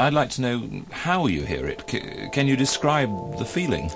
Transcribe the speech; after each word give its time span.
I'd 0.00 0.14
like 0.14 0.30
to 0.36 0.40
know 0.40 0.60
how 0.90 1.28
you 1.28 1.44
hear 1.44 1.68
it. 1.68 1.80
C 1.90 2.00
can 2.32 2.48
you 2.48 2.56
describe 2.56 3.10
the 3.38 3.44
feeling? 3.44 3.90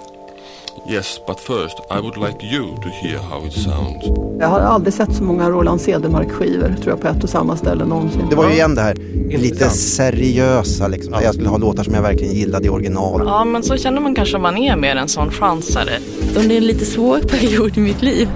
Yes, 0.89 1.21
but 1.27 1.41
first 1.41 1.81
I 1.91 2.01
would 2.01 2.17
like 2.17 2.47
you 2.55 2.77
to 2.83 2.89
hear 2.89 3.19
how 3.19 3.47
it 3.47 3.53
sounds. 3.53 4.05
Jag 4.41 4.49
har 4.49 4.61
aldrig 4.61 4.95
sett 4.95 5.15
så 5.15 5.23
många 5.23 5.51
Roland 5.51 5.81
Cedermark-skivor 5.81 6.77
tror 6.83 6.89
jag 6.89 7.01
på 7.01 7.09
ett 7.09 7.25
och 7.25 7.31
samma 7.31 7.57
ställe 7.57 7.85
någonsin. 7.85 8.27
Det 8.31 8.37
var 8.37 8.49
ju 8.49 8.55
igen 8.55 8.75
det 8.75 8.81
här 8.81 8.95
lite 9.39 9.71
seriösa 9.71 10.89
liksom. 10.89 11.13
Ja. 11.13 11.23
Jag 11.23 11.35
skulle 11.35 11.49
ha 11.49 11.59
låtar 11.59 11.85
som 11.85 11.95
jag 11.95 12.03
verkligen 12.03 12.35
gillade 12.35 12.67
i 12.67 12.69
original. 12.69 13.23
Ja, 13.27 13.45
men 13.45 13.63
så 13.63 13.77
känner 13.77 14.01
man 14.01 14.15
kanske 14.15 14.37
om 14.37 14.43
man 14.43 14.59
är 14.59 14.77
mer 14.77 14.97
en 14.97 15.09
sån 15.09 15.31
chansare. 15.31 15.99
Under 16.37 16.57
en 16.57 16.67
lite 16.67 16.85
svår 16.85 17.19
period 17.19 17.79
i 17.79 17.81
mitt 17.81 18.03
liv 18.03 18.29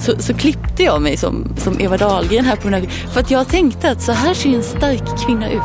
så, 0.00 0.18
så 0.18 0.34
klippte 0.34 0.82
jag 0.82 1.02
mig 1.02 1.16
som, 1.16 1.44
som 1.56 1.80
Eva 1.80 1.96
Dahlgren 1.96 2.44
här 2.44 2.56
på 2.56 2.62
den 2.68 2.74
här, 2.74 2.88
För 3.12 3.20
att 3.20 3.30
jag 3.30 3.48
tänkte 3.48 3.90
att 3.90 4.02
så 4.02 4.12
här 4.12 4.34
ser 4.34 4.54
en 4.54 4.62
stark 4.62 5.26
kvinna 5.26 5.50
ut. 5.50 5.60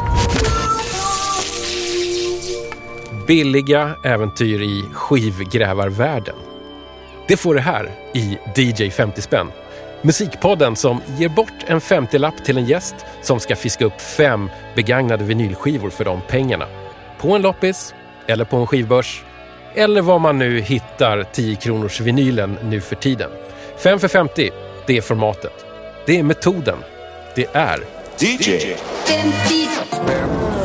Billiga 3.27 3.95
äventyr 4.03 4.61
i 4.61 4.83
skivgrävarvärlden. 4.93 6.35
Det 7.27 7.37
får 7.37 7.55
det 7.55 7.61
här 7.61 7.91
i 8.13 8.37
DJ 8.55 8.89
50 8.89 9.21
spänn. 9.21 9.51
Musikpodden 10.01 10.75
som 10.75 11.01
ger 11.17 11.29
bort 11.29 11.53
en 11.65 11.79
50-lapp 11.79 12.45
till 12.45 12.57
en 12.57 12.65
gäst 12.65 12.95
som 13.21 13.39
ska 13.39 13.55
fiska 13.55 13.85
upp 13.85 14.01
fem 14.01 14.49
begagnade 14.75 15.23
vinylskivor 15.23 15.89
för 15.89 16.05
de 16.05 16.21
pengarna. 16.21 16.65
På 17.19 17.35
en 17.35 17.41
loppis, 17.41 17.93
eller 18.27 18.45
på 18.45 18.57
en 18.57 18.67
skivbörs, 18.67 19.23
eller 19.75 20.01
var 20.01 20.19
man 20.19 20.39
nu 20.39 20.61
hittar 20.61 21.23
10 21.23 21.55
kronors 21.55 22.01
vinylen 22.01 22.57
nu 22.63 22.81
för 22.81 22.95
tiden. 22.95 23.31
5 23.83 23.99
för 23.99 24.07
50, 24.07 24.49
det 24.85 24.97
är 24.97 25.01
formatet. 25.01 25.65
Det 26.05 26.19
är 26.19 26.23
metoden. 26.23 26.77
Det 27.35 27.45
är 27.53 27.79
DJ 28.19 28.75
50 29.05 30.56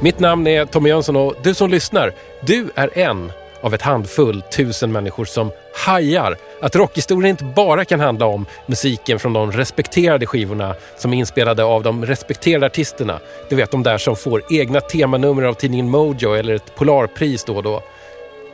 mitt 0.00 0.18
namn 0.18 0.46
är 0.46 0.64
Tommy 0.64 0.88
Jönsson 0.88 1.16
och 1.16 1.34
du 1.42 1.54
som 1.54 1.70
lyssnar, 1.70 2.12
du 2.40 2.70
är 2.74 2.98
en 2.98 3.32
av 3.60 3.74
ett 3.74 3.82
handfull 3.82 4.42
tusen 4.42 4.92
människor 4.92 5.24
som 5.24 5.50
hajar 5.86 6.36
att 6.62 6.76
rockhistorien 6.76 7.30
inte 7.30 7.44
bara 7.44 7.84
kan 7.84 8.00
handla 8.00 8.26
om 8.26 8.46
musiken 8.66 9.18
från 9.18 9.32
de 9.32 9.52
respekterade 9.52 10.26
skivorna 10.26 10.74
som 10.96 11.12
är 11.12 11.18
inspelade 11.18 11.64
av 11.64 11.82
de 11.82 12.06
respekterade 12.06 12.66
artisterna. 12.66 13.20
Du 13.48 13.56
vet 13.56 13.70
de 13.70 13.82
där 13.82 13.98
som 13.98 14.16
får 14.16 14.42
egna 14.50 14.80
temanummer 14.80 15.42
av 15.42 15.54
tidningen 15.54 15.90
Mojo 15.90 16.34
eller 16.34 16.54
ett 16.54 16.74
Polarpris 16.74 17.44
då 17.44 17.56
och 17.56 17.62
då. 17.62 17.82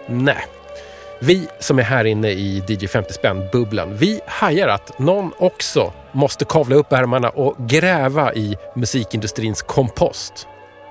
Nej. 0.07 0.47
Vi 1.21 1.49
som 1.59 1.79
är 1.79 1.83
här 1.83 2.05
inne 2.05 2.31
i 2.31 2.63
DJ 2.69 2.87
50 2.87 3.13
spänn-bubblan, 3.13 3.97
vi 3.97 4.21
hajar 4.27 4.69
att 4.69 4.99
någon 4.99 5.33
också 5.39 5.93
måste 6.13 6.45
kavla 6.45 6.77
upp 6.77 6.93
ärmarna 6.93 7.29
och 7.29 7.57
gräva 7.59 8.35
i 8.35 8.57
musikindustrins 8.75 9.63
kompost 9.63 10.47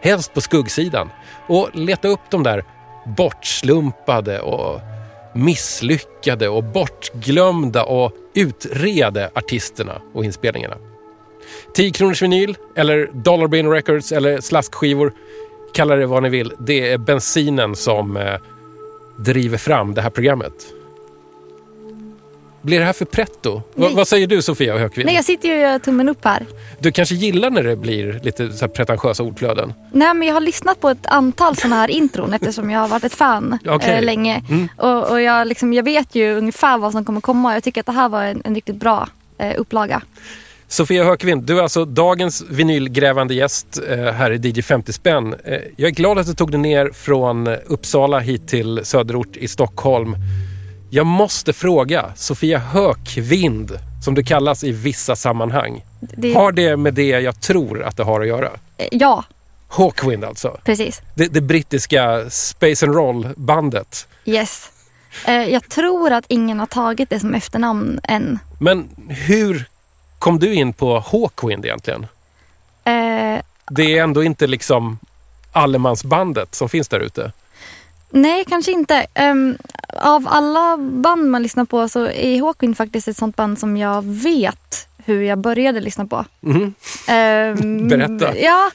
helst 0.06 0.34
på 0.34 0.42
skuggsidan, 0.42 1.10
och 1.48 1.70
leta 1.74 2.08
upp 2.08 2.20
de 2.30 2.44
där 2.44 2.64
bortslumpade 3.06 4.40
och 4.40 4.82
misslyckade 5.34 6.50
och 6.50 6.64
bortglömda 6.64 7.84
och 7.84 8.12
utrede 8.34 9.30
artisterna 9.36 10.02
och 10.14 10.26
inspelningarna. 10.26 10.76
10 11.74 11.92
kronors 11.92 12.22
vinyl 12.22 12.58
eller 12.76 13.10
Dollar 13.14 13.48
Bin 13.48 13.72
Records 13.72 14.12
eller 14.12 14.42
slaskskivor, 14.42 15.14
kalla 15.74 15.96
det 15.96 16.06
vad 16.06 16.24
ni 16.24 16.30
vill. 16.30 16.54
Det 16.60 16.92
är 16.92 16.98
bensinen 16.98 17.76
som 17.76 18.18
eh, 18.18 18.36
driver 19.18 19.58
fram 19.58 19.94
det 19.94 20.02
här 20.02 20.10
programmet. 20.10 20.54
Blir 22.66 22.80
det 22.80 22.86
här 22.86 22.94
för 22.94 23.06
pretto? 23.06 23.62
Va, 23.74 23.90
vad 23.94 24.08
säger 24.08 24.28
du 24.28 24.42
Sofia 24.42 24.78
Hökvind? 24.78 25.06
Nej, 25.06 25.16
jag 25.16 25.26
sitter 25.26 25.50
ju 25.50 25.56
och 25.56 25.62
gör 25.62 25.80
tummen 25.80 26.10
upp 26.10 26.26
här. 26.26 26.46
Du 26.80 26.92
kanske 26.92 27.16
gillar 27.16 27.50
när 27.50 27.64
det 27.64 27.76
blir 27.76 28.20
lite 28.24 28.52
så 28.52 28.68
pretentiösa 28.68 29.24
ordflöden? 29.24 29.74
Nej, 29.92 30.14
men 30.14 30.28
jag 30.28 30.36
har 30.36 30.42
lyssnat 30.42 30.80
på 30.80 30.90
ett 30.90 31.06
antal 31.06 31.56
sådana 31.56 31.76
här 31.76 31.92
intron 31.92 32.34
eftersom 32.42 32.72
jag 32.72 32.80
har 32.80 32.88
varit 32.88 33.04
ett 33.04 33.14
fan 33.14 33.60
okay. 33.66 33.94
eh, 33.94 34.04
länge. 34.04 34.44
Mm. 34.50 34.68
Och, 34.78 35.12
och 35.12 35.22
jag, 35.22 35.48
liksom, 35.48 35.74
jag 35.74 35.84
vet 35.84 36.16
ju 36.16 36.38
ungefär 36.38 36.78
vad 36.78 36.92
som 36.92 37.06
kommer 37.06 37.22
komma. 37.22 37.54
Jag 37.54 37.64
tycker 37.64 37.80
att 37.80 37.86
det 37.86 37.92
här 37.92 38.10
var 38.10 38.24
en, 38.24 38.42
en 38.46 38.56
riktigt 38.56 38.76
bra 38.76 39.10
eh, 39.38 39.54
upplaga. 39.58 40.02
Sofia 40.68 41.04
Hökvind, 41.04 41.44
du 41.44 41.58
är 41.58 41.64
alltså 41.64 41.86
dagens 41.86 42.44
vinylgrävande 42.50 43.34
gäst 43.34 43.80
eh, 43.90 43.98
här 43.98 44.32
i 44.32 44.50
DJ 44.50 44.62
50 44.62 44.94
spänn. 44.94 45.36
Eh, 45.44 45.60
jag 45.76 45.88
är 45.88 45.94
glad 45.94 46.20
att 46.20 46.28
du 46.28 46.34
tog 46.34 46.52
dig 46.52 46.60
ner 46.60 46.90
från 46.94 47.48
Uppsala 47.48 48.20
hit 48.20 48.48
till 48.48 48.82
söderort 48.84 49.38
i 49.38 49.48
Stockholm. 49.48 50.16
Jag 50.96 51.06
måste 51.06 51.54
fråga, 51.54 52.14
Sofia 52.16 52.60
Hökvind, 52.60 53.80
som 54.04 54.16
du 54.16 54.24
kallas 54.24 54.64
i 54.64 54.72
vissa 54.72 55.16
sammanhang. 55.16 55.86
Det... 56.00 56.34
Har 56.34 56.52
det 56.52 56.78
med 56.78 56.94
det 56.94 57.08
jag 57.08 57.42
tror 57.42 57.84
att 57.84 57.98
det 57.98 58.04
har 58.04 58.22
att 58.22 58.28
göra? 58.28 58.50
Eh, 58.78 58.88
ja. 58.92 59.24
Hawkwind 59.68 60.24
alltså? 60.24 60.58
Precis. 60.64 61.02
Det, 61.16 61.28
det 61.28 61.42
brittiska 61.42 62.30
Space 62.30 62.86
and 62.86 62.96
Roll-bandet? 62.96 64.08
Yes. 64.26 64.72
Eh, 65.28 65.34
jag 65.34 65.70
tror 65.70 66.12
att 66.12 66.26
ingen 66.28 66.60
har 66.60 66.68
tagit 66.68 67.10
det 67.10 67.20
som 67.20 67.34
efternamn 67.34 68.00
än. 68.04 68.40
Men 68.60 68.90
hur 69.10 69.66
kom 70.20 70.40
du 70.40 70.54
in 70.54 70.74
på 70.74 71.00
Hawkwind 71.00 71.66
egentligen? 71.66 72.08
Eh... 72.84 73.42
Det 73.70 73.98
är 73.98 74.04
ändå 74.04 74.24
inte 74.24 74.48
liksom 74.48 75.00
allemansbandet 75.52 76.56
som 76.56 76.70
finns 76.70 76.88
där 76.88 77.00
ute? 77.00 77.32
Nej, 78.10 78.46
kanske 78.46 78.72
inte. 78.72 79.08
Um, 79.20 79.58
av 80.02 80.28
alla 80.28 80.78
band 80.78 81.32
man 81.32 81.44
lyssnar 81.44 81.66
på 81.66 81.90
så 81.90 82.06
är 82.08 82.42
Hawkwind 82.42 82.78
faktiskt 82.78 83.08
ett 83.08 83.18
sånt 83.18 83.36
band 83.36 83.60
som 83.60 83.78
jag 83.78 84.06
vet 84.06 84.88
hur 85.06 85.22
jag 85.22 85.38
började 85.38 85.80
lyssna 85.80 86.06
på. 86.08 86.26
Mm. 86.44 86.74
Um, 87.60 87.88
Berätta. 87.88 88.38
Ja, 88.38 88.72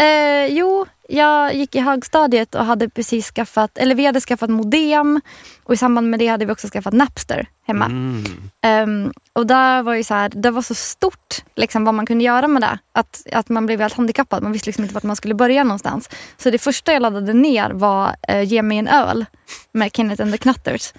uh, 0.00 0.46
jo, 0.46 0.86
jag 1.08 1.54
gick 1.54 1.74
i 1.74 1.80
högstadiet 1.80 2.54
och 2.54 2.64
hade 2.64 2.88
precis 2.88 3.30
skaffat, 3.30 3.78
eller 3.78 3.94
vi 3.94 4.06
hade 4.06 4.20
skaffat 4.20 4.50
modem 4.50 5.20
och 5.64 5.74
i 5.74 5.76
samband 5.76 6.10
med 6.10 6.18
det 6.18 6.26
hade 6.26 6.44
vi 6.44 6.52
också 6.52 6.68
skaffat 6.68 6.94
Napster 6.94 7.48
hemma. 7.66 7.84
Mm. 7.84 8.24
Um, 8.66 9.12
och 9.32 9.46
där 9.46 9.82
var 9.82 9.94
ju 9.94 10.04
så 10.04 10.14
här, 10.14 10.28
det 10.28 10.50
var 10.50 10.62
så 10.62 10.74
stort 10.74 11.44
liksom, 11.54 11.84
vad 11.84 11.94
man 11.94 12.06
kunde 12.06 12.24
göra 12.24 12.48
med 12.48 12.62
det. 12.62 12.78
Att, 12.92 13.26
att 13.32 13.48
man 13.48 13.66
blev 13.66 13.80
helt 13.80 13.94
handikappad. 13.94 14.42
Man 14.42 14.52
visste 14.52 14.68
liksom 14.68 14.84
inte 14.84 14.94
vart 14.94 15.02
man 15.02 15.16
skulle 15.16 15.34
börja 15.34 15.64
någonstans. 15.64 16.10
Så 16.36 16.50
det 16.50 16.58
första 16.58 16.92
jag 16.92 17.02
laddade 17.02 17.32
ner 17.32 17.70
var 17.70 18.16
uh, 18.32 18.42
Ge 18.42 18.62
mig 18.62 18.78
en 18.78 18.88
öl 18.88 19.24
med 19.72 19.90
Kenneth 19.96 20.22
and 20.22 20.32
the 20.32 20.38
Knutters. 20.38 20.94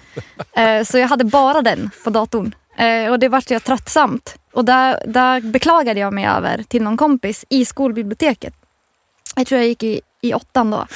Uh, 0.58 0.82
så 0.84 0.98
jag 0.98 1.08
hade 1.08 1.24
bara 1.24 1.62
den 1.62 1.90
på 2.04 2.10
datorn. 2.10 2.54
Uh, 2.80 3.10
och 3.10 3.18
det 3.18 3.28
vart 3.28 3.50
jag 3.50 3.64
tröttsamt. 3.64 4.38
Och 4.52 4.64
där, 4.64 5.02
där 5.06 5.40
beklagade 5.40 6.00
jag 6.00 6.12
mig 6.12 6.26
över 6.26 6.62
till 6.62 6.82
någon 6.82 6.96
kompis 6.96 7.44
i 7.48 7.64
skolbiblioteket 7.64 8.54
jag 9.36 9.46
tror 9.46 9.60
jag 9.60 9.68
gick 9.68 9.82
i, 9.82 10.00
i 10.20 10.34
åttan 10.34 10.70
då. 10.70 10.86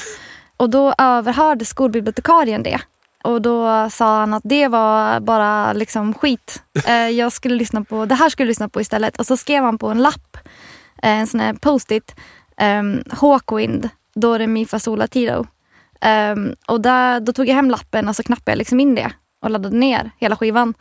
Och 0.57 0.69
då 0.69 0.93
överhörde 0.97 1.65
skolbibliotekarien 1.65 2.63
det. 2.63 2.81
Och 3.23 3.41
då 3.41 3.89
sa 3.89 4.19
han 4.19 4.33
att 4.33 4.43
det 4.45 4.67
var 4.67 5.19
bara 5.19 5.73
liksom 5.73 6.13
skit. 6.13 6.63
Eh, 6.87 7.09
jag 7.09 7.31
skulle 7.31 7.55
lyssna 7.55 7.83
på, 7.83 8.05
det 8.05 8.15
här 8.15 8.29
skulle 8.29 8.45
jag 8.45 8.51
lyssna 8.51 8.69
på 8.69 8.81
istället. 8.81 9.19
Och 9.19 9.25
så 9.25 9.37
skrev 9.37 9.63
han 9.63 9.77
på 9.77 9.87
en 9.87 10.01
lapp, 10.01 10.37
eh, 11.03 11.19
en 11.19 11.27
sån 11.27 11.39
här 11.39 11.53
post-it, 11.53 12.15
um, 12.61 13.03
Hawkwind, 13.09 13.89
då 14.15 14.37
det 14.37 14.47
mi 14.47 14.65
fa 14.65 14.79
sola 14.79 15.07
tiro. 15.07 15.47
Um, 16.33 16.55
och 16.67 16.81
där, 16.81 17.19
då 17.19 17.33
tog 17.33 17.47
jag 17.47 17.55
hem 17.55 17.69
lappen 17.69 18.07
och 18.07 18.15
så 18.15 18.23
knappade 18.23 18.51
jag 18.51 18.57
liksom 18.57 18.79
in 18.79 18.95
det 18.95 19.11
och 19.41 19.49
laddade 19.49 19.77
ner 19.77 20.11
hela 20.17 20.35
skivan. 20.35 20.73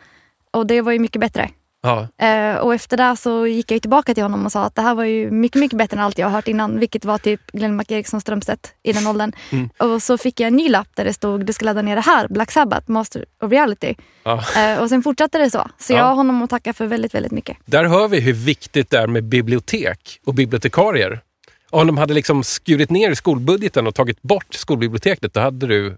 Och 0.50 0.66
det 0.66 0.80
var 0.80 0.92
ju 0.92 0.98
mycket 0.98 1.20
bättre. 1.20 1.50
Ja. 1.82 2.26
Eh, 2.26 2.56
och 2.56 2.74
efter 2.74 2.96
det 2.96 3.16
så 3.16 3.46
gick 3.46 3.70
jag 3.70 3.80
tillbaka 3.80 4.14
till 4.14 4.22
honom 4.22 4.46
och 4.46 4.52
sa 4.52 4.64
att 4.64 4.74
det 4.74 4.82
här 4.82 4.94
var 4.94 5.04
ju 5.04 5.30
mycket, 5.30 5.60
mycket 5.60 5.78
bättre 5.78 5.96
än 5.96 6.02
allt 6.02 6.18
jag 6.18 6.26
har 6.26 6.32
hört 6.32 6.48
innan. 6.48 6.78
Vilket 6.78 7.04
var 7.04 7.18
typ 7.18 7.52
Glenmark 7.52 7.90
Eriksson 7.90 8.20
Strömstedt 8.20 8.74
i 8.82 8.92
den 8.92 9.06
åldern. 9.06 9.32
Mm. 9.50 9.70
Och 9.78 10.02
så 10.02 10.18
fick 10.18 10.40
jag 10.40 10.48
en 10.48 10.56
ny 10.56 10.68
lapp 10.68 10.88
där 10.94 11.04
det 11.04 11.14
stod 11.14 11.46
du 11.46 11.52
ska 11.52 11.64
ladda 11.64 11.82
ner 11.82 11.96
det 11.96 12.02
här, 12.02 12.28
Black 12.28 12.50
Sabbath, 12.50 12.90
Master 12.90 13.24
of 13.42 13.52
Reality. 13.52 13.94
Ja. 14.22 14.44
Eh, 14.56 14.82
och 14.82 14.88
sen 14.88 15.02
fortsatte 15.02 15.38
det 15.38 15.50
så. 15.50 15.70
Så 15.78 15.92
ja. 15.92 15.96
jag 15.96 16.04
har 16.04 16.14
honom 16.14 16.42
att 16.42 16.50
tacka 16.50 16.72
för 16.72 16.86
väldigt, 16.86 17.14
väldigt 17.14 17.32
mycket. 17.32 17.56
Där 17.64 17.84
hör 17.84 18.08
vi 18.08 18.20
hur 18.20 18.32
viktigt 18.32 18.90
det 18.90 18.98
är 18.98 19.06
med 19.06 19.24
bibliotek 19.24 20.20
och 20.26 20.34
bibliotekarier. 20.34 21.20
Om 21.70 21.86
de 21.86 21.98
hade 21.98 22.14
liksom 22.14 22.44
skurit 22.44 22.90
ner 22.90 23.14
skolbudgeten 23.14 23.86
och 23.86 23.94
tagit 23.94 24.22
bort 24.22 24.54
skolbiblioteket, 24.54 25.34
då 25.34 25.40
hade 25.40 25.66
du 25.66 25.96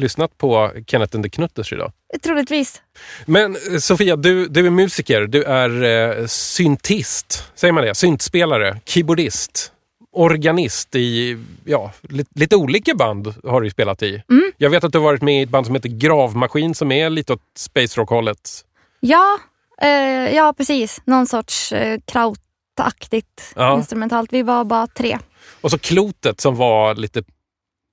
lyssnat 0.00 0.38
på 0.38 0.70
Kenneth 0.86 1.16
and 1.16 1.24
the 1.24 1.30
Knutters 1.30 1.72
idag? 1.72 1.92
Troligtvis. 2.22 2.82
Men 3.26 3.56
eh, 3.56 3.78
Sofia, 3.78 4.16
du, 4.16 4.48
du 4.48 4.66
är 4.66 4.70
musiker, 4.70 5.20
du 5.20 5.42
är 5.42 5.82
eh, 6.20 6.26
syntist, 6.26 7.44
säger 7.54 7.72
man 7.72 7.84
det? 7.84 7.94
Syntspelare, 7.94 8.80
keyboardist, 8.84 9.72
organist 10.12 10.94
i 10.94 11.38
ja, 11.64 11.92
lite, 12.02 12.30
lite 12.34 12.56
olika 12.56 12.94
band 12.94 13.34
har 13.44 13.60
du 13.60 13.70
spelat 13.70 14.02
i. 14.02 14.22
Mm. 14.30 14.52
Jag 14.56 14.70
vet 14.70 14.84
att 14.84 14.92
du 14.92 14.98
har 14.98 15.04
varit 15.04 15.22
med 15.22 15.40
i 15.40 15.42
ett 15.42 15.48
band 15.48 15.66
som 15.66 15.74
heter 15.74 15.88
Gravmaskin 15.88 16.74
som 16.74 16.92
är 16.92 17.10
lite 17.10 17.32
åt 17.32 17.42
space 17.56 18.00
rock-hållet. 18.00 18.64
Ja, 19.00 19.38
eh, 19.80 19.88
ja 20.34 20.54
precis. 20.56 21.00
Någon 21.04 21.26
sorts 21.26 21.72
eh, 21.72 22.00
krautaktigt 22.04 23.52
ja. 23.56 23.76
instrumentalt. 23.76 24.32
Vi 24.32 24.42
var 24.42 24.64
bara 24.64 24.86
tre. 24.86 25.18
Och 25.60 25.70
så 25.70 25.78
Klotet 25.78 26.40
som 26.40 26.56
var 26.56 26.94
lite 26.94 27.22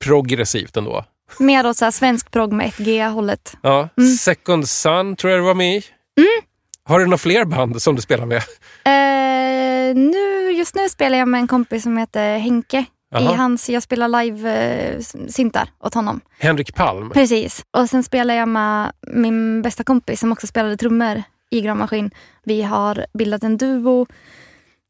progressivt 0.04 0.78
ändå. 0.78 1.06
Mer 1.40 1.68
åt 1.68 1.78
så 1.78 1.86
här 1.86 1.92
svensk 1.92 2.32
progg 2.32 2.54
med 2.54 2.72
1G-hållet. 2.72 3.58
Ja, 3.62 3.90
mm. 3.98 4.10
Second 4.10 4.70
Sun 4.70 5.16
tror 5.16 5.32
jag 5.32 5.40
du 5.40 5.46
var 5.46 5.54
med 5.54 5.76
i. 5.78 5.84
Mm. 6.18 6.48
Har 6.84 7.00
du 7.00 7.06
några 7.06 7.18
fler 7.18 7.46
band 7.46 7.82
som 7.82 7.96
du 7.96 8.02
spelar 8.02 8.26
med? 8.26 8.42
Eh, 8.84 9.96
nu, 9.96 10.52
just 10.52 10.76
nu 10.76 10.90
spelar 10.90 11.18
jag 11.18 11.28
med 11.28 11.42
en 11.42 11.48
kompis 11.48 11.84
som 11.84 11.98
heter 11.98 12.38
Henke. 12.38 12.86
Aha. 13.16 13.34
I 13.34 13.36
hans, 13.38 13.70
jag 13.70 13.84
spelar 13.84 14.08
live-syntar 14.08 15.70
åt 15.80 15.94
honom. 15.94 16.22
Henrik 16.40 16.76
Palm. 16.76 17.10
Precis. 17.10 17.66
Och 17.78 17.90
sen 17.90 18.04
spelar 18.04 18.34
jag 18.34 18.48
med 18.48 18.92
min 19.08 19.62
bästa 19.62 19.84
kompis 19.84 20.20
som 20.20 20.32
också 20.32 20.48
spelade 20.48 20.78
trummor 20.78 21.24
i 21.50 21.62
gravmaskin. 21.62 22.12
Vi 22.44 22.62
har 22.62 23.06
bildat 23.14 23.44
en 23.44 23.58
duo 23.58 24.08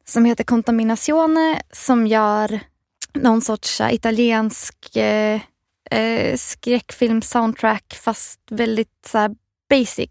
som 0.05 0.25
heter 0.25 0.43
Contaminazione 0.43 1.61
som 1.71 2.07
gör 2.07 2.59
någon 3.13 3.41
sorts 3.41 3.81
eh, 3.81 3.93
italiensk 3.93 4.95
eh, 4.95 5.41
eh, 5.91 6.35
skräckfilm-soundtrack 6.37 7.93
fast 7.93 8.39
väldigt 8.49 8.89
så 9.07 9.17
här, 9.17 9.31
basic. 9.69 10.09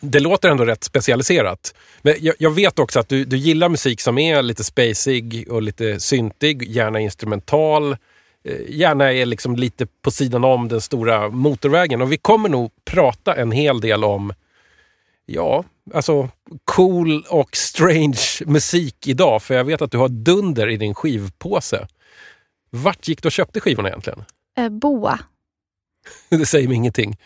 Det 0.00 0.20
låter 0.20 0.48
ändå 0.48 0.64
rätt 0.64 0.84
specialiserat. 0.84 1.74
Men 2.02 2.14
jag, 2.18 2.34
jag 2.38 2.50
vet 2.50 2.78
också 2.78 3.00
att 3.00 3.08
du, 3.08 3.24
du 3.24 3.36
gillar 3.36 3.68
musik 3.68 4.00
som 4.00 4.18
är 4.18 4.42
lite 4.42 4.64
spacig 4.64 5.46
och 5.50 5.62
lite 5.62 6.00
syntig, 6.00 6.62
gärna 6.62 7.00
instrumental. 7.00 7.92
Eh, 8.44 8.60
gärna 8.68 9.12
är 9.12 9.26
liksom 9.26 9.56
lite 9.56 9.86
på 10.02 10.10
sidan 10.10 10.44
om 10.44 10.68
den 10.68 10.80
stora 10.80 11.28
motorvägen. 11.28 12.02
Och 12.02 12.12
vi 12.12 12.16
kommer 12.16 12.48
nog 12.48 12.70
prata 12.84 13.34
en 13.34 13.52
hel 13.52 13.80
del 13.80 14.04
om 14.04 14.32
ja, 15.26 15.64
alltså 15.94 16.28
cool 16.64 17.24
och 17.28 17.56
strange 17.56 18.20
musik 18.46 19.06
idag. 19.06 19.42
För 19.42 19.54
jag 19.54 19.64
vet 19.64 19.82
att 19.82 19.90
du 19.90 19.98
har 19.98 20.08
dunder 20.08 20.68
i 20.68 20.76
din 20.76 20.94
skivpåse. 20.94 21.86
Vart 22.70 23.08
gick 23.08 23.22
du 23.22 23.28
och 23.28 23.32
köpte 23.32 23.60
skivorna 23.60 23.88
egentligen? 23.88 24.24
Eh, 24.58 24.68
Boa. 24.68 25.18
Det 26.28 26.46
säger 26.46 26.68
mig 26.68 26.76
ingenting. 26.76 27.16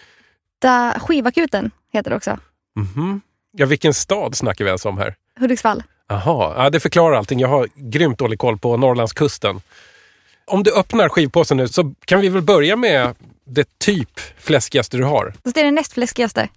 Da, 0.62 0.96
skivakuten 1.00 1.70
heter 1.92 2.10
det 2.10 2.16
också. 2.16 2.38
Mhm. 2.76 3.20
Ja, 3.52 3.66
vilken 3.66 3.94
stad 3.94 4.34
snackar 4.34 4.64
vi 4.64 4.70
alltså 4.70 4.88
om 4.88 4.98
här? 4.98 5.14
Hudiksvall. 5.40 5.82
Jaha, 6.08 6.54
ja, 6.64 6.70
det 6.70 6.80
förklarar 6.80 7.16
allting. 7.16 7.40
Jag 7.40 7.48
har 7.48 7.68
grymt 7.74 8.18
dålig 8.18 8.38
koll 8.38 8.58
på 8.58 8.76
Norrlandskusten. 8.76 9.60
Om 10.46 10.62
du 10.62 10.74
öppnar 10.74 11.08
skivpåsen 11.08 11.56
nu 11.56 11.68
så 11.68 11.94
kan 12.04 12.20
vi 12.20 12.28
väl 12.28 12.42
börja 12.42 12.76
med 12.76 13.14
det 13.44 13.78
typ 13.78 14.20
fläskigaste 14.38 14.96
du 14.96 15.04
har. 15.04 15.34
Fast 15.44 15.54
det 15.54 15.60
är 15.60 15.64
det 15.64 15.70
näst 15.70 15.92
fläskigaste. 15.92 16.48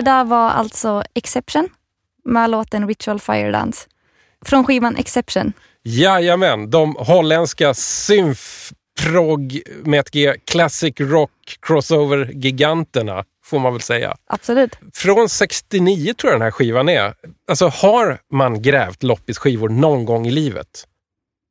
Det 0.00 0.04
där 0.04 0.24
var 0.24 0.50
alltså 0.50 1.02
Exception 1.14 1.68
med 2.24 2.50
låten 2.50 2.88
Ritual 2.88 3.20
Fire 3.20 3.50
Dance. 3.50 3.88
Från 4.44 4.64
skivan 4.64 4.96
Exception. 4.96 5.52
Jajamän, 5.82 6.70
de 6.70 6.96
holländska 6.98 7.74
synth-prog 7.74 9.62
med 9.84 10.00
ett 10.00 10.10
G, 10.10 10.34
classic 10.44 10.94
rock 10.98 11.30
crossover-giganterna 11.60 13.24
får 13.44 13.58
man 13.58 13.72
väl 13.72 13.82
säga. 13.82 14.16
Absolut. 14.26 14.78
Från 14.94 15.28
69 15.28 16.14
tror 16.14 16.32
jag 16.32 16.40
den 16.40 16.44
här 16.44 16.50
skivan 16.50 16.88
är. 16.88 17.14
Alltså 17.48 17.68
har 17.68 18.18
man 18.32 18.62
grävt 18.62 19.02
loppisskivor 19.02 19.68
någon 19.68 20.04
gång 20.04 20.26
i 20.26 20.30
livet, 20.30 20.84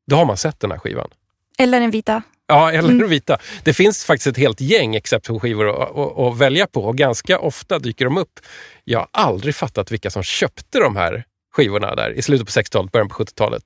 då 0.07 0.15
har 0.15 0.25
man 0.25 0.37
sett 0.37 0.59
den 0.59 0.71
här 0.71 0.77
skivan. 0.77 1.09
Eller 1.57 1.79
den 1.79 1.91
vita. 1.91 2.21
Ja, 2.49 2.71
eller 2.71 2.93
den 2.93 3.09
vita. 3.09 3.37
Det 3.63 3.73
finns 3.73 4.05
faktiskt 4.05 4.27
ett 4.27 4.37
helt 4.37 4.61
gäng 4.61 4.95
Exception-skivor 4.95 5.69
att, 5.69 5.97
att, 5.97 6.19
att 6.19 6.37
välja 6.37 6.67
på 6.67 6.83
och 6.83 6.97
ganska 6.97 7.39
ofta 7.39 7.79
dyker 7.79 8.05
de 8.05 8.17
upp. 8.17 8.39
Jag 8.83 8.99
har 8.99 9.07
aldrig 9.11 9.55
fattat 9.55 9.91
vilka 9.91 10.09
som 10.09 10.23
köpte 10.23 10.79
de 10.79 10.95
här 10.95 11.23
skivorna 11.53 11.95
där 11.95 12.11
i 12.11 12.21
slutet 12.21 12.47
på 12.47 12.51
60-talet, 12.51 12.91
början 12.91 13.09
på 13.09 13.23
70-talet. 13.23 13.63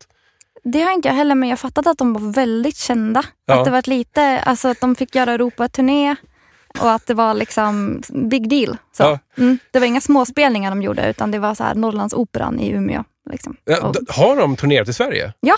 Det 0.63 0.81
har 0.81 0.91
inte 0.91 1.07
jag 1.07 1.15
heller, 1.15 1.35
men 1.35 1.49
jag 1.49 1.59
fattat 1.59 1.87
att 1.87 1.97
de 1.97 2.13
var 2.13 2.33
väldigt 2.33 2.77
kända. 2.77 3.23
Ja. 3.45 3.59
Att 3.59 3.65
det 3.65 3.71
var 3.71 3.89
lite, 3.89 4.39
alltså 4.39 4.67
att 4.67 4.81
de 4.81 4.95
fick 4.95 5.15
göra 5.15 5.31
Europa-turné 5.31 6.15
och 6.79 6.91
att 6.91 7.07
det 7.07 7.13
var 7.13 7.33
liksom 7.33 8.01
big 8.09 8.49
deal. 8.49 8.77
Så. 8.97 9.03
Ja. 9.03 9.19
Mm, 9.37 9.59
det 9.71 9.79
var 9.79 9.87
inga 9.87 10.01
småspelningar 10.01 10.69
de 10.69 10.81
gjorde, 10.81 11.09
utan 11.09 11.31
det 11.31 11.39
var 11.39 11.55
så 11.55 11.63
här 11.63 11.75
Norrlandsoperan 11.75 12.59
i 12.59 12.69
Umeå. 12.69 13.03
Liksom. 13.31 13.57
Ja, 13.65 13.93
Har 14.07 14.35
de 14.35 14.55
turnerat 14.55 14.87
i 14.87 14.93
Sverige? 14.93 15.33
ja, 15.39 15.55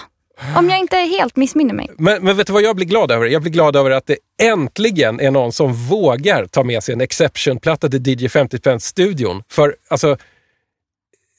om 0.55 0.69
jag 0.69 0.79
inte 0.79 0.97
helt 0.97 1.35
missminner 1.35 1.73
mig. 1.73 1.91
Men, 1.97 2.23
men 2.23 2.37
vet 2.37 2.47
du 2.47 2.53
vad 2.53 2.61
jag 2.61 2.75
blir 2.75 2.85
glad 2.85 3.11
över? 3.11 3.25
Jag 3.25 3.41
blir 3.41 3.51
glad 3.51 3.75
över 3.75 3.91
att 3.91 4.05
det 4.05 4.17
äntligen 4.41 5.19
är 5.19 5.31
någon 5.31 5.51
som 5.51 5.73
vågar 5.73 6.45
ta 6.45 6.63
med 6.63 6.83
sig 6.83 6.93
en 6.93 7.01
Exception-platta 7.01 7.89
till 7.89 8.07
DJ 8.07 8.29
50 8.29 8.57
Spence-studion. 8.57 9.43
För 9.49 9.75
alltså, 9.87 10.17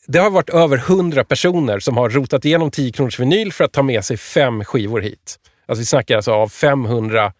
det 0.06 0.18
har 0.18 0.30
varit 0.30 0.50
över 0.50 0.76
100 0.76 1.24
personer 1.24 1.78
som 1.78 1.96
har 1.96 2.10
rotat 2.10 2.44
igenom 2.44 2.70
10 2.70 2.92
kronors 2.92 3.20
vinyl 3.20 3.52
för 3.52 3.64
att 3.64 3.72
ta 3.72 3.82
med 3.82 4.04
sig 4.04 4.16
fem 4.16 4.64
skivor 4.64 5.00
hit. 5.00 5.38
Alltså 5.66 5.80
vi 5.80 5.86
snackar 5.86 6.16
alltså 6.16 6.32
av 6.32 6.48
500 6.48 7.32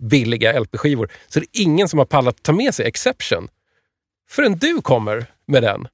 billiga 0.00 0.60
LP-skivor. 0.60 1.08
Så 1.28 1.40
det 1.40 1.46
är 1.46 1.62
ingen 1.62 1.88
som 1.88 1.98
har 1.98 2.06
pallat 2.06 2.42
ta 2.42 2.52
med 2.52 2.74
sig 2.74 2.86
Exception 2.86 3.48
förrän 4.30 4.58
du 4.58 4.82
kommer 4.82 5.26
med 5.46 5.62
den. 5.62 5.88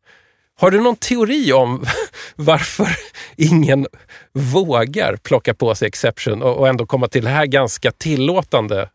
Har 0.60 0.70
du 0.70 0.80
någon 0.80 0.96
teori 0.96 1.52
om 1.52 1.84
varför 2.36 2.88
ingen 3.36 3.86
vågar 4.32 5.16
plocka 5.16 5.54
på 5.54 5.74
sig 5.74 5.88
Exception 5.88 6.42
och, 6.42 6.68
ändå 6.68 6.86
komma 6.86 7.08
till 7.08 7.24
det 7.24 7.30
här 7.30 7.46
ganska 7.46 7.90
tillåtande 7.90 8.88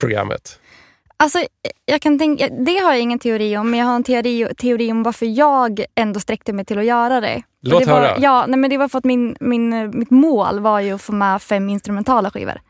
programmet? 0.00 0.60
Alltså, 1.16 1.38
jag 1.84 2.00
kan 2.00 2.18
tänka, 2.18 2.48
det 2.48 2.78
har 2.78 2.92
jag 2.92 3.00
ingen 3.00 3.18
teori 3.18 3.56
om, 3.56 3.70
men 3.70 3.80
jag 3.80 3.86
har 3.86 3.96
en 3.96 4.04
teori, 4.04 4.48
teori 4.58 4.92
om 4.92 5.02
varför 5.02 5.26
jag 5.26 5.84
ändå 5.94 6.20
sträckte 6.20 6.52
mig 6.52 6.64
till 6.64 6.78
att 6.78 6.84
göra 6.84 7.20
det. 7.20 7.42
Låt 7.62 7.84
det 7.84 7.90
var, 7.90 8.00
höra. 8.00 8.16
Ja, 8.18 8.44
nej, 8.48 8.58
men 8.58 8.70
det 8.70 8.78
var 8.78 8.88
för 8.88 8.98
att 8.98 9.04
min, 9.04 9.36
min, 9.40 9.90
mitt 9.98 10.10
mål 10.10 10.60
var 10.60 10.80
ju 10.80 10.92
att 10.92 11.02
få 11.02 11.12
med 11.12 11.42
fem 11.42 11.68
instrumentala 11.68 12.30
skivor. 12.30 12.60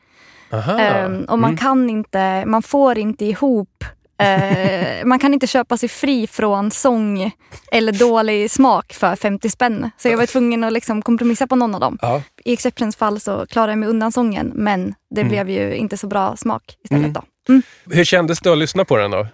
Aha. 0.52 0.78
Ehm, 0.78 1.24
och 1.24 1.38
man 1.38 1.50
Mm. 1.50 1.58
kan 1.58 1.90
inte, 1.90 2.44
man 2.46 2.62
får 2.62 2.98
inte 2.98 3.24
ihop 3.24 3.84
eh, 4.18 5.04
man 5.04 5.18
kan 5.18 5.34
inte 5.34 5.46
köpa 5.46 5.76
sig 5.76 5.88
fri 5.88 6.26
från 6.26 6.70
sång 6.70 7.30
eller 7.72 7.92
dålig 7.92 8.50
smak 8.50 8.92
för 8.92 9.16
50 9.16 9.50
spänn. 9.50 9.90
Så 9.98 10.08
jag 10.08 10.16
var 10.16 10.26
tvungen 10.26 10.64
att 10.64 10.72
liksom 10.72 11.02
kompromissa 11.02 11.46
på 11.46 11.56
någon 11.56 11.74
av 11.74 11.80
dem. 11.80 11.98
Ja. 12.02 12.22
I 12.44 12.52
Exceptions 12.52 12.96
fall 12.96 13.20
så 13.20 13.46
klarade 13.46 13.72
jag 13.72 13.78
mig 13.78 13.88
undan 13.88 14.12
sången 14.12 14.52
men 14.54 14.94
det 15.14 15.20
Mm. 15.20 15.30
blev 15.30 15.50
ju 15.50 15.74
inte 15.74 15.96
så 15.96 16.06
bra 16.06 16.36
smak 16.36 16.62
istället. 16.84 17.02
Mm. 17.04 17.12
då. 17.12 17.22
Mm. 17.48 17.62
Hur 17.90 18.04
kändes 18.04 18.40
det 18.40 18.52
att 18.52 18.58
lyssna 18.58 18.84
på 18.84 18.96
den 18.96 19.10
då? 19.10 19.26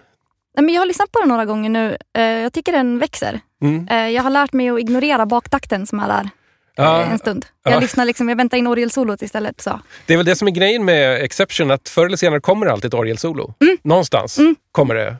Nej, 0.57 0.65
men 0.65 0.73
jag 0.73 0.81
har 0.81 0.85
lyssnat 0.85 1.11
på 1.11 1.19
den 1.19 1.29
några 1.29 1.45
gånger 1.45 1.69
nu. 1.69 1.97
Eh, 2.17 2.23
jag 2.23 2.53
tycker 2.53 2.71
den 2.71 2.99
växer. 2.99 3.39
Mm. 3.61 3.87
Eh, 3.87 4.09
jag 4.09 4.23
har 4.23 4.29
lärt 4.29 4.53
mig 4.53 4.69
att 4.69 4.79
ignorera 4.79 5.25
baktakten 5.25 5.87
som 5.87 5.99
är 5.99 6.07
där 6.07 6.29
Ja, 6.75 7.01
eh, 7.01 7.11
en 7.11 7.19
stund. 7.19 7.45
Jag, 7.63 7.73
ja. 7.73 7.79
lyssnar 7.79 8.05
liksom, 8.05 8.29
jag 8.29 8.35
väntar 8.35 8.57
in 8.57 8.67
orgelsolot 8.67 9.21
istället. 9.21 9.61
Så. 9.61 9.79
Det 10.05 10.13
är 10.13 10.17
väl 10.17 10.25
det 10.25 10.35
som 10.35 10.47
är 10.47 10.51
grejen 10.51 10.85
med 10.85 11.21
Exception, 11.23 11.71
att 11.71 11.89
förr 11.89 12.05
eller 12.05 12.17
senare 12.17 12.39
kommer 12.39 12.65
det 12.65 12.71
alltid 12.71 12.87
ett 12.87 12.93
orgelsolo. 12.93 13.53
Någonstans 13.83 14.37
Mm. 14.37 14.55
kommer 14.71 14.95
det. 14.95 15.17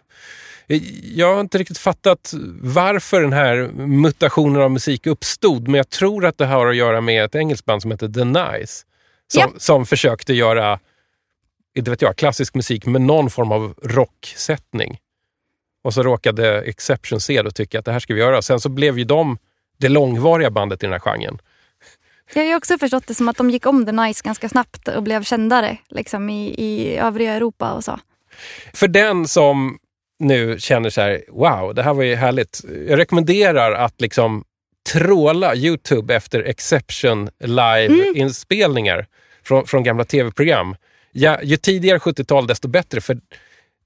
Jag 1.15 1.33
har 1.33 1.41
inte 1.41 1.57
riktigt 1.57 1.77
fattat 1.77 2.33
varför 2.62 3.21
den 3.21 3.33
här 3.33 3.55
mutationen 3.75 4.62
av 4.62 4.71
musik 4.71 5.07
uppstod, 5.07 5.67
men 5.67 5.75
jag 5.77 5.89
tror 5.89 6.25
att 6.25 6.38
det 6.38 6.45
har 6.45 6.67
att 6.67 6.75
göra 6.75 7.01
med 7.01 7.25
ett 7.25 7.35
engelskt 7.35 7.65
band 7.65 7.81
som 7.81 7.91
heter 7.91 8.07
The 8.07 8.24
Nice. 8.24 8.83
Som, 9.27 9.41
Ja. 9.41 9.50
som 9.57 9.85
försökte 9.85 10.33
göra, 10.33 10.79
inte 11.77 11.91
vet 11.91 12.01
jag, 12.01 12.15
klassisk 12.15 12.55
musik 12.55 12.85
med 12.85 13.01
någon 13.01 13.29
form 13.29 13.51
av 13.51 13.74
rocksättning. 13.83 14.97
Och 15.83 15.93
så 15.93 16.03
råkade 16.03 16.62
Exception 16.62 17.19
det 17.27 17.41
och 17.41 17.55
tycka 17.55 17.79
att 17.79 17.85
det 17.85 17.91
här 17.91 18.00
ska 18.00 18.13
vi 18.13 18.19
göra. 18.19 18.41
Sen 18.41 18.59
så 18.59 18.69
blev 18.69 18.97
ju 19.00 19.03
de 19.03 19.38
det 19.77 19.89
långvariga 19.89 20.50
bandet 20.50 20.84
i 20.84 20.86
den 20.86 20.94
här 20.94 21.00
genren. 21.00 21.38
Jag 22.34 22.41
har 22.41 22.48
ju 22.50 22.55
också 22.55 22.77
förstått 22.77 23.08
det 23.08 23.15
som 23.15 23.29
att 23.29 23.38
de 23.38 23.50
gick 23.50 23.65
om 23.65 23.86
The 23.86 23.91
Nice 23.91 24.22
ganska 24.24 24.50
snabbt 24.50 24.88
och 24.88 25.03
blev 25.03 25.24
kändare 25.24 25.77
liksom, 25.89 26.29
i, 26.29 26.55
i 26.58 26.98
övriga 26.98 27.34
Europa 27.34 27.72
och 27.72 27.84
så. 27.84 28.00
För 28.74 28.88
den 28.88 29.27
som 29.27 29.77
nu 30.20 30.60
känner 30.60 30.89
så 30.89 31.01
här, 31.01 31.24
wow, 31.27 31.75
det 31.75 31.84
här 31.84 31.94
var 31.94 32.03
ju 32.03 32.15
härligt. 32.15 32.62
Jag 32.88 33.00
rekommenderar 33.00 33.72
att 33.72 34.01
liksom 34.01 34.44
tråla 34.94 35.55
Youtube 35.55 36.15
efter 36.15 36.44
Exception 36.44 37.29
live-inspelningar 37.39 39.08
från, 39.44 39.67
från 39.67 39.84
gamla 39.84 40.05
tv-program. 40.05 40.75
Ja, 41.12 41.41
ju 41.44 41.58
tidigare 41.58 41.98
70-tal 41.98 42.48
desto 42.48 42.67
bättre, 42.67 43.01
för 43.01 43.17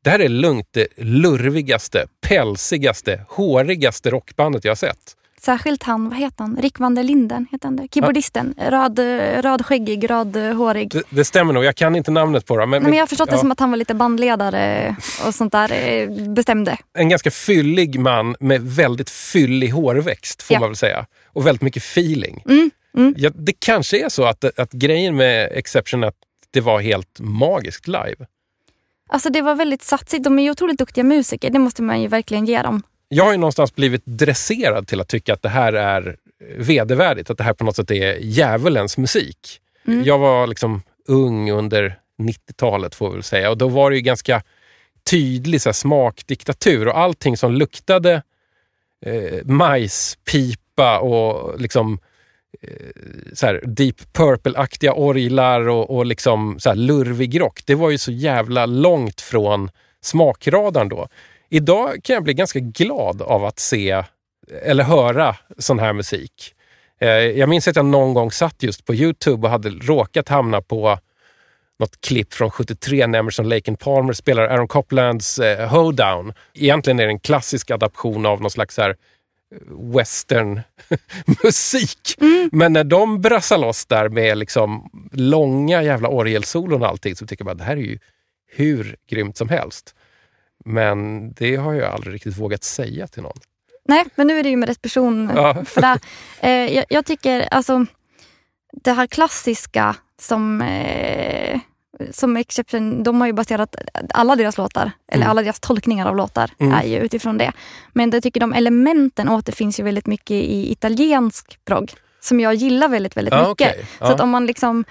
det 0.04 0.10
här 0.10 0.20
är 0.20 0.30
lugnt 0.30 0.68
det 0.72 0.88
lurvigaste, 0.98 2.08
pälsigaste, 2.22 3.26
hårigaste 3.30 4.10
rockbandet 4.10 4.66
jag 4.66 4.72
har 4.72 4.76
sett. 4.76 5.16
Särskilt 5.42 5.84
han, 5.84 6.10
vad 6.10 6.18
heter 6.20 6.44
han? 6.44 6.58
Rick 6.62 6.80
van 6.80 6.96
der 6.96 7.04
Linden, 7.04 7.48
heter 7.52 7.68
han 7.68 7.76
det? 7.76 7.88
Keyboardisten. 7.94 8.54
Röd, 8.58 9.00
rödskäggig, 9.46 10.10
rödhårig. 10.10 10.92
Det, 10.92 11.04
det 11.10 11.26
stämmer 11.26 11.54
nog, 11.54 11.64
jag 11.64 11.76
kan 11.76 11.96
inte 11.96 12.12
namnet 12.12 12.46
på 12.46 12.58
dem. 12.58 12.70
Men, 12.70 12.82
Nej, 12.82 12.90
men 12.90 12.98
jag 12.98 13.04
har 13.04 13.08
förstått 13.08 13.30
det 13.30 13.36
ja. 13.36 13.40
som 13.40 13.52
att 13.52 13.60
han 13.60 13.70
var 13.70 13.78
lite 13.78 13.94
bandledare 13.94 14.96
och 15.28 15.36
sånt 15.36 15.52
där. 15.52 15.72
eh, 15.90 16.10
Bestämde. 16.34 16.78
en 16.94 17.10
ganska 17.10 17.32
fyllig 17.32 18.00
man 18.00 18.36
med 18.40 18.62
väldigt 18.62 19.10
fyllig 19.10 19.70
hårväxt, 19.70 20.44
får 20.44 20.54
Ja. 20.54 20.60
man 20.60 20.70
väl 20.70 20.76
säga. 20.76 21.06
Och 21.34 21.48
väldigt 21.48 21.62
mycket 21.62 21.84
feeling. 21.84 22.44
Mm, 22.50 22.72
mm. 22.98 23.14
Ja, 23.18 23.30
det 23.36 23.54
kanske 23.60 24.06
är 24.06 24.10
så 24.10 24.24
att, 24.26 24.60
att 24.60 24.72
grejen 24.72 25.16
med 25.16 25.50
Exception 25.54 26.04
är 26.04 26.08
att 26.08 26.16
det 26.52 26.62
var 26.62 26.80
helt 26.80 27.20
magiskt 27.20 27.88
live. 27.88 28.16
Alltså 29.10 29.30
det 29.30 29.42
var 29.42 29.56
väldigt 29.56 29.84
satsigt. 29.84 30.24
De 30.24 30.40
är 30.40 30.44
ju 30.44 30.52
otroligt 30.52 30.78
duktiga 30.80 31.04
musiker. 31.04 31.50
Det 31.50 31.60
måste 31.60 31.82
man 31.82 32.02
ju 32.02 32.08
verkligen 32.08 32.46
ge 32.46 32.62
dem. 32.62 32.84
Jag 33.10 33.24
har 33.24 33.32
ju 33.32 33.38
någonstans 33.38 33.76
blivit 33.76 34.02
dresserad 34.06 34.88
till 34.88 35.02
att 35.02 35.08
tycka 35.08 35.34
att 35.34 35.42
det 35.42 35.50
här 35.50 35.74
är 35.74 36.18
vedervärdigt, 36.58 37.30
att 37.30 37.38
det 37.38 37.44
här 37.44 37.54
på 37.54 37.64
något 37.64 37.76
sätt 37.76 37.92
är 37.92 38.18
djävulens 38.22 38.98
musik. 38.98 39.62
Mm. 39.88 40.04
Jag 40.04 40.18
var 40.18 40.48
liksom 40.48 40.82
ung 41.08 41.52
under 41.52 42.00
90-talet 42.20 42.96
får 42.96 43.10
vi 43.10 43.16
väl 43.16 43.24
säga 43.24 43.50
och 43.50 43.58
då 43.58 43.68
var 43.68 43.90
det 43.90 43.96
ju 43.96 44.02
ganska 44.02 44.42
tydlig 45.10 45.62
så 45.62 45.70
här, 45.70 45.74
smakdiktatur 45.74 46.88
och 46.88 46.98
allting 46.98 47.38
som 47.38 47.54
luktade 47.54 48.24
eh, 49.06 49.46
majspipa 49.46 51.00
och 51.00 51.60
liksom 51.60 52.00
eh, 52.62 52.70
så 53.34 53.46
här 53.46 53.62
Deep 53.66 54.14
Purple-aktiga 54.14 54.94
orglar 54.94 55.68
och, 55.68 55.98
och 55.98 56.06
liksom 56.06 56.60
så 56.60 56.70
här 56.70 56.76
lurvig 56.76 57.42
rock. 57.42 57.62
Det 57.66 57.76
var 57.76 57.90
ju 57.90 57.98
så 57.98 58.12
jävla 58.12 58.66
långt 58.66 59.22
från 59.22 59.70
smakradarn 60.02 60.90
då. 60.90 61.08
Idag 61.50 62.04
kan 62.04 62.14
jag 62.14 62.24
bli 62.24 62.34
ganska 62.34 62.60
glad 62.60 63.22
av 63.22 63.46
att 63.46 63.60
se 63.60 64.04
eller 64.62 64.84
höra 64.84 65.36
sån 65.58 65.80
här 65.80 65.94
musik. 65.94 66.56
Eh, 67.02 67.10
jag 67.10 67.50
minns 67.50 67.68
att 67.68 67.76
jag 67.76 67.86
någon 67.86 68.14
gång 68.14 68.32
satt 68.32 68.64
just 68.64 68.86
på 68.86 68.94
Youtube 68.94 69.48
och 69.48 69.52
hade 69.52 69.70
råkat 69.70 70.30
hamna 70.30 70.62
på 70.62 71.00
något 71.80 72.02
klipp 72.02 72.34
från 72.34 72.52
73 72.52 73.08
när 73.08 73.20
Emerson 73.20 73.50
Lake 73.50 73.72
and 73.72 73.80
Palmer 73.80 74.14
spelar 74.14 74.44
Aaron 74.44 74.68
Coplands 74.68 75.40
eh, 75.40 75.70
Hoedown. 75.70 76.34
Egentligen 76.54 77.00
är 77.00 77.06
det 77.06 77.12
en 77.12 77.20
klassisk 77.20 77.72
adaption 77.72 78.26
av 78.26 78.42
någon 78.42 78.52
slags 78.52 78.78
här 78.78 78.90
eh, 78.90 79.96
western 79.96 80.62
musik. 81.44 82.16
Men 82.52 82.74
när 82.74 82.84
de 82.84 83.22
brassar 83.22 83.58
loss 83.58 83.86
där 83.86 84.10
med 84.10 84.38
liksom 84.38 84.90
långa 85.12 85.84
jävla 85.84 86.10
orgelsolon 86.10 86.82
och 86.82 86.88
allting 86.88 87.16
så 87.16 87.26
tycker 87.26 87.46
jag 87.46 87.58
bara 87.58 87.60
det 87.60 87.64
här 87.64 87.78
är 87.78 87.82
ju 87.82 88.00
hur 88.52 88.96
grymt 89.10 89.38
som 89.38 89.50
helst. 89.50 89.96
Men 90.66 91.32
det 91.34 91.56
har 91.56 91.74
jag 91.74 91.94
aldrig 91.94 92.14
riktigt 92.16 92.38
vågat 92.38 92.64
säga 92.64 93.08
till 93.08 93.24
någon. 93.24 93.38
Nej, 93.86 94.06
men 94.16 94.28
nu 94.28 94.40
är 94.40 94.44
det 94.44 94.50
ju 94.50 94.58
med 94.58 94.70
rätt 94.70 94.82
person 94.82 95.32
Ja. 95.36 95.64
för 95.66 95.82
det. 95.82 96.00
Eh, 96.40 96.76
jag, 96.76 96.86
jag 96.90 97.06
tycker 97.06 97.48
alltså 97.54 97.86
det 98.84 98.92
här 98.92 99.08
klassiska 99.08 99.96
som, 100.22 100.62
eh, 100.62 101.60
som 102.12 102.38
Exception, 102.38 103.04
de 103.04 103.22
har 103.22 103.28
ju 103.28 103.34
baserat 103.34 103.76
alla 104.10 104.36
deras 104.36 104.58
låtar, 104.58 104.92
eller 105.08 105.24
Mm. 105.24 105.30
alla 105.32 105.42
deras 105.42 105.60
tolkningar 105.60 106.06
av 106.08 106.16
låtar 106.16 106.52
Mm. 106.60 106.74
är 106.74 106.84
ju 106.84 106.98
utifrån 106.98 107.38
det. 107.38 107.52
Men 107.94 108.10
jag 108.12 108.24
tycker 108.24 108.40
de 108.40 108.54
elementen 108.54 109.30
återfinns 109.30 109.80
ju 109.80 109.84
väldigt 109.84 110.08
mycket 110.08 110.32
i 110.32 110.72
italiensk 110.72 111.60
progg, 111.66 111.94
som 112.20 112.40
jag 112.40 112.54
gillar 112.56 112.88
väldigt, 112.90 113.18
väldigt 113.18 113.34
Ja, 113.34 113.50
mycket. 113.50 113.68
okej. 113.74 113.86
Så 114.00 114.04
Ja. 114.06 114.14
att 114.14 114.22
om 114.22 114.30
man 114.30 114.46
liksom 114.46 114.86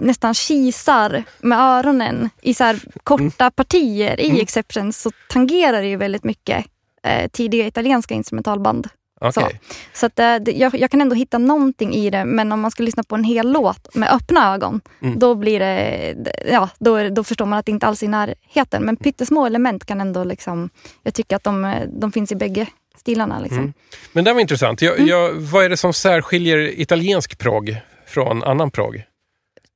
nästan 0.00 0.34
kisar 0.34 1.24
med 1.38 1.58
öronen 1.58 2.30
i 2.42 2.54
så 2.54 2.74
korta 3.04 3.50
partier 3.50 4.20
i 4.20 4.28
Mm. 4.28 4.40
Exception 4.40 4.92
så 4.92 5.10
tangerar 5.28 5.82
det 5.82 5.88
ju 5.88 5.96
väldigt 5.96 6.24
mycket 6.24 6.64
eh, 7.04 7.28
tidiga 7.30 7.66
italienska 7.66 8.14
instrumentalband. 8.14 8.88
Okej. 9.20 9.60
Så 9.94 10.06
att, 10.06 10.18
eh, 10.18 10.36
det, 10.36 10.52
jag, 10.52 10.74
jag 10.74 10.90
kan 10.90 11.00
ändå 11.00 11.14
hitta 11.14 11.38
någonting 11.38 11.94
i 11.94 12.10
det 12.10 12.24
men 12.24 12.52
om 12.52 12.60
man 12.60 12.70
ska 12.70 12.82
lyssna 12.82 13.02
på 13.02 13.14
en 13.14 13.24
hel 13.24 13.52
låt 13.52 13.94
med 13.94 14.12
öppna 14.12 14.54
ögon 14.54 14.80
Mm. 15.02 15.18
då 15.18 15.34
blir 15.34 15.60
det, 15.60 16.14
ja, 16.52 16.68
då, 16.78 17.08
då 17.08 17.24
förstår 17.24 17.46
man 17.46 17.58
att 17.58 17.66
det 17.66 17.72
inte 17.72 17.86
alls 17.86 18.02
är 18.02 18.06
i 18.06 18.08
närheten. 18.08 18.82
Men 18.82 18.96
pyttesmå 18.96 19.46
element 19.46 19.84
kan 19.86 20.00
ändå 20.00 20.24
liksom, 20.24 20.70
jag 21.02 21.14
tycker 21.14 21.36
att 21.36 21.44
de, 21.44 21.64
eh, 21.64 21.82
de 21.88 22.12
finns 22.12 22.32
i 22.32 22.36
bägge 22.36 22.66
stilarna. 22.96 23.38
Liksom. 23.40 23.58
Mm. 23.58 23.72
Men 24.12 24.24
det 24.24 24.32
var 24.32 24.40
intressant. 24.40 24.82
Jag, 24.82 24.94
Mm. 24.96 25.08
jag, 25.08 25.32
vad 25.32 25.64
är 25.64 25.68
det 25.68 25.76
som 25.76 25.92
särskiljer 25.92 26.80
italiensk 26.80 27.38
progg 27.38 27.76
från 28.06 28.42
annan 28.44 28.70
progg? 28.70 29.04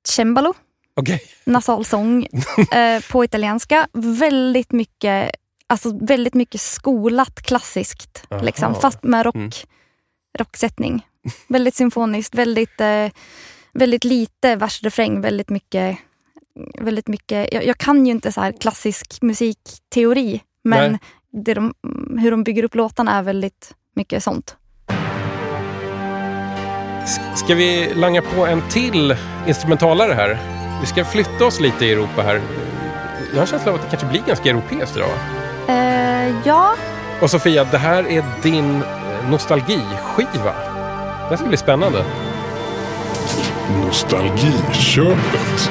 Cembalo, 0.08 0.54
Okej. 0.96 1.22
nasalsång 1.44 2.26
eh, 2.72 3.02
på 3.10 3.24
italienska. 3.24 3.88
Väldigt 3.92 4.72
mycket, 4.72 5.30
alltså 5.66 5.98
väldigt 6.00 6.34
mycket 6.34 6.60
skolat 6.60 7.42
klassiskt. 7.42 8.24
Aha. 8.30 8.42
Liksom, 8.42 8.74
fast 8.74 9.02
med 9.02 9.24
rock, 9.24 9.34
Mm. 9.34 9.50
rocksättning. 10.38 11.06
Väldigt 11.48 11.74
symfoniskt, 11.74 12.34
väldigt, 12.34 12.80
eh, 12.80 13.08
väldigt 13.72 14.04
lite 14.04 14.56
vers-refräng, 14.56 15.20
väldigt 15.20 15.48
mycket 15.50 15.98
Väldigt 16.80 17.08
mycket, 17.08 17.52
jag, 17.52 17.64
jag 17.66 17.78
kan 17.78 18.06
ju 18.06 18.12
inte 18.12 18.32
så 18.32 18.40
här 18.40 18.52
klassisk 18.60 19.18
musikteori 19.22 20.40
men 20.64 20.98
de, 21.44 21.74
hur 22.20 22.30
de 22.30 22.44
bygger 22.44 22.62
upp 22.64 22.74
låtarna 22.74 23.12
är 23.18 23.22
väldigt 23.22 23.74
mycket 23.96 24.24
sånt. 24.24 24.56
Ska 27.34 27.54
vi 27.54 27.94
langa 27.94 28.22
på 28.22 28.46
en 28.46 28.62
till 28.68 29.16
instrumentalare 29.46 30.12
här? 30.12 30.38
Vi 30.80 30.86
ska 30.86 31.04
flytta 31.04 31.46
oss 31.46 31.60
lite 31.60 31.86
i 31.86 31.92
Europa 31.92 32.22
här. 32.22 32.40
Jag 33.30 33.36
har 33.36 33.40
en 33.40 33.46
känsla 33.46 33.70
av 33.72 33.74
att 33.74 33.82
det 33.82 33.88
kanske 33.90 34.08
blir 34.08 34.22
ganska 34.26 34.50
europeiskt 34.50 34.96
idag. 34.96 35.08
Eh, 35.68 36.34
ja, 36.44 36.74
Och 37.20 37.30
Sofia, 37.30 37.64
det 37.64 37.78
här 37.78 38.08
är 38.08 38.24
din 38.42 38.82
eh, 38.82 39.30
nostalgiskiva. 39.30 40.54
Det 41.30 41.36
ska 41.36 41.46
bli 41.46 41.56
spännande. 41.56 42.04
Nostalgiköpet. 43.86 45.70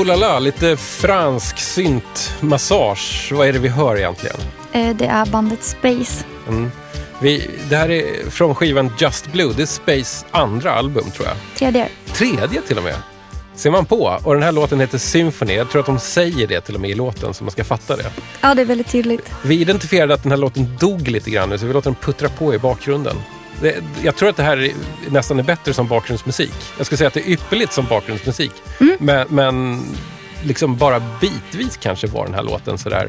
Oh 0.00 0.06
la 0.06 0.16
la, 0.16 0.38
lite 0.38 0.76
fransk 0.76 1.58
synt-massage. 1.58 3.32
Vad 3.32 3.48
är 3.48 3.52
det 3.52 3.58
vi 3.58 3.68
hör 3.68 3.96
egentligen? 3.96 4.36
Eh, 4.72 4.96
det 4.96 5.06
är 5.06 5.26
bandet 5.26 5.64
Space. 5.64 6.24
Mm. 6.48 6.70
Vi, 7.22 7.50
det 7.68 7.76
här 7.76 7.90
är 7.90 8.30
från 8.30 8.54
skivan 8.54 8.92
Just 8.98 9.32
Blue. 9.32 9.52
Det 9.56 9.62
är 9.62 9.66
Space 9.66 10.26
andra 10.30 10.72
album 10.72 11.10
tror 11.10 11.28
jag. 11.28 11.36
Tredje. 11.56 11.88
Tredje 12.06 12.60
till 12.62 12.78
och 12.78 12.84
med. 12.84 12.94
Ser 13.54 13.70
man 13.70 13.86
på. 13.86 14.18
Och 14.24 14.34
den 14.34 14.42
här 14.42 14.52
låten 14.52 14.80
heter 14.80 14.98
Symphony. 14.98 15.54
Jag 15.54 15.70
tror 15.70 15.80
att 15.80 15.86
de 15.86 15.98
säger 15.98 16.46
det 16.46 16.60
till 16.60 16.74
och 16.74 16.80
med 16.80 16.90
i 16.90 16.94
låten 16.94 17.34
så 17.34 17.44
man 17.44 17.50
ska 17.50 17.64
fatta 17.64 17.96
det. 17.96 18.10
Ja, 18.40 18.54
det 18.54 18.62
är 18.62 18.66
väldigt 18.66 18.90
tydligt. 18.90 19.32
Vi 19.42 19.60
identifierade 19.60 20.14
att 20.14 20.22
den 20.22 20.32
här 20.32 20.38
låten 20.38 20.76
dog 20.80 21.08
lite 21.08 21.30
grann 21.30 21.48
nu 21.48 21.58
så 21.58 21.66
vi 21.66 21.72
låter 21.72 21.90
den 21.90 22.00
puttra 22.00 22.28
på 22.28 22.54
i 22.54 22.58
bakgrunden. 22.58 23.16
Det, 23.60 23.84
jag 24.02 24.16
tror 24.16 24.28
att 24.28 24.36
det 24.36 24.42
här 24.42 24.56
är, 24.56 24.72
nästan 25.10 25.38
är 25.38 25.42
bättre 25.42 25.74
som 25.74 25.88
bakgrundsmusik. 25.88 26.52
Jag 26.76 26.86
skulle 26.86 26.96
säga 26.98 27.08
att 27.08 27.14
det 27.14 27.20
är 27.28 27.32
ypperligt 27.32 27.72
som 27.72 27.86
bakgrundsmusik. 27.86 28.52
Men, 28.98 29.26
men 29.30 29.82
liksom 30.42 30.76
bara 30.76 31.00
bitvis 31.20 31.76
kanske 31.76 32.06
var 32.06 32.24
den 32.24 32.34
här 32.34 32.42
låten 32.42 32.78
sådär 32.78 33.08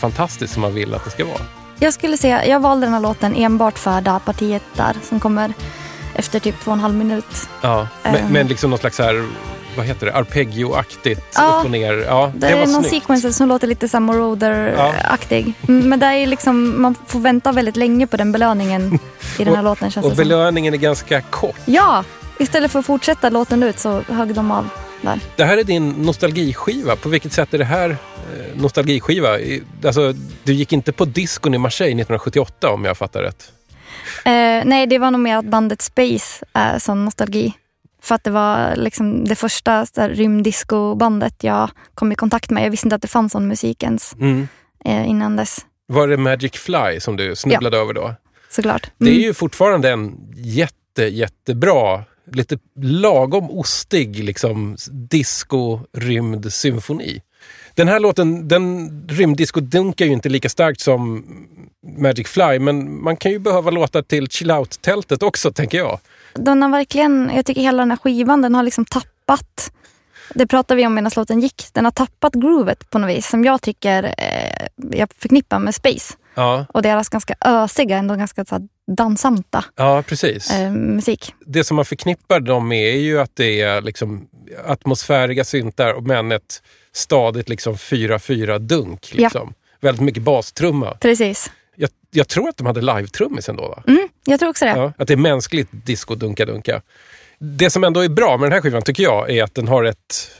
fantastisk 0.00 0.52
som 0.52 0.62
man 0.62 0.74
vill 0.74 0.94
att 0.94 1.04
det 1.04 1.10
ska 1.10 1.24
vara. 1.24 1.40
Jag 1.78 1.94
skulle 1.94 2.16
säga, 2.16 2.46
jag 2.46 2.60
valde 2.60 2.86
den 2.86 2.94
här 2.94 3.00
låten 3.00 3.34
enbart 3.36 3.78
för 3.78 4.00
det 4.00 4.10
här 4.10 4.18
partiet 4.18 4.62
där 4.76 4.96
som 5.08 5.20
kommer 5.20 5.52
efter 6.14 6.40
typ 6.40 6.60
två 6.60 6.70
och 6.70 6.76
en 6.76 6.80
halv 6.80 6.94
minut. 6.94 7.48
Ja, 7.60 7.88
men, 8.02 8.14
Ehm. 8.14 8.32
men 8.32 8.46
liksom 8.48 8.70
någon 8.70 8.78
slags 8.78 8.98
här, 8.98 9.26
vad 9.76 9.86
heter 9.86 10.06
det, 10.06 10.12
arpeggio-aktigt 10.12 11.20
Ja, 11.34 11.56
upp 11.58 11.64
och 11.64 11.70
ner. 11.70 11.92
Ja, 12.06 12.32
Det, 12.34 12.46
det, 12.46 12.52
är 12.52 12.66
någon 12.66 12.84
sequence 12.84 13.32
som 13.32 13.48
låter 13.48 13.66
lite 13.66 13.88
Sam 13.88 14.12
Roder-aktig. 14.12 15.52
Mm, 15.68 15.88
Men 15.88 16.00
det 16.00 16.06
är 16.06 16.26
liksom, 16.26 16.82
man 16.82 16.94
får 17.06 17.20
vänta 17.20 17.52
väldigt 17.52 17.76
länge 17.76 18.06
på 18.06 18.16
den 18.16 18.32
belöningen 18.32 18.98
i 19.38 19.44
den 19.44 19.54
här 19.54 19.62
låten 19.70 19.90
känns 19.90 20.04
Och 20.04 20.10
det 20.10 20.16
som. 20.16 20.28
belöningen 20.28 20.74
är 20.74 20.78
ganska 20.78 21.20
kort. 21.20 21.56
Ja, 21.64 22.04
istället 22.38 22.70
för 22.70 22.78
att 22.78 22.86
fortsätta 22.86 23.30
låten 23.30 23.62
ut 23.62 23.78
så 23.78 24.00
högg 24.00 24.34
de 24.34 24.50
av 24.50 24.68
där. 25.00 25.20
Det 25.36 25.44
här 25.44 25.58
är 25.58 25.64
din 25.64 25.88
nostalgiskiva. 25.90 26.96
På 26.96 27.08
vilket 27.08 27.32
sätt 27.32 27.54
är 27.54 27.58
det 27.58 27.64
här 27.64 27.90
eh, 27.90 27.96
nostalgiskiva? 28.60 29.28
Alltså, 29.84 30.14
du 30.44 30.52
gick 30.52 30.72
inte 30.72 30.92
på 30.92 31.04
discon 31.04 31.54
i 31.54 31.58
Marseille 31.58 32.02
1978 32.02 32.70
om 32.70 32.84
jag 32.84 32.96
fattar 32.98 33.22
rätt. 33.22 33.52
Eh, 34.24 34.32
nej, 34.64 34.86
det 34.86 34.98
var 34.98 35.10
nog 35.10 35.20
mer 35.20 35.36
att 35.36 35.44
bandet 35.44 35.82
Space 35.82 36.44
är 36.52 36.78
sån 36.78 37.04
nostalgi. 37.04 37.52
För 38.02 38.14
att 38.14 38.24
det 38.24 38.30
var 38.30 38.76
liksom 38.76 39.24
det 39.24 39.34
första 39.34 39.84
rymddiscobandet 40.08 41.44
jag 41.44 41.70
kom 41.94 42.12
i 42.12 42.14
kontakt 42.14 42.50
med. 42.50 42.64
Jag 42.64 42.70
visste 42.70 42.86
inte 42.86 42.96
att 42.96 43.02
det 43.02 43.08
fanns 43.08 43.32
sån 43.32 43.48
musik 43.48 43.82
ens 43.82 44.14
Mm. 44.14 44.48
eh, 44.84 45.08
innan 45.10 45.36
dess. 45.36 45.58
Var 45.86 46.08
det 46.08 46.16
Magic 46.16 46.52
Fly 46.52 47.00
som 47.00 47.16
du 47.16 47.36
snubblade 47.36 47.76
över 47.78 47.92
då? 47.94 48.14
Såklart. 48.50 48.90
Det 48.98 49.06
är 49.06 49.10
Mm. 49.14 49.22
ju 49.22 49.34
fortfarande 49.34 49.90
en 49.90 50.14
jätte, 50.36 51.02
jättebra, 51.04 52.04
lite 52.32 52.58
lagom 52.80 53.50
ostig 53.50 54.24
liksom 54.24 54.76
disco-rymdsymfoni. 54.90 57.20
Den 57.74 57.88
här 57.88 58.00
låten, 58.00 58.48
den 58.48 58.90
rymddisco-dunkar 59.08 60.04
ju 60.06 60.12
inte 60.12 60.28
lika 60.28 60.48
starkt 60.48 60.80
som 60.80 61.24
Magic 61.98 62.28
Fly, 62.28 62.58
men 62.58 63.02
man 63.02 63.16
kan 63.16 63.32
ju 63.32 63.38
behöva 63.38 63.70
låta 63.70 64.02
till 64.02 64.28
chill 64.28 64.50
out-tältet 64.50 65.22
också, 65.22 65.52
tänker 65.52 65.78
jag. 65.78 65.98
Den 66.34 66.62
har 66.62 66.68
verkligen, 66.68 67.30
jag 67.34 67.46
tycker 67.46 67.60
hela 67.60 67.82
den 67.82 67.90
här 67.90 67.98
skivan 67.98 68.42
den 68.42 68.54
har 68.54 68.62
liksom 68.62 68.84
tappat, 68.84 69.72
det 70.34 70.46
pratade 70.46 70.76
vi 70.76 70.86
om 70.86 70.94
medan 70.94 71.12
låten 71.16 71.40
gick, 71.40 71.64
den 71.72 71.84
har 71.84 71.92
tappat 71.92 72.34
groovet 72.34 72.90
på 72.90 72.98
något 72.98 73.10
vis 73.10 73.28
som 73.28 73.44
jag 73.44 73.62
tycker 73.62 74.14
eh, 74.18 74.66
jag 74.92 75.08
förknippar 75.18 75.58
med 75.58 75.74
Space. 75.74 76.14
Ja, 76.34 76.66
Och 76.68 76.82
deras 76.82 77.08
ganska 77.08 77.34
ösiga, 77.44 77.96
ändå 77.96 78.14
ganska 78.14 78.44
så 78.44 78.54
här, 78.54 78.68
dansanta 78.96 79.64
ja 79.76 80.02
precis. 80.06 80.50
eh, 80.52 80.72
musik. 80.72 81.34
det 81.46 81.64
som 81.64 81.76
man 81.76 81.84
förknippar 81.84 82.40
dem 82.40 82.68
med 82.68 82.94
är 82.94 82.98
ju 82.98 83.20
att 83.20 83.36
det 83.36 83.60
är 83.60 83.80
liksom 83.80 84.28
atmosfäriga 84.66 85.44
syntar 85.44 86.00
men 86.00 86.32
ett 86.32 86.62
stadigt 86.92 87.48
liksom 87.48 87.74
4-4 87.74 88.58
dunk. 88.58 89.12
Ja. 89.14 89.22
Liksom. 89.22 89.54
Väldigt 89.80 90.02
mycket 90.04 90.22
bastrumma. 90.22 90.96
Precis. 91.00 91.50
Jag, 92.14 92.28
tror 92.28 92.48
att 92.48 92.56
de 92.56 92.66
hade 92.66 92.80
live-trummis 92.80 93.50
ändå 93.50 93.68
va? 93.68 93.82
Mm, 93.86 94.08
jag 94.24 94.38
tror 94.38 94.50
också 94.50 94.64
det. 94.64 94.70
Ja, 94.70 94.92
att 94.96 95.08
det 95.08 95.12
är 95.12 95.16
mänskligt 95.16 95.68
disco-dunka-dunka. 95.72 96.82
Det 97.38 97.70
som 97.70 97.84
ändå 97.84 98.00
är 98.00 98.08
bra 98.08 98.36
med 98.36 98.46
den 98.46 98.52
här 98.52 98.60
skivan 98.60 98.82
tycker 98.82 99.02
jag 99.02 99.30
är 99.30 99.44
att 99.44 99.54
den 99.54 99.68
har 99.68 99.84
ett 99.84 100.30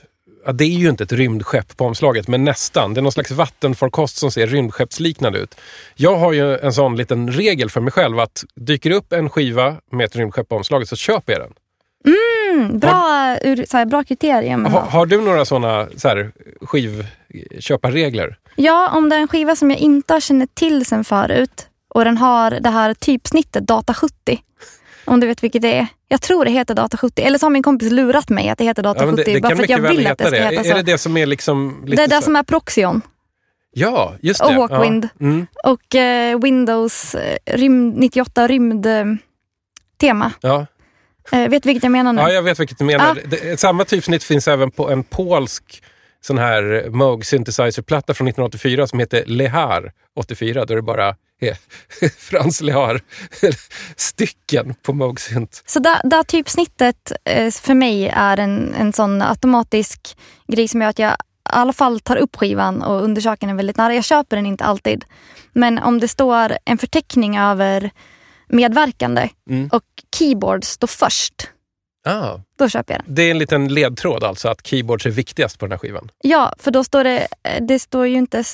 Ja, 0.44 0.52
det 0.52 0.64
är 0.64 0.68
ju 0.68 0.88
inte 0.88 1.04
ett 1.04 1.12
rymdskepp 1.12 1.76
på 1.76 1.84
omslaget, 1.84 2.28
men 2.28 2.44
nästan. 2.44 2.94
Det 2.94 3.00
är 3.00 3.02
någon 3.02 3.12
slags 3.12 3.30
vattenfarkost 3.30 4.16
som 4.16 4.30
ser 4.30 4.46
rymdskeppsliknande 4.46 5.38
ut. 5.38 5.54
Jag 5.94 6.16
har 6.16 6.32
ju 6.32 6.58
en 6.58 6.72
sån 6.72 6.96
liten 6.96 7.32
regel 7.32 7.70
för 7.70 7.80
mig 7.80 7.92
själv 7.92 8.18
att 8.18 8.44
dyker 8.54 8.90
upp 8.90 9.12
en 9.12 9.30
skiva 9.30 9.76
med 9.92 10.04
ett 10.04 10.16
rymdskepp 10.16 10.48
på 10.48 10.56
omslaget 10.56 10.88
så 10.88 10.96
köper 10.96 11.32
jag 11.32 11.42
den. 11.42 11.52
Mm, 12.04 12.78
bra, 12.78 13.36
ur, 13.42 13.64
så 13.68 13.76
här, 13.76 13.86
bra 13.86 14.04
kriterium. 14.04 14.64
Ha, 14.64 14.80
har 14.80 15.06
du 15.06 15.20
några 15.20 15.44
såna 15.44 15.88
så 15.96 16.08
här, 16.08 16.32
skivköparregler? 16.60 18.36
Ja, 18.56 18.90
om 18.96 19.08
det 19.08 19.16
är 19.16 19.20
en 19.20 19.28
skiva 19.28 19.56
som 19.56 19.70
jag 19.70 19.78
inte 19.80 20.12
har 20.12 20.20
känt 20.20 20.54
till 20.54 20.84
sen 20.86 21.04
förut 21.04 21.66
och 21.94 22.04
den 22.04 22.16
har 22.18 22.50
det 22.50 22.70
här 22.70 22.94
typsnittet 22.94 23.66
Data 23.66 23.94
70. 23.94 24.42
Om 25.04 25.20
du 25.20 25.26
vet 25.26 25.42
vilket 25.42 25.62
det 25.62 25.74
är. 25.78 25.86
Jag 26.08 26.20
tror 26.20 26.44
det 26.44 26.50
heter 26.50 26.74
Data 26.74 26.96
70. 26.96 27.22
Eller 27.22 27.38
så 27.38 27.46
har 27.46 27.50
min 27.50 27.62
kompis 27.62 27.90
lurat 27.92 28.28
mig 28.28 28.48
att 28.48 28.58
det 28.58 28.64
heter 28.64 28.82
Data 28.82 29.04
Ja, 29.04 29.10
det, 29.10 29.16
70. 29.16 29.34
det 29.34 29.40
bara 29.40 29.48
kan 29.48 29.56
för 29.56 29.64
att 29.64 29.70
jag 29.70 29.78
vill 29.78 30.06
att 30.06 30.18
det 30.18 30.24
ska 30.26 30.36
det. 30.36 30.42
heta 30.50 30.64
så. 30.64 30.70
Är 30.70 30.74
det 30.74 30.82
det 30.82 30.98
som 30.98 31.16
är 31.16 31.26
liksom... 31.26 31.84
Det 31.86 32.02
är 32.02 32.08
det 32.08 32.16
så- 32.16 32.22
som 32.22 32.36
är 32.36 32.42
Proxion 32.42 33.02
Ja, 33.74 34.14
just 34.20 34.40
och 34.42 34.50
det. 34.52 34.58
Walkwind. 34.58 35.08
Ja. 35.18 35.26
Mm, 35.26 35.46
och 35.64 35.94
eh, 35.94 36.38
Windows 36.38 37.14
eh, 37.14 37.36
rymd, 37.46 37.96
98 37.96 38.48
rymd-tema. 38.48 40.32
ja. 40.40 40.66
Eh, 41.32 41.48
vet 41.48 41.62
du 41.62 41.66
vilket 41.66 41.82
jag 41.82 41.92
menar 41.92 42.12
nu? 42.12 42.20
ja, 42.22 42.30
jag 42.32 42.42
vet 42.42 42.60
vilket 42.60 42.78
du 42.78 42.84
menar. 42.84 43.18
Det, 43.24 43.60
samma 43.60 43.84
typsnitt 43.84 44.24
finns 44.24 44.48
även 44.48 44.70
på 44.70 44.90
en 44.90 45.04
polsk 45.04 45.82
sån 46.26 46.38
här 46.38 46.90
Moog 46.90 47.26
synthesizer-platta 47.26 48.14
från 48.14 48.28
1984 48.28 48.86
som 48.86 48.98
heter 48.98 49.24
Lehar 49.26 49.92
84. 50.16 50.64
Då 50.64 50.72
är 50.72 50.76
det 50.76 50.82
bara 50.82 51.16
är 51.40 51.56
Frans 52.18 52.60
Lehar 52.60 53.00
stycken 53.96 54.74
på 54.82 54.92
Moog 54.92 55.20
synt. 55.20 55.62
Så 55.66 55.78
där, 55.78 56.00
där 56.04 56.22
typsnittet 56.22 57.12
eh, 57.24 57.50
för 57.50 57.74
mig 57.74 58.08
är 58.08 58.36
en, 58.40 58.74
en 58.74 58.92
sån 58.92 59.22
automatisk 59.22 60.16
grej 60.48 60.68
som 60.68 60.82
gör 60.82 60.88
att 60.88 60.98
jag 60.98 61.12
i 61.12 61.16
alla 61.44 61.72
fall 61.72 62.00
tar 62.00 62.16
upp 62.16 62.36
skivan 62.36 62.82
och 62.82 63.02
undersöker 63.02 63.46
den 63.46 63.56
väldigt 63.56 63.76
nära. 63.76 63.94
Jag 63.94 64.04
köper 64.04 64.36
den 64.36 64.46
inte 64.46 64.64
alltid. 64.64 65.04
Men 65.52 65.78
om 65.78 66.00
det 66.00 66.08
står 66.08 66.52
en 66.64 66.78
förteckning 66.78 67.38
över 67.38 67.90
medverkande 68.48 69.28
Mm. 69.50 69.68
och 69.72 69.82
keyboard 70.18 70.64
står 70.64 70.86
först, 70.86 71.34
Ah, 72.04 72.38
då 72.56 72.68
köper 72.68 72.94
jag 72.94 73.02
den. 73.04 73.14
det 73.14 73.22
är 73.22 73.30
en 73.30 73.38
liten 73.38 73.68
ledtråd 73.74 74.24
alltså 74.24 74.48
att 74.48 74.66
keyboards 74.66 75.06
är 75.06 75.10
viktigast 75.10 75.58
på 75.58 75.66
den 75.66 75.72
här 75.72 75.78
skivan. 75.78 76.10
Ja, 76.22 76.52
för 76.58 76.70
då 76.70 76.84
står 76.84 77.04
det, 77.04 77.28
eh, 77.42 77.64
det 77.64 77.78
står 77.78 78.06
ju 78.06 78.16
inte 78.16 78.44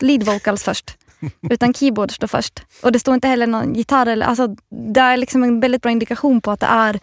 lead 0.00 0.22
vocals 0.22 0.64
först. 0.64 0.96
Utan 1.50 1.74
keyboard 1.74 2.14
står 2.14 2.26
först. 2.26 2.62
Och 2.82 2.92
det 2.92 2.98
står 2.98 3.14
inte 3.14 3.28
heller 3.28 3.46
någon 3.46 3.74
gitarr. 3.74 4.06
Eller, 4.06 4.26
alltså, 4.26 4.56
det 4.94 5.00
är 5.00 5.16
liksom 5.16 5.42
en 5.42 5.60
väldigt 5.60 5.82
bra 5.82 5.92
indikation 5.92 6.40
på 6.40 6.50
att 6.50 6.60
det 6.60 6.66
är 6.66 7.00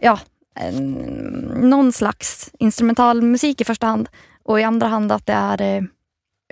ja, 0.00 0.18
en, 0.60 0.92
någon 1.70 1.92
slags 1.92 2.50
instrumental 2.58 3.22
musik 3.22 3.60
i 3.60 3.64
första 3.64 3.86
hand. 3.86 4.08
Och 4.44 4.60
i 4.60 4.62
andra 4.62 4.86
hand 4.86 5.12
att 5.12 5.26
det 5.26 5.32
är 5.32 5.62
eh, 5.62 5.82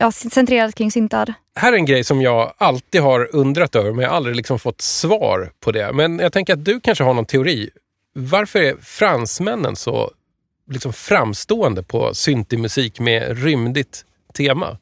ja, 0.01 0.13
centrerat 0.13 0.75
kring 0.75 0.91
syntar. 0.91 1.35
Här 1.57 1.73
är 1.73 1.77
en 1.77 1.87
grej 1.87 2.05
som 2.05 2.23
jag 2.23 2.55
alltid 2.59 3.01
har 3.01 3.37
undrat 3.37 3.75
över 3.75 3.93
men 3.93 4.03
jag 4.03 4.11
har 4.11 4.17
aldrig 4.17 4.37
liksom 4.37 4.59
fått 4.59 4.81
svar 4.81 5.51
på 5.61 5.73
det. 5.73 5.93
Men 5.93 6.19
jag 6.19 6.33
tänker 6.33 6.53
att 6.53 6.65
du 6.65 6.81
kanske 6.81 7.05
har 7.05 7.15
någon 7.15 7.27
teori. 7.27 7.71
Varför 8.17 8.59
är 8.59 8.77
fransmännen 8.77 9.77
så 9.77 10.11
liksom 10.71 10.93
framstående 10.93 11.83
på 11.83 12.15
syntig 12.15 12.59
musik 12.59 13.01
med 13.01 13.39
rymdigt 13.43 14.05
tema? 14.35 14.79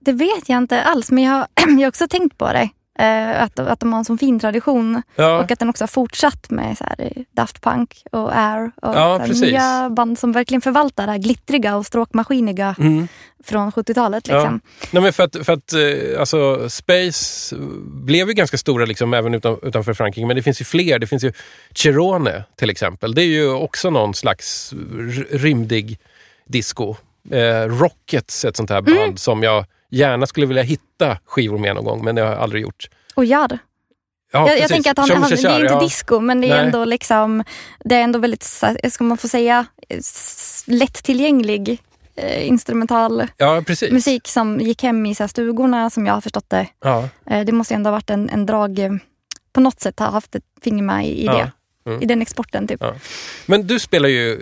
Det 0.00 0.12
vet 0.12 0.48
jag 0.48 0.58
inte 0.58 0.82
alls, 0.82 1.10
men 1.10 1.24
jag 1.24 1.32
har, 1.32 1.46
jag 1.68 1.80
har 1.80 1.88
också 1.88 2.08
tänkt 2.08 2.38
på 2.38 2.52
det. 2.52 2.68
Eh, 3.00 3.42
att, 3.42 3.58
att 3.58 3.80
de 3.80 3.92
har 3.92 3.98
en 3.98 4.04
sån 4.04 4.18
fin 4.18 4.40
tradition. 4.40 5.02
Ja, 5.16 5.38
Och 5.38 5.50
att 5.50 5.58
den 5.58 5.68
också 5.68 5.82
har 5.82 5.88
fortsatt 5.88 6.50
med 6.50 6.78
så 6.78 6.84
här, 6.84 6.94
eh, 6.98 7.22
Daft 7.32 7.60
Punk 7.60 8.02
och 8.12 8.36
Air 8.36 8.70
och 8.82 8.94
Ja, 8.94 9.18
så 9.18 9.34
här, 9.34 9.50
nya 9.50 9.90
band 9.90 10.18
som 10.18 10.32
verkligen 10.32 10.60
förvaltar 10.60 11.06
det 11.06 11.12
här 11.12 11.18
glittriga 11.18 11.76
och 11.76 11.86
stråkmaskiniga 11.86 12.74
mm. 12.78 13.08
från 13.44 13.70
70-talet. 13.72 14.28
Ja. 14.28 14.34
Liksom. 14.34 14.60
Nej, 14.90 15.02
men 15.02 15.12
för 15.12 15.22
att, 15.22 15.36
för 15.46 15.52
att 15.52 15.72
eh, 15.72 16.20
alltså, 16.20 16.68
Space 16.68 17.56
blev 17.84 18.28
ju 18.28 18.34
ganska 18.34 18.58
stora 18.58 18.84
liksom, 18.84 19.14
även 19.14 19.34
utan, 19.34 19.58
utanför 19.62 19.94
Frankrike, 19.94 20.26
men 20.26 20.36
det 20.36 20.42
finns 20.42 20.60
ju 20.60 20.64
fler. 20.64 20.98
Det 20.98 21.06
finns 21.06 21.24
ju 21.24 21.32
Chirone 21.74 22.44
till 22.56 22.70
exempel. 22.70 23.14
Det 23.14 23.22
är 23.22 23.26
ju 23.26 23.50
också 23.50 23.90
någon 23.90 24.14
slags 24.14 24.74
rymdig 25.30 25.98
disco. 26.46 26.96
Eh, 27.30 27.62
Rockets, 27.68 28.44
ett 28.44 28.56
sånt 28.56 28.70
här 28.70 28.80
band 28.80 28.98
Mm. 28.98 29.16
som 29.16 29.42
jag 29.42 29.64
gärna 29.90 30.26
skulle 30.26 30.46
vilja 30.46 30.62
hitta 30.62 31.18
skivor 31.24 31.58
med 31.58 31.74
någon 31.74 31.84
gång, 31.84 32.04
men 32.04 32.14
det 32.14 32.22
har 32.22 32.28
jag 32.28 32.38
aldrig 32.38 32.62
gjort. 32.62 32.88
Och 33.14 33.24
Jar. 33.24 33.58
Ja, 34.32 34.48
jag, 34.48 34.58
jag 34.58 34.68
tänker 34.68 34.90
att 34.90 34.98
han, 34.98 35.10
han, 35.10 35.30
det 35.30 35.44
är 35.44 35.60
inte 35.60 35.72
ja. 35.72 35.80
disco 35.80 36.20
men 36.20 36.40
det 36.40 36.46
är 36.46 36.56
Nej. 36.56 36.64
ändå 36.66 36.84
liksom 36.84 37.44
Det 37.84 37.94
är 37.94 38.02
ändå 38.02 38.18
väldigt, 38.18 38.42
ska 38.90 39.04
man 39.04 39.16
få 39.18 39.28
säga, 39.28 39.66
lättillgänglig 40.66 41.82
eh, 42.16 42.48
instrumental 42.48 43.26
Ja, 43.36 43.62
musik 43.90 44.28
som 44.28 44.60
gick 44.60 44.82
hem 44.82 45.06
i 45.06 45.14
så 45.14 45.22
här, 45.22 45.28
stugorna 45.28 45.90
som 45.90 46.06
jag 46.06 46.14
har 46.14 46.20
förstått 46.20 46.50
det. 46.50 46.66
Ja. 46.84 47.08
Eh, 47.26 47.44
det 47.44 47.52
måste 47.52 47.74
ändå 47.74 47.90
ha 47.90 47.92
varit 47.92 48.10
en, 48.10 48.30
en 48.30 48.46
drag, 48.46 48.78
eh, 48.78 48.92
på 49.52 49.60
något 49.60 49.80
sätt 49.80 49.98
ha 49.98 50.10
haft 50.10 50.34
ett 50.34 50.44
finger 50.62 50.82
med 50.82 51.06
i, 51.06 51.22
i 51.22 51.26
det. 51.26 51.50
i 52.00 52.06
den 52.06 52.22
exporten 52.22 52.68
typ. 52.68 52.84
Men 53.46 53.66
du 53.66 53.78
spelar 53.78 54.08
ju 54.08 54.32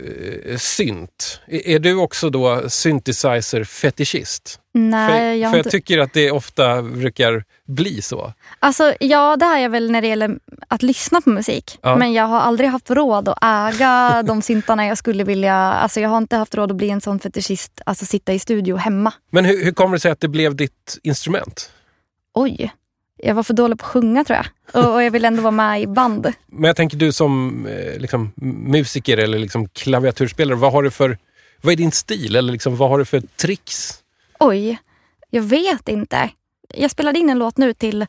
eh, 0.47 0.57
synt. 0.57 1.41
Är 1.47 1.69
är 1.69 1.79
du 1.79 1.95
också 1.95 2.31
då 2.31 2.69
synthesizer-fetischist? 2.69 4.59
Nej, 4.79 5.09
för, 5.09 5.17
jag 5.17 5.39
för 5.39 5.47
har 5.49 5.57
jag 5.57 5.61
inte... 5.61 5.71
tycker 5.71 5.99
att 5.99 6.13
det 6.13 6.31
ofta 6.31 6.83
brukar 6.83 7.45
bli 7.67 8.03
så. 8.03 8.33
Alltså, 8.59 8.95
ja, 9.01 9.37
det 9.37 9.45
är 9.45 9.59
jag 9.59 9.71
väl 9.71 9.91
när 9.91 10.03
det 10.03 10.09
gäller 10.09 10.39
att 10.69 10.83
lyssna 10.83 11.21
på 11.21 11.31
musik. 11.31 11.79
Ja. 11.83 11.97
Men 11.97 12.13
jag 12.13 12.25
har 12.25 12.41
aldrig 12.41 12.71
haft 12.71 12.91
råd 12.91 13.29
att 13.29 13.45
äga 13.45 14.23
de 14.23 14.43
syntarna 14.49 14.87
jag 14.87 14.99
skulle 14.99 15.25
vilja. 15.25 15.55
Alltså, 15.55 16.01
jag 16.01 16.09
har 16.09 16.19
inte 16.19 16.37
haft 16.37 16.55
råd 16.55 16.71
att 16.71 16.77
bli 16.77 16.91
en 16.91 17.01
sån 17.01 17.21
fetischist, 17.21 17.81
alltså 17.87 18.07
sitta 18.07 18.33
i 18.33 18.39
studio 18.39 18.77
hemma. 18.77 19.13
Men 19.31 19.45
hur, 19.45 19.65
hur 19.65 19.73
kommer 19.73 19.97
det 19.97 20.01
sig 20.01 20.11
att 20.11 20.21
det 20.21 20.29
blev 20.29 20.57
ditt 20.57 20.99
instrument? 21.03 21.71
Oj, 22.35 22.73
jag 23.17 23.35
var 23.35 23.43
för 23.43 23.55
dålig 23.55 23.79
på 23.79 23.85
att 23.85 23.93
sjunga 23.93 24.25
tror 24.25 24.37
jag. 24.37 24.85
Och, 24.85 24.95
och 24.95 25.03
jag 25.03 25.11
vill 25.11 25.25
ändå 25.25 25.43
vara 25.43 25.51
med 25.51 25.83
i 25.83 25.87
band. 25.87 26.33
Men 26.47 26.65
jag 26.65 26.77
tänker 26.77 26.97
du 26.97 27.13
som 27.13 27.67
eh, 27.67 28.01
liksom, 28.01 28.33
musiker 28.67 29.19
eller 29.19 29.39
liksom 29.39 29.69
klaviaturspelare, 29.69 30.57
vad 30.57 30.73
har 30.73 30.83
du 30.83 30.91
för 30.91 31.19
vad 31.61 31.73
är 31.73 31.77
din 31.77 31.93
stil 31.93 32.37
eller 32.37 32.53
liksom, 32.53 32.77
vad 32.77 32.91
har 32.91 32.99
du 32.99 33.05
för 33.05 33.21
tricks? 33.21 33.95
Oj, 34.41 34.79
jag 35.31 35.43
vet 35.43 35.89
inte. 35.89 36.31
Jag 36.75 36.91
spelade 36.91 37.19
in 37.19 37.31
en 37.31 37.39
låt 37.39 37.57
nu 37.57 37.73
till 37.73 38.07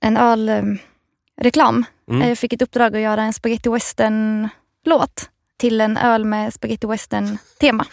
en 0.00 0.16
ölreklam. 0.16 1.84
Mm. 2.10 2.28
Jag 2.28 2.38
fick 2.38 2.52
ett 2.52 2.62
uppdrag 2.62 2.96
att 2.96 3.02
göra 3.02 3.22
en 3.22 3.32
spaghetti 3.32 3.68
western-låt 3.68 5.30
till 5.56 5.80
en 5.80 5.96
öl 5.96 6.24
med 6.24 6.54
spaghetti 6.54 6.86
western-tema. 6.86 7.86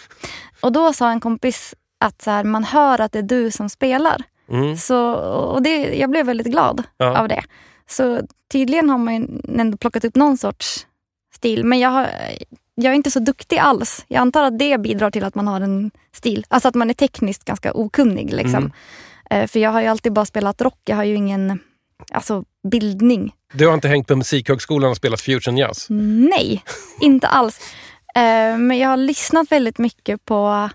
Och 0.61 0.71
då 0.71 0.93
sa 0.93 1.11
en 1.11 1.19
kompis 1.19 1.75
att 1.97 2.21
så 2.21 2.31
här, 2.31 2.43
man 2.43 2.63
hör 2.63 3.01
att 3.01 3.11
det 3.11 3.19
är 3.19 3.23
du 3.23 3.51
som 3.51 3.69
spelar. 3.69 4.23
Mm. 4.49 4.77
Så, 4.77 5.13
och 5.53 5.61
det, 5.61 5.95
jag 5.97 6.09
blev 6.09 6.25
väldigt 6.25 6.47
glad 6.47 6.83
Ja. 6.97 7.17
av 7.19 7.27
det. 7.27 7.43
Så 7.89 8.21
tydligen 8.51 8.89
har 8.89 8.97
man 8.97 9.41
ändå 9.57 9.77
plockat 9.77 10.05
upp 10.05 10.15
någon 10.15 10.37
sorts 10.37 10.87
stil. 11.33 11.65
Men 11.65 11.79
jag, 11.79 11.89
har, 11.89 12.09
jag 12.75 12.91
är 12.91 12.95
inte 12.95 13.12
så 13.12 13.19
duktig 13.19 13.57
alls. 13.57 14.05
Jag 14.07 14.21
antar 14.21 14.43
att 14.43 14.60
det 14.60 14.77
bidrar 14.77 15.12
till 15.12 15.23
att 15.23 15.36
man 15.36 15.47
har 15.47 15.62
en 15.62 15.91
stil. 16.15 16.45
Alltså 16.49 16.69
att 16.69 16.75
man 16.75 16.89
är 16.89 16.93
tekniskt 16.93 17.45
ganska 17.45 17.73
okunnig. 17.73 18.34
Liksom. 18.34 18.55
Mm. 18.55 18.71
Eh, 19.29 19.47
För 19.47 19.60
jag 19.60 19.71
har 19.71 19.81
ju 19.81 19.88
alltid 19.88 20.13
bara 20.13 20.25
spelat 20.25 20.62
rock. 20.62 20.79
Jag 20.86 20.95
har 20.95 21.03
ju 21.03 21.15
ingen 21.15 21.60
alltså, 22.12 22.43
bildning. 22.71 23.34
Du 23.53 23.67
har 23.67 23.73
inte 23.73 23.88
hängt 23.88 24.07
på 24.07 24.15
Musikhögskolan 24.15 24.91
och 24.91 24.97
spelat 24.97 25.21
fusion 25.21 25.57
jazz? 25.57 25.86
Nej, 25.89 26.63
inte 27.01 27.27
alls. 27.27 27.60
Eh, 28.15 28.57
Men 28.57 28.77
jag 28.77 28.89
har 28.89 28.97
lyssnat 28.97 29.51
väldigt 29.51 29.77
mycket 29.77 30.25
på 30.25 30.69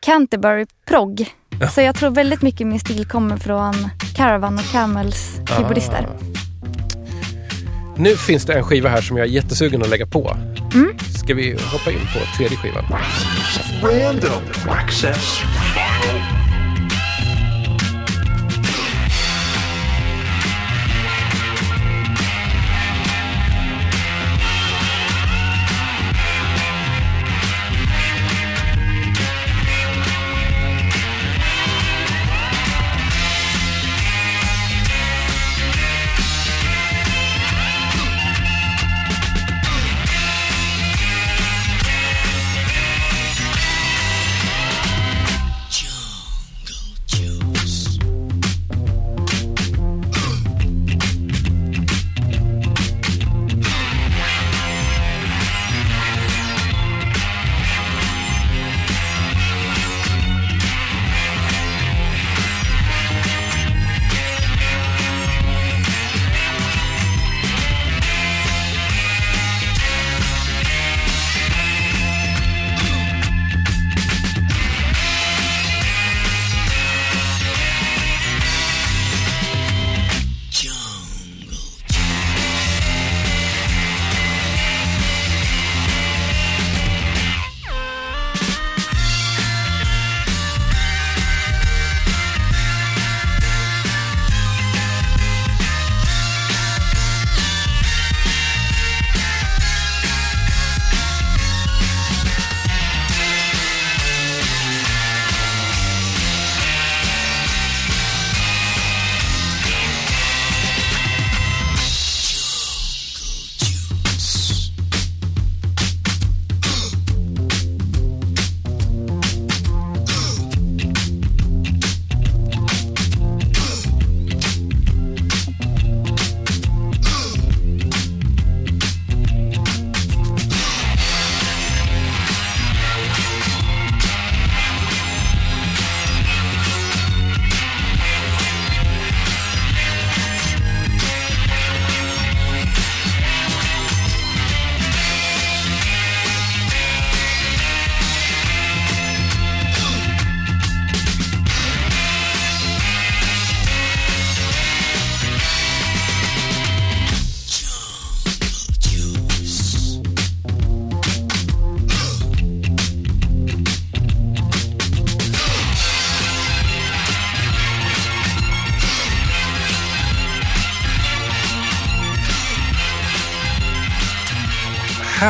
Canterbury 0.00 0.66
prog. 0.84 1.34
Så 1.74 1.80
jag 1.80 1.94
tror 1.94 2.10
väldigt 2.10 2.42
mycket 2.42 2.66
min 2.66 2.80
stil 2.80 3.08
kommer 3.08 3.36
från 3.36 3.74
Caravan 4.16 4.58
och 4.58 4.72
Camels 4.72 5.40
keyboardister. 5.48 6.06
Ah. 6.10 6.39
Nu 8.00 8.16
finns 8.16 8.46
det 8.46 8.52
en 8.52 8.64
skiva 8.64 8.88
här 8.88 9.00
som 9.00 9.16
jag 9.16 9.26
är 9.26 9.30
jättesugen 9.30 9.82
att 9.82 9.88
lägga 9.88 10.06
på. 10.06 10.36
Mm. 10.74 10.98
Ska 11.24 11.34
vi 11.34 11.52
hoppa 11.52 11.90
in 11.90 11.98
på 11.98 12.36
tredje 12.36 12.56
skivan? 12.56 12.84
Random 13.82 14.42
access 14.68 15.40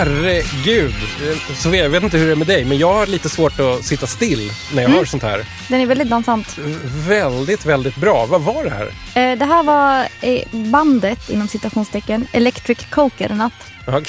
Herregud! 0.05 0.95
Sofia, 1.57 1.83
jag 1.83 1.91
vet 1.91 2.03
inte 2.03 2.19
hur 2.19 2.27
det 2.27 2.33
är 2.33 2.37
med 2.37 2.47
dig, 2.47 2.65
men 2.65 2.79
jag 2.79 2.93
har 2.95 3.07
lite 3.07 3.29
svårt 3.29 3.61
att 3.61 3.85
sitta 3.85 4.07
still 4.07 4.51
när 4.75 4.83
jag 4.83 4.89
Mm. 4.91 4.99
hör 4.99 5.05
sånt 5.05 5.23
här. 5.23 5.47
Den 5.69 5.81
är 5.81 5.87
väldigt 5.87 6.11
dansant. 6.11 6.59
Väldigt, 7.09 7.67
väldigt 7.67 7.97
bra. 7.97 8.27
Vad 8.27 8.41
var 8.43 8.65
det 8.65 8.71
här? 8.71 8.87
Eh, 9.33 9.39
Det 9.39 9.45
här 9.45 9.63
var 9.63 10.07
eh, 10.21 10.43
bandet, 10.71 11.31
inom 11.31 11.49
citationstecken, 11.49 12.27
Electric 12.33 12.79
Coconut. 12.91 13.53
Okej. 13.87 14.05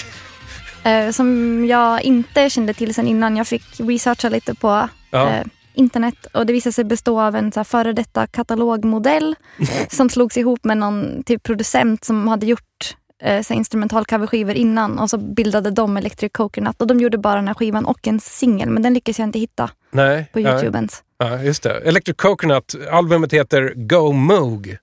eh, 0.94 1.12
Som 1.12 1.66
jag 1.66 2.02
inte 2.02 2.50
kände 2.50 2.74
till 2.74 2.94
sen 2.94 3.08
innan. 3.08 3.38
Jag 3.38 3.48
fick 3.48 3.64
researcha 3.80 4.30
lite 4.30 4.56
på 4.56 4.90
Ja. 5.10 5.30
eh, 5.30 5.44
internet 5.74 6.26
och 6.34 6.46
det 6.46 6.54
visade 6.54 6.74
sig 6.74 6.84
bestå 6.84 7.22
av 7.22 7.36
en 7.36 7.52
så 7.52 7.60
här, 7.60 7.64
före 7.66 7.94
detta 7.94 8.28
katalogmodell 8.28 9.36
som 9.92 10.10
slogs 10.10 10.38
ihop 10.38 10.64
med 10.64 10.78
någon 10.78 11.24
typ 11.24 11.44
producent 11.44 12.04
som 12.06 12.28
hade 12.28 12.46
gjort 12.46 12.96
eh, 13.22 13.42
så 13.42 13.54
här, 13.54 13.58
instrumental 13.58 14.06
coverskivor 14.06 14.56
innan 14.56 15.00
och 15.00 15.10
så 15.10 15.18
bildade 15.18 15.72
de 15.72 15.98
Electric 15.98 16.32
Coconut 16.34 16.82
och 16.82 16.88
de 16.88 17.00
gjorde 17.00 17.18
bara 17.18 17.36
den 17.36 17.48
här 17.48 17.54
skivan 17.56 17.86
och 17.86 18.08
en 18.08 18.20
singel 18.20 18.70
men 18.70 18.84
den 18.84 18.94
lyckades 18.94 19.20
jag 19.20 19.28
inte 19.28 19.40
hitta 19.40 19.70
Nej. 19.92 20.30
på. 20.34 20.40
Youtube 20.40 20.78
ens. 20.78 21.04
Ja, 21.18 21.42
just 21.44 21.64
det. 21.64 21.72
Electric 21.80 22.18
Coconut. 22.18 22.76
Albumet 22.92 23.34
heter 23.34 23.74
Go 23.76 24.12
Moog. 24.12 24.78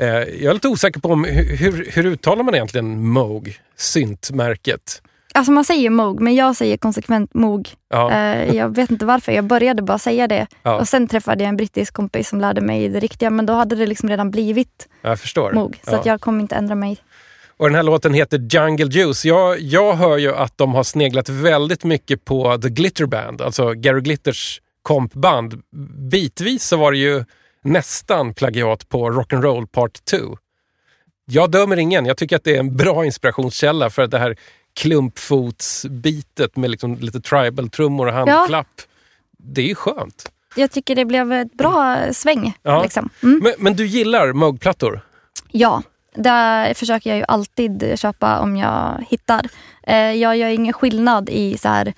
Eh, 0.00 0.06
jag 0.08 0.42
är 0.50 0.54
lite 0.54 0.68
osäker 0.68 1.00
på 1.00 1.08
om 1.08 1.24
hur, 1.24 1.56
hur, 1.56 1.90
hur 1.92 2.06
uttalar 2.06 2.42
man 2.44 2.54
egentligen 2.54 3.06
Moog, 3.08 3.58
syntmärket? 3.76 5.02
Alltså 5.34 5.52
man 5.52 5.64
säger 5.64 5.90
Moog, 5.90 6.20
men 6.20 6.34
jag 6.34 6.56
säger 6.56 6.76
konsekvent 6.76 7.34
Moog. 7.34 7.68
Ja. 7.90 8.12
Eh, 8.12 8.56
jag 8.56 8.74
vet 8.76 8.90
inte 8.90 9.06
varför, 9.06 9.32
jag 9.32 9.44
började 9.44 9.82
bara 9.82 9.98
säga 9.98 10.26
det. 10.28 10.46
Ja. 10.62 10.78
Och 10.78 10.88
sen 10.88 11.08
träffade 11.08 11.42
jag 11.44 11.48
en 11.48 11.56
brittisk 11.56 11.94
kompis 11.94 12.28
som 12.28 12.40
lärde 12.40 12.60
mig 12.60 12.88
det 12.88 13.00
riktiga, 13.00 13.30
men 13.30 13.46
då 13.46 13.52
hade 13.52 13.76
det 13.76 13.86
liksom 13.86 14.08
redan 14.08 14.30
blivit 14.30 14.88
Jag 15.02 15.20
förstår. 15.20 15.52
Moog. 15.52 15.80
Så 15.84 15.90
Ja. 15.92 15.98
att 15.98 16.06
jag 16.06 16.20
kommer 16.20 16.40
inte 16.40 16.54
ändra 16.54 16.74
mig. 16.74 16.98
Och 17.58 17.68
den 17.68 17.74
här 17.74 17.82
låten 17.82 18.14
heter 18.14 18.38
Jungle 18.38 18.86
Juice. 18.86 19.24
Jag, 19.24 19.60
jag 19.60 19.94
hör 19.94 20.18
ju 20.18 20.34
att 20.34 20.58
de 20.58 20.74
har 20.74 20.82
sneglat 20.82 21.28
väldigt 21.28 21.84
mycket 21.84 22.24
på 22.24 22.58
The 22.58 22.68
Glitter 22.68 23.06
Band, 23.06 23.42
alltså 23.42 23.72
Gary 23.72 24.00
Glitters 24.00 24.60
kompband. 24.82 25.62
Bitvis 26.10 26.64
så 26.64 26.76
var 26.76 26.92
det 26.92 26.98
ju 26.98 27.24
nästan 27.62 28.34
plagiat 28.34 28.88
på 28.88 29.10
Rock'n'Roll 29.10 29.66
Part 29.66 30.04
2. 30.04 30.16
Jag 31.24 31.50
dömer 31.50 31.76
ingen. 31.76 32.06
Jag 32.06 32.16
tycker 32.16 32.36
att 32.36 32.44
det 32.44 32.56
är 32.56 32.60
en 32.60 32.76
bra 32.76 33.04
inspirationskälla 33.04 33.90
för 33.90 34.06
det 34.06 34.18
här 34.18 34.36
klumpfotsbitet 34.80 36.56
med 36.56 36.70
liksom 36.70 36.96
lite 36.96 37.20
tribal-trummor 37.20 38.06
och 38.06 38.12
handklapp. 38.12 38.66
Det 39.38 39.62
är 39.62 39.66
ju 39.66 39.74
skönt. 39.74 40.32
Jag 40.56 40.70
tycker 40.70 40.94
det 40.94 41.04
blev 41.04 41.32
ett 41.32 41.52
bra 41.52 41.98
sväng. 42.12 42.58
Ja. 42.62 42.82
Liksom. 42.82 43.08
Mm. 43.22 43.40
Men, 43.42 43.52
men 43.58 43.76
du 43.76 43.86
gillar 43.86 44.32
Moog-plattor? 44.32 45.00
Ja, 45.50 45.82
där 46.14 46.74
försöker 46.74 47.10
jag 47.10 47.16
ju 47.18 47.24
alltid 47.28 47.98
köpa 47.98 48.38
om 48.40 48.56
jag 48.56 49.04
hittar. 49.08 49.46
Eh, 49.82 49.96
jag 50.12 50.36
gör 50.36 50.48
ingen 50.48 50.72
skillnad 50.72 51.28
i 51.28 51.58
så 51.58 51.68
här, 51.68 51.92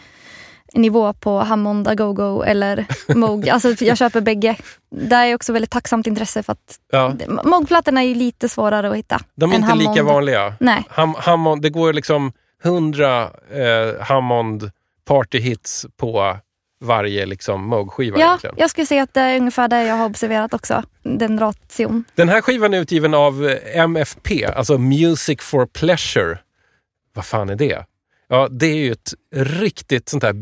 nivå 0.75 1.12
på 1.12 1.38
Hammond, 1.38 1.88
Agogo 1.88 2.42
eller 2.42 2.87
Moog. 3.14 3.49
alltså, 3.49 3.85
jag 3.85 3.96
köper 3.99 4.20
bägge. 4.20 4.57
Det 4.90 5.14
är 5.16 5.35
också 5.35 5.53
väldigt 5.53 5.70
tacksamt 5.70 6.07
intresse 6.07 6.42
för 6.42 6.53
att 6.53 6.79
Ja. 6.92 7.12
Moog-plattorna 7.44 8.01
är 8.03 8.07
ju 8.09 8.14
lite 8.14 8.49
svårare 8.49 8.90
att 8.90 8.96
hitta. 8.96 9.20
De 9.35 9.53
är 9.53 9.57
inte 9.57 9.75
lika 9.75 9.90
Hammond. 9.90 10.09
vanliga. 10.09 10.55
Nej. 10.61 10.85
Ham, 10.90 11.14
Hammond, 11.18 11.62
det 11.62 11.70
går 11.70 11.92
liksom 11.92 12.33
hundra 12.62 13.23
eh, 13.53 14.01
Hammond 14.01 14.70
partyhits 15.05 15.87
på 15.96 16.37
varje 16.80 17.26
liksom 17.26 17.64
Moog-skiva 17.74 18.18
Ja, 18.18 18.26
egentligen. 18.26 18.54
jag 18.58 18.70
skulle 18.70 18.86
säga 18.86 19.02
att 19.02 19.14
det 19.14 19.20
är 19.20 19.36
ungefär 19.38 19.68
det 19.68 19.82
jag 19.84 19.94
har 19.94 20.06
observerat 20.06 20.54
också. 20.54 20.82
Den 21.02 21.38
ration. 21.38 22.04
Den 22.14 22.28
här 22.28 22.40
skivan 22.40 22.74
är 22.74 22.80
utgiven 22.80 23.14
av 23.14 23.46
eh, 23.48 23.78
MFP, 23.80 24.44
alltså 24.44 24.78
Music 24.78 25.40
for 25.40 25.66
Pleasure. 25.66 26.38
Vad 27.14 27.24
fan 27.26 27.48
är 27.50 27.56
det? 27.56 27.84
Ja, 28.28 28.48
det 28.50 28.66
är 28.66 28.76
ju 28.76 28.92
ett 28.92 29.14
riktigt 29.34 30.08
sånt 30.08 30.22
här 30.22 30.34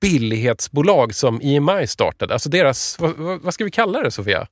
billighetsbolag 0.00 1.14
som 1.14 1.40
EMI 1.42 1.86
startade. 1.86 2.32
Alltså 2.34 2.48
deras, 2.48 2.96
vad, 3.00 3.16
vad 3.42 3.54
ska 3.54 3.64
vi 3.64 3.70
kalla 3.70 4.02
det 4.02 4.10
Sofia? 4.10 4.46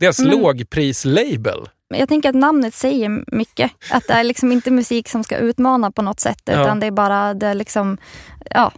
Deras 0.00 0.18
Mm. 0.18 0.30
lågprislabel. 0.40 1.68
Jag 1.88 2.08
tänker 2.08 2.28
att 2.28 2.34
namnet 2.34 2.74
säger 2.74 3.24
mycket. 3.36 3.70
Att 3.90 4.06
det 4.08 4.12
är 4.14 4.24
liksom 4.24 4.52
inte 4.52 4.70
musik 4.70 5.08
som 5.08 5.24
ska 5.24 5.36
utmana 5.36 5.90
på 5.90 6.02
något 6.02 6.20
sätt. 6.20 6.42
Ja. 6.44 6.62
Utan 6.62 6.80
det 6.80 6.86
är 6.86 6.90
bara 6.90 7.34
det 7.34 7.46
är 7.46 7.54
liksom, 7.54 7.98
ja, 8.50 8.72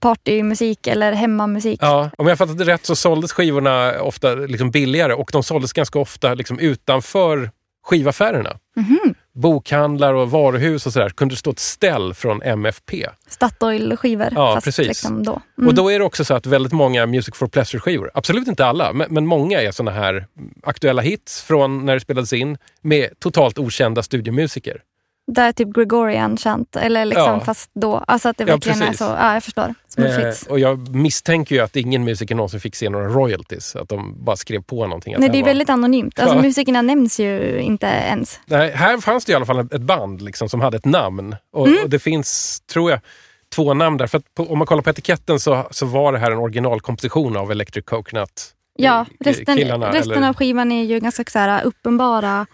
partymusik 0.00 0.86
eller 0.86 1.12
hemmamusik. 1.12 1.78
Ja, 1.82 2.10
om 2.18 2.26
jag 2.26 2.38
fattat 2.38 2.58
det 2.58 2.64
rätt 2.64 2.86
så 2.86 2.96
såldes 2.96 3.32
skivorna 3.32 4.00
ofta 4.00 4.34
liksom 4.34 4.70
billigare 4.70 5.12
och 5.12 5.30
de 5.32 5.42
såldes 5.42 5.72
ganska 5.72 5.98
ofta 5.98 6.34
liksom 6.34 6.58
utanför 6.58 7.50
skivaffärerna. 7.88 8.58
Mhm. 8.76 9.14
Bokhandlar 9.34 10.14
och 10.14 10.30
varuhus 10.30 10.86
och 10.86 10.92
sådär 10.92 11.08
kunde 11.08 11.34
det 11.34 11.38
stå 11.38 11.50
ett 11.50 11.58
ställ 11.58 12.14
från 12.14 12.42
MFP. 12.42 13.06
Statoil-skivor. 13.28 14.28
Ja, 14.34 14.54
fast 14.54 14.64
precis. 14.64 14.88
Liksom 14.88 15.22
då. 15.22 15.40
Mm. 15.58 15.68
Och 15.68 15.74
då 15.74 15.92
är 15.92 15.98
det 15.98 16.04
också 16.04 16.24
så 16.24 16.34
att 16.34 16.46
väldigt 16.46 16.72
många 16.72 17.06
Music 17.06 17.34
for 17.34 17.46
Pleasure-skivor, 17.46 18.10
absolut 18.14 18.48
inte 18.48 18.66
alla, 18.66 18.92
men, 18.92 19.06
men 19.10 19.26
många 19.26 19.62
är 19.62 19.72
såna 19.72 19.90
här 19.90 20.26
aktuella 20.62 21.02
hits 21.02 21.42
från 21.42 21.86
när 21.86 21.94
det 21.94 22.00
spelades 22.00 22.32
in 22.32 22.58
med 22.82 23.20
totalt 23.20 23.58
okända 23.58 24.02
studiomusiker. 24.02 24.82
Det 25.32 25.40
är 25.42 25.52
typ 25.52 25.68
Gregorian 25.74 26.36
chant, 26.36 26.76
eller 26.76 27.04
liksom 27.04 27.24
Ja. 27.32 27.40
fast 27.40 27.70
då. 27.74 28.04
Alltså 28.06 28.28
att 28.28 28.36
det 28.36 28.44
Ja, 28.44 28.54
verkligen 28.54 28.78
är 28.82 28.86
precis. 28.86 28.98
så. 28.98 29.04
Ja, 29.04 29.34
jag 29.34 29.44
förstår. 29.44 29.74
Eh, 29.98 30.32
och 30.48 30.58
jag 30.58 30.94
misstänker 30.94 31.54
ju 31.54 31.60
att 31.60 31.76
ingen 31.76 32.04
musiker 32.04 32.34
någonsin 32.34 32.60
fick 32.60 32.74
se 32.76 32.88
några 32.90 33.08
royalties, 33.08 33.76
att 33.76 33.88
de 33.88 34.24
bara 34.24 34.36
skrev 34.36 34.62
på 34.62 34.86
någonting. 34.86 35.14
Nej, 35.18 35.28
det 35.28 35.38
är 35.38 35.42
var- 35.42 35.46
väldigt 35.48 35.70
anonymt. 35.70 36.18
Alltså 36.18 36.36
Ja. 36.36 36.42
musikerna 36.42 36.82
nämns 36.82 37.20
ju 37.20 37.60
inte 37.60 37.86
ens. 37.86 38.40
Nej, 38.46 38.72
här 38.72 38.98
fanns 38.98 39.24
det 39.24 39.32
i 39.32 39.34
alla 39.34 39.46
fall 39.46 39.58
ett 39.58 39.80
band 39.80 40.22
liksom, 40.22 40.48
som 40.48 40.60
hade 40.60 40.76
ett 40.76 40.84
namn. 40.84 41.36
Och, 41.52 41.68
Mm. 41.68 41.82
och 41.84 41.90
det 41.90 41.98
finns, 41.98 42.60
tror 42.72 42.90
jag, 42.90 43.00
två 43.54 43.74
namn 43.74 43.96
där. 43.96 44.06
För 44.06 44.18
att 44.18 44.34
på, 44.34 44.42
om 44.52 44.58
man 44.58 44.66
kollar 44.66 44.82
på 44.82 44.90
etiketten 44.90 45.40
så, 45.40 45.66
så 45.70 45.86
var 45.86 46.12
det 46.12 46.18
här 46.18 46.30
en 46.30 46.38
originalkomposition 46.38 47.36
av 47.36 47.50
Electric 47.50 47.84
Coconut. 47.84 48.54
Ja, 48.80 49.06
resten, 49.20 49.56
killarna, 49.56 49.92
resten 49.92 50.12
eller- 50.12 50.28
av 50.28 50.34
skivan 50.34 50.72
är 50.72 50.84
ju 50.84 51.00
ganska 51.00 51.24
så 51.24 51.38
här, 51.38 51.64
uppenbara 51.64 52.46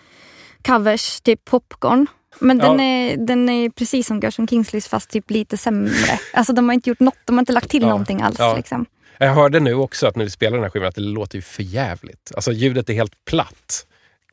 covers, 0.66 1.20
typ 1.20 1.44
Popcorn. 1.44 2.06
Men 2.44 2.58
den, 2.58 2.78
Ja. 2.78 2.84
är, 2.84 3.16
den 3.16 3.48
är 3.48 3.70
precis 3.70 4.06
som 4.06 4.20
Gershon 4.20 4.48
Kingsleys 4.48 4.88
fast 4.88 5.10
typ 5.10 5.30
lite 5.30 5.56
sämre. 5.56 6.18
Alltså 6.32 6.52
de 6.52 6.68
har 6.68 6.74
inte 6.74 6.90
gjort 6.90 7.00
något, 7.00 7.14
de 7.24 7.36
har 7.36 7.42
inte 7.42 7.52
lagt 7.52 7.70
till 7.70 7.82
Ja, 7.82 7.88
någonting 7.88 8.22
alls. 8.22 8.36
ja. 8.38 8.56
Liksom. 8.56 8.86
Jag 9.18 9.34
hörde 9.34 9.60
nu 9.60 9.74
också 9.74 10.06
att 10.06 10.16
när 10.16 10.24
vi 10.24 10.30
spelar 10.30 10.56
den 10.56 10.62
här 10.62 10.70
skivan 10.70 10.88
att 10.88 10.94
det 10.94 11.00
låter 11.00 11.36
ju 11.36 11.42
för 11.42 11.62
jävligt. 11.62 12.32
Alltså 12.34 12.52
ljudet 12.52 12.90
är 12.90 12.94
helt 12.94 13.24
platt. 13.24 13.86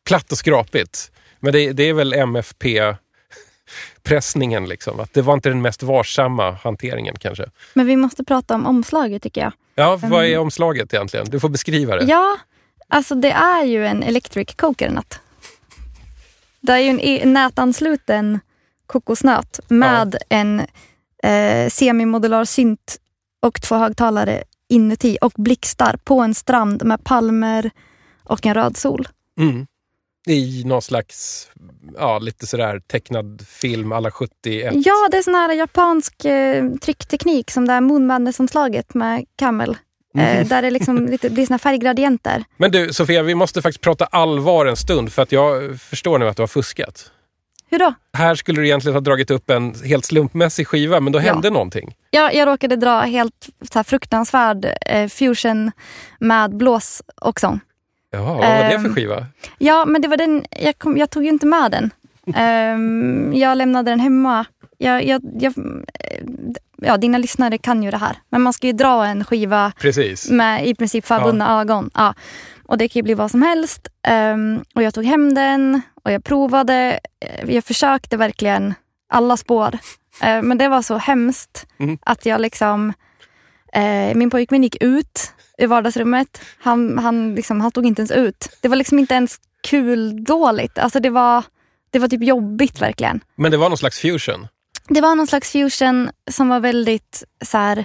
Platt 0.05 0.31
och 0.31 0.37
skrapigt. 0.37 1.11
Men 1.39 1.53
det, 1.53 1.71
det 1.71 1.83
är 1.83 1.93
väl 1.93 2.13
MFP-pressningen 2.13 4.69
liksom. 4.69 4.99
Att 4.99 5.13
det 5.13 5.21
var 5.21 5.33
inte 5.33 5.49
den 5.49 5.61
mest 5.61 5.83
varsamma 5.83 6.51
hanteringen 6.51 7.15
kanske. 7.19 7.45
Men 7.73 7.85
vi 7.85 7.95
måste 7.95 8.23
prata 8.23 8.55
om 8.55 8.65
omslaget 8.65 9.23
tycker 9.23 9.41
jag. 9.41 9.53
Ja, 9.75 9.99
vad 10.03 10.25
är 10.25 10.37
omslaget 10.37 10.93
egentligen? 10.93 11.25
Du 11.29 11.39
får 11.39 11.49
beskriva 11.49 11.95
det. 11.95 12.05
Ja, 12.05 12.37
alltså 12.87 13.15
det 13.15 13.31
är 13.31 13.63
ju 13.63 13.87
en 13.87 14.03
Electric 14.03 14.55
Coconut. 14.55 15.19
Det 16.61 16.73
är 16.73 16.77
ju 16.77 16.89
en 16.89 16.99
e- 16.99 17.25
nätansluten 17.25 18.39
kokosnöt 18.85 19.59
med 19.67 20.17
en 20.29 20.59
eh, 21.23 21.69
semimodular 21.69 22.45
synt 22.45 22.97
och 23.41 23.61
två 23.61 23.75
högtalare 23.75 24.43
inuti 24.69 25.17
och 25.21 25.33
blixtar 25.35 25.97
på 26.03 26.19
en 26.19 26.33
strand 26.33 26.85
med 26.85 27.03
palmer 27.03 27.71
och 28.23 28.45
en 28.45 28.53
röd 28.53 28.77
sol. 28.77 29.07
Mm. 29.39 29.67
I 30.27 30.63
någon 30.65 30.81
slags, 30.81 31.47
ja, 31.97 32.19
lite 32.19 32.47
sådär 32.47 32.79
tecknad 32.79 33.45
film 33.47 33.91
alla 33.91 34.11
71. 34.11 34.73
Ja, 34.85 35.07
det 35.11 35.17
är 35.17 35.21
sån 35.21 35.35
här 35.35 35.53
japansk 35.53 36.25
eh, 36.25 36.71
tryckteknik 36.75 37.51
som 37.51 37.67
det 37.67 37.73
är 37.73 37.81
Moon 37.81 38.07
Madness-omslaget 38.07 38.93
med 38.93 39.25
Camel. 39.35 39.77
Mm. 40.15 40.37
Eh, 40.37 40.47
där 40.47 40.61
det 40.61 40.71
liksom 40.71 41.05
lite, 41.11 41.29
blir 41.29 41.45
såna 41.45 41.59
färggradienter. 41.59 42.43
Men 42.57 42.71
du 42.71 42.93
Sofia, 42.93 43.23
vi 43.23 43.35
måste 43.35 43.61
faktiskt 43.61 43.81
prata 43.81 44.05
allvar 44.05 44.65
en 44.65 44.75
stund 44.75 45.11
för 45.11 45.21
att 45.21 45.31
jag 45.31 45.79
förstår 45.81 46.19
nu 46.19 46.27
att 46.29 46.35
du 46.37 46.41
har 46.41 46.47
fuskat. 46.47 47.11
Hur 47.69 47.79
då? 47.79 47.93
Här 48.13 48.35
skulle 48.35 48.61
du 48.61 48.65
egentligen 48.67 48.93
ha 48.95 49.01
dragit 49.01 49.31
upp 49.31 49.49
en 49.49 49.75
helt 49.85 50.05
slumpmässig 50.05 50.67
skiva, 50.67 50.99
men 50.99 51.13
då 51.13 51.19
Ja. 51.19 51.23
hände 51.23 51.49
någonting. 51.49 51.95
Jag, 52.09 52.33
jag 52.35 52.47
råkade 52.47 52.75
dra 52.75 52.99
helt 53.01 53.49
så 53.73 53.83
fruktansvärd 53.83 54.65
eh, 54.85 55.07
fusion 55.07 55.71
med 56.19 56.55
blås 56.57 57.01
och 57.21 57.39
sång. 57.39 57.59
Jaha, 58.11 58.23
vad 58.23 58.37
var 58.37 58.45
det 58.45 58.63
Ehm, 58.63 58.83
för 58.83 58.89
skiva? 58.93 59.25
Ja, 59.57 59.85
men 59.85 60.01
det 60.01 60.07
var 60.07 60.17
den, 60.17 60.45
jag, 60.59 60.77
kom, 60.77 60.97
jag 60.97 61.09
tog 61.09 61.23
ju 61.23 61.29
inte 61.29 61.45
med 61.45 61.71
den. 61.71 61.89
Ehm, 62.35 63.33
jag 63.33 63.57
lämnade 63.57 63.91
den 63.91 63.99
hemma. 63.99 64.45
Jag, 64.83 65.05
jag, 65.05 65.21
jag, 65.39 65.53
ja, 66.77 66.97
dina 66.97 67.17
lyssnare 67.17 67.57
kan 67.57 67.83
ju 67.83 67.91
det 67.91 67.97
här. 67.97 68.15
Men 68.29 68.41
man 68.41 68.53
ska 68.53 68.67
ju 68.67 68.73
dra 68.73 69.05
en 69.05 69.25
skiva 69.25 69.71
Precis. 69.79 70.29
med 70.29 70.67
i 70.67 70.75
princip 70.75 71.05
förbundna 71.05 71.61
ögon. 71.61 71.89
Ja. 71.93 72.13
Och 72.65 72.77
det 72.77 72.87
kan 72.89 72.99
ju 72.99 73.03
bli 73.03 73.13
vad 73.13 73.31
som 73.31 73.41
helst. 73.41 73.87
Ehm, 74.07 74.63
och 74.75 74.83
jag 74.83 74.93
tog 74.93 75.05
hem 75.05 75.33
den 75.33 75.81
och 76.03 76.11
jag 76.11 76.23
provade. 76.23 76.99
Eh, 77.25 77.55
Jag 77.55 77.63
försökte 77.63 78.17
verkligen 78.17 78.73
alla 79.09 79.37
spår. 79.37 79.77
Eh, 80.23 80.41
men 80.41 80.57
det 80.57 80.67
var 80.69 80.81
så 80.81 80.97
hemskt 80.97 81.65
Mm. 81.79 81.97
att 82.01 82.25
jag 82.25 82.41
liksom... 82.41 82.93
Eh, 83.73 84.15
min 84.15 84.29
pojkvän 84.29 84.63
gick 84.63 84.83
ut 84.83 85.33
i 85.57 85.65
vardagsrummet. 85.65 86.41
Han, 86.59 86.97
han, 86.97 87.35
liksom, 87.35 87.61
han 87.61 87.71
stod 87.71 87.85
inte 87.85 88.01
ens 88.01 88.11
ut. 88.11 88.49
Det 88.61 88.67
var 88.67 88.75
liksom 88.75 88.99
inte 88.99 89.13
ens 89.13 89.37
kul 89.67 90.23
dåligt. 90.23 90.77
Alltså 90.77 90.99
det 90.99 91.09
var, 91.09 91.43
det 91.91 91.99
var 91.99 92.07
typ 92.07 92.23
jobbigt 92.23 92.81
verkligen. 92.81 93.19
Men 93.35 93.51
det 93.51 93.57
var 93.57 93.69
någon 93.69 93.77
slags 93.77 93.99
fusion. 93.99 94.47
Det 94.93 95.01
var 95.01 95.15
någon 95.15 95.27
slags 95.27 95.51
fusion 95.51 96.09
som 96.31 96.49
var 96.49 96.59
väldigt 96.59 97.23
så 97.45 97.57
här, 97.57 97.77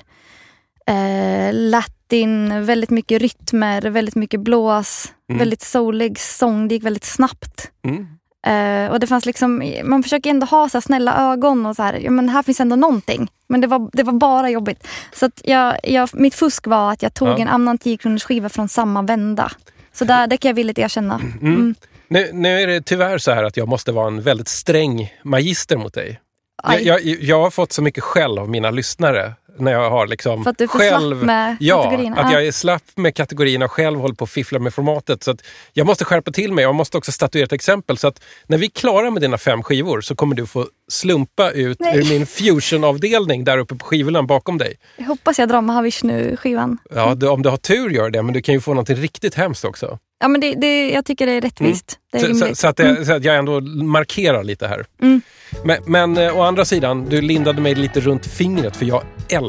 eh, 0.89 1.53
latin, 1.53 2.65
väldigt 2.67 2.91
mycket 2.91 3.23
rytmer, 3.23 3.83
väldigt 3.83 4.15
mycket 4.15 4.41
blås, 4.41 5.13
Mm. 5.29 5.39
väldigt 5.39 5.63
soulig 5.63 6.19
sång. 6.21 6.69
Det 6.69 6.75
gick 6.75 6.85
väldigt 6.85 7.05
snabbt. 7.05 7.71
Mm. 7.85 8.07
Eh, 8.47 8.91
och 8.93 9.01
det 9.01 9.07
fanns 9.07 9.27
liksom, 9.27 9.73
man 9.85 10.03
försöker 10.03 10.31
ändå 10.31 10.47
ha 10.47 10.69
så 10.69 10.81
snälla 10.81 11.33
ögon 11.33 11.67
och 11.67 11.77
så 11.77 11.83
här, 11.83 11.95
ja, 11.95 12.11
men 12.11 12.29
här 12.29 12.43
finns 12.43 12.61
ändå 12.61 12.77
någonting. 12.77 13.29
Men 13.49 13.61
det 13.61 13.67
var, 13.67 13.91
det 13.93 14.03
var 14.03 14.13
bara 14.13 14.51
jobbigt. 14.51 14.87
Så 15.13 15.27
att 15.27 15.41
jag, 15.45 15.77
jag, 15.83 16.09
mitt 16.15 16.35
fusk 16.35 16.67
var 16.67 16.93
att 16.93 17.03
jag 17.03 17.15
tog 17.15 17.29
Ja. 17.29 17.39
en 17.39 17.49
annan 17.49 17.79
10 17.79 17.97
kronors 17.97 18.23
skiva 18.25 18.49
från 18.49 18.69
samma 18.69 19.03
vända. 19.03 19.53
Så 19.93 20.05
där, 20.05 20.27
det 20.27 20.37
kan 20.37 20.49
jag 20.49 20.55
villigt 20.55 20.79
erkänna. 20.79 21.21
Mm. 21.43 21.75
Nu, 22.09 22.31
nu 22.33 22.61
är 22.61 22.67
det 22.67 22.81
tyvärr 22.83 23.19
så 23.19 23.31
här 23.33 23.45
att 23.45 23.57
jag 23.57 23.69
måste 23.69 23.93
vara 23.93 24.07
en 24.07 24.23
väldigt 24.23 24.49
sträng 24.49 25.13
magister 25.23 25.77
mot 25.77 25.95
dig. 25.95 26.21
Jag, 26.63 26.83
jag, 26.83 27.01
jag 27.05 27.43
har 27.43 27.51
fått 27.51 27.73
så 27.73 27.83
mycket 27.83 28.05
skäll 28.05 28.39
av 28.39 28.51
mina 28.51 28.71
lyssnare 28.71 29.35
när 29.59 29.73
jag 29.73 29.91
har 29.91 30.07
liksom 30.07 30.45
För 30.45 30.51
att 30.51 30.59
du 30.59 30.65
är 30.65 30.69
för 30.69 30.79
själv... 30.79 31.17
slapp 31.17 31.27
med 31.27 31.57
ja, 31.61 31.83
kategorierna. 31.83 32.17
att 32.17 32.31
Ja. 32.33 32.39
jag 32.39 32.47
är 32.47 32.53
slapp 32.53 32.83
med 32.95 33.15
kategorierna 33.15 33.65
och 33.65 33.73
själv 33.73 34.01
håller 34.01 34.15
på 34.15 34.25
att 34.25 34.31
fiffla 34.31 34.59
med 34.59 34.75
formatet. 34.75 35.23
Så 35.23 35.31
att 35.31 35.43
jag 35.73 35.87
måste 35.87 36.05
skärpa 36.05 36.31
till 36.31 36.53
mig. 36.53 36.63
Jag 36.63 36.75
måste 36.75 36.99
också 36.99 37.13
statuera 37.13 37.45
ett 37.45 37.53
exempel. 37.53 37.99
Så 37.99 38.09
att 38.09 38.23
när 38.47 38.59
vi 38.59 38.67
är 38.67 38.71
klara 38.71 39.11
med 39.11 39.23
dina 39.23 39.39
fem 39.39 39.63
skivor 39.63 40.01
så 40.01 40.15
kommer 40.15 40.35
du 40.37 40.47
få 40.47 40.67
slumpa 40.91 41.51
ut 41.51 41.81
Nej. 41.81 41.99
ur 41.99 42.05
min 42.11 42.27
fusion-avdelning 42.27 43.45
där 43.45 43.59
uppe 43.59 43.75
på 43.75 43.85
skivorna 43.87 44.23
bakom 44.23 44.59
dig. 44.59 44.75
Jag 44.97 45.05
hoppas 45.07 45.39
jag 45.39 45.49
drar 45.49 45.61
Mahavishnu-skivan. 45.63 46.79
Ja, 46.95 47.15
du, 47.15 47.29
om 47.29 47.43
du 47.43 47.49
har 47.49 47.57
tur 47.57 47.91
gör 47.91 48.11
det, 48.11 48.23
men 48.23 48.35
du 48.35 48.43
kan 48.43 48.55
ju 48.55 48.61
få 48.61 48.75
något 48.75 48.91
riktigt 48.91 49.35
hemskt 49.35 49.65
också. 49.65 49.99
Ja, 50.21 50.29
men 50.29 50.41
det, 50.41 50.55
det, 50.55 50.91
jag 50.91 51.05
tycker 51.05 51.27
det 51.27 51.33
är 51.33 51.41
rättvist. 51.41 51.99
Det 52.13 52.19
är 52.19 52.35
Så, 52.35 52.47
så, 52.47 52.55
så, 52.55 52.69
att 52.69 52.79
jag, 52.79 53.07
så 53.07 53.13
att 53.13 53.25
jag 53.25 53.37
ändå 53.37 53.61
markerar 53.61 54.45
lite 54.45 54.67
här. 54.69 54.87
Mm. 55.03 55.21
Men, 55.65 55.77
men 55.87 56.17
eh, 56.17 56.39
å 56.39 56.43
andra 56.43 56.65
sidan, 56.65 57.05
du 57.09 57.21
lindade 57.21 57.61
mig 57.61 57.75
lite 57.75 58.01
runt 58.01 58.27
fingret 58.27 58.77
för 58.77 58.85
jag 58.87 59.03
älskar 59.29 59.46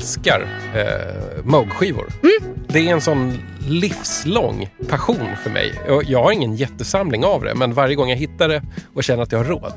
eh, 0.76 1.44
Moog-skivor. 1.44 2.06
Mm. 2.24 2.56
Det 2.68 2.80
är 2.80 2.94
en 2.94 3.02
sån 3.02 3.40
livslång 3.68 4.70
passion 4.90 5.28
för 5.44 5.50
mig. 5.50 5.74
Jag 6.08 6.24
har 6.24 6.32
ingen 6.32 6.56
jättesamling 6.56 7.26
av 7.26 7.44
det, 7.44 7.56
men 7.56 7.74
varje 7.74 7.96
gång 7.96 8.10
jag 8.10 8.18
hittar 8.18 8.48
det 8.48 8.62
och 8.94 9.04
känner 9.04 9.24
att 9.24 9.32
jag 9.32 9.40
har 9.40 9.46
råd 9.46 9.74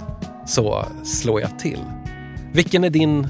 så 0.46 0.84
slår 1.04 1.40
jag 1.40 1.58
till. 1.58 1.80
Vilken 2.52 2.84
är 2.84 2.90
din 2.90 3.28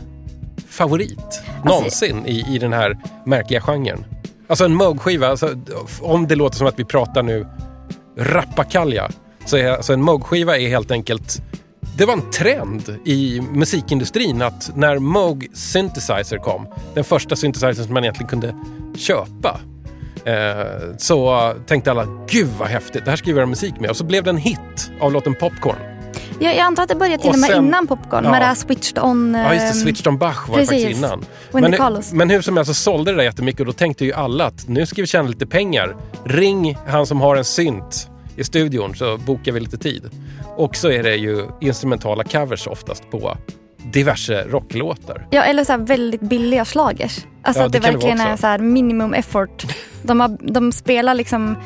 favorit 0.69 1.43
någonsin 1.65 2.27
i, 2.27 2.55
i 2.55 2.59
den 2.59 2.73
här 2.73 2.99
märkliga 3.27 3.61
genren? 3.61 4.05
Alltså 4.47 4.65
en 4.65 4.75
Moog-skiva, 4.75 5.27
alltså, 5.27 5.59
om 6.01 6.27
det 6.27 6.35
låter 6.35 6.57
som 6.57 6.67
att 6.67 6.79
vi 6.79 6.85
pratar 6.85 7.23
nu 7.23 7.47
rappakalja, 8.17 9.11
så 9.45 9.57
är 9.57 9.71
alltså 9.71 9.93
en 9.93 10.03
Moog-skiva 10.03 10.59
är 10.59 10.69
helt 10.69 10.91
enkelt 10.91 11.43
det 12.01 12.07
var 12.07 12.13
en 12.13 12.31
trend 12.31 12.99
i 13.05 13.41
musikindustrin 13.41 14.43
att 14.43 14.71
när 14.77 14.99
Moog 14.99 15.49
Synthesizer 15.53 16.39
kom, 16.39 16.67
den 16.95 17.05
första 17.05 17.37
synthesizern 17.37 17.85
som 17.85 17.95
man 17.95 18.05
egentligen 18.05 18.29
kunde 18.29 18.55
köpa, 18.97 19.61
eh, 20.25 20.97
så 20.99 21.53
tänkte 21.67 21.91
alla 21.91 22.07
gud 22.29 22.49
vad 22.59 22.69
häftigt, 22.69 23.05
det 23.05 23.11
här 23.11 23.17
ska 23.17 23.27
vi 23.27 23.37
göra 23.37 23.47
musik 23.47 23.81
med. 23.81 23.91
Och 23.91 23.97
så 23.97 24.05
blev 24.05 24.25
det 24.25 24.31
en 24.31 24.37
hit 24.37 24.91
av 25.01 25.13
låten 25.13 25.35
Popcorn. 25.35 25.77
Jag, 26.39 26.55
jag 26.55 26.61
antar 26.61 26.83
att 26.83 26.89
det 26.89 26.95
började 26.95 27.23
till 27.23 27.31
Och 27.31 27.39
med 27.39 27.51
innan 27.51 27.87
Popcorn, 27.87 28.25
Ja. 28.25 28.31
med 28.31 28.43
det 28.43 28.47
här 28.47 28.55
Switched 28.55 28.99
On. 28.99 29.35
Ja 29.35 29.55
just 29.55 29.67
det, 29.67 29.69
ehm, 29.69 29.75
Switched 29.75 30.09
on 30.09 30.19
Bach 30.19 30.49
var 30.49 30.57
det 30.59 30.67
precis. 30.67 30.85
faktiskt 30.85 31.05
innan. 31.05 31.25
Men, 31.53 31.73
Carlos. 31.73 32.13
men 32.13 32.31
hur 32.31 32.43
som 32.43 32.57
helst 32.57 32.69
så 32.69 32.75
sålde 32.75 33.11
det 33.11 33.17
där 33.17 33.25
jättemycket 33.25 33.61
och 33.61 33.67
då 33.67 33.73
tänkte 33.73 34.05
ju 34.05 34.13
alla 34.13 34.47
att 34.47 34.69
nu 34.69 34.87
ska 34.87 35.03
vi 35.03 35.07
tjäna 35.07 35.29
lite 35.29 35.47
pengar. 35.47 35.97
Ring 36.25 36.79
han 36.87 37.07
som 37.07 37.21
har 37.21 37.37
en 37.37 37.45
synt 37.45 38.11
i 38.41 38.45
studion 38.45 38.95
så 38.95 39.17
bokar 39.19 39.53
vi 39.53 39.61
lite 39.61 39.77
tid. 39.79 40.11
Och 40.57 40.77
så 40.77 40.91
är 40.91 41.03
det 41.03 41.15
ju 41.17 41.47
instrumentala 41.61 42.25
covers 42.25 42.67
oftast 42.67 43.11
på 43.11 43.37
diverse 43.93 44.45
rocklåtar. 44.49 45.27
Ja, 45.31 45.43
eller 45.43 45.65
så 45.65 45.77
väldigt 45.77 46.21
billiga 46.21 46.65
slagers. 46.65 47.27
Alltså 47.43 47.63
Ja, 47.63 47.67
att 47.67 47.73
det, 47.73 47.79
verkligen 47.79 48.21
är 48.21 48.37
så 48.37 48.47
här 48.47 48.59
minimum 48.59 49.15
effort. 49.15 49.67
De, 50.03 50.21
har, 50.21 50.37
de 50.53 50.73
spelar 50.73 51.15
liksom 51.15 51.57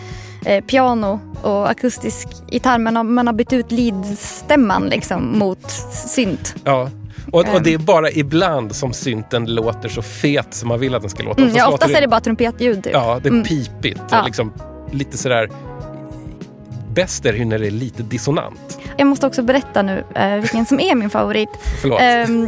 eh, 0.46 0.64
piano 0.64 1.20
och 1.42 1.70
akustisk 1.70 2.28
gitarr 2.50 2.78
men 2.78 2.96
har- 2.96 3.04
man 3.04 3.26
har 3.26 3.34
bytt 3.34 3.52
ut 3.52 3.72
leadstämman 3.72 4.86
liksom 4.86 5.38
mot 5.38 5.70
synt. 5.92 6.54
Ja. 6.64 6.90
Och, 7.32 7.40
och 7.40 7.46
Ehm. 7.48 7.62
det 7.62 7.74
är 7.74 7.78
bara 7.78 8.10
ibland 8.10 8.74
som 8.76 8.92
synten 8.92 9.54
låter 9.54 9.88
så 9.88 10.02
fet 10.02 10.54
som 10.54 10.68
man 10.68 10.80
vill 10.80 10.94
att 10.94 11.02
den 11.02 11.10
ska 11.10 11.22
låta. 11.22 11.42
Mm, 11.42 11.54
ja, 11.56 11.68
oftast 11.68 11.94
är 11.94 12.00
det 12.00 12.08
bara 12.08 12.20
trumpetljud. 12.20 12.84
Typ. 12.84 12.92
Ja, 12.92 13.20
det 13.22 13.28
är 13.28 13.32
Mm. 13.32 13.44
pipigt 13.44 14.00
Ja. 14.10 14.22
liksom 14.26 14.52
lite 14.92 15.18
sådär... 15.18 15.48
Bäst 16.94 17.26
är 17.26 17.32
det 17.32 17.38
ju 17.38 17.44
när 17.44 17.58
det 17.58 17.66
är 17.66 17.70
lite 17.70 18.02
dissonant. 18.02 18.78
Jag 18.96 19.06
måste 19.06 19.26
också 19.26 19.42
berätta 19.42 19.82
nu 19.82 20.04
eh, 20.14 20.34
vilken 20.34 20.66
som 20.66 20.80
är 20.80 20.94
min 20.94 21.10
favorit. 21.10 21.48
Förlåt. 21.80 22.00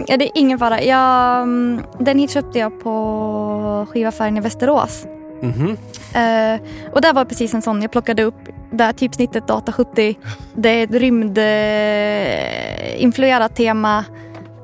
Ja, 0.09 0.16
det 0.16 0.24
är 0.24 0.30
ingen 0.34 0.59
fara. 0.59 0.82
Jag, 0.82 1.42
mm, 1.42 1.82
den 1.99 2.18
hit 2.18 2.30
köpte 2.30 2.59
jag 2.59 2.80
på 2.80 3.86
skivaffären 3.90 4.36
i 4.36 4.40
Västerås. 4.40 5.07
Mhm. 5.42 5.76
Eh, 6.14 6.61
och 6.92 7.01
där 7.01 7.12
var 7.12 7.24
precis 7.24 7.55
en 7.55 7.62
sån 7.62 7.82
jag 7.82 7.92
plockade 7.92 8.22
upp. 8.22 8.49
Där 8.70 8.92
typsnittet 8.92 9.49
Data 9.49 9.72
70. 9.72 10.14
Det 10.55 10.68
är 10.68 10.84
ett 10.84 10.90
rymdinfluerat 10.90 12.99
influerat 12.99 13.57
tema. 13.57 14.05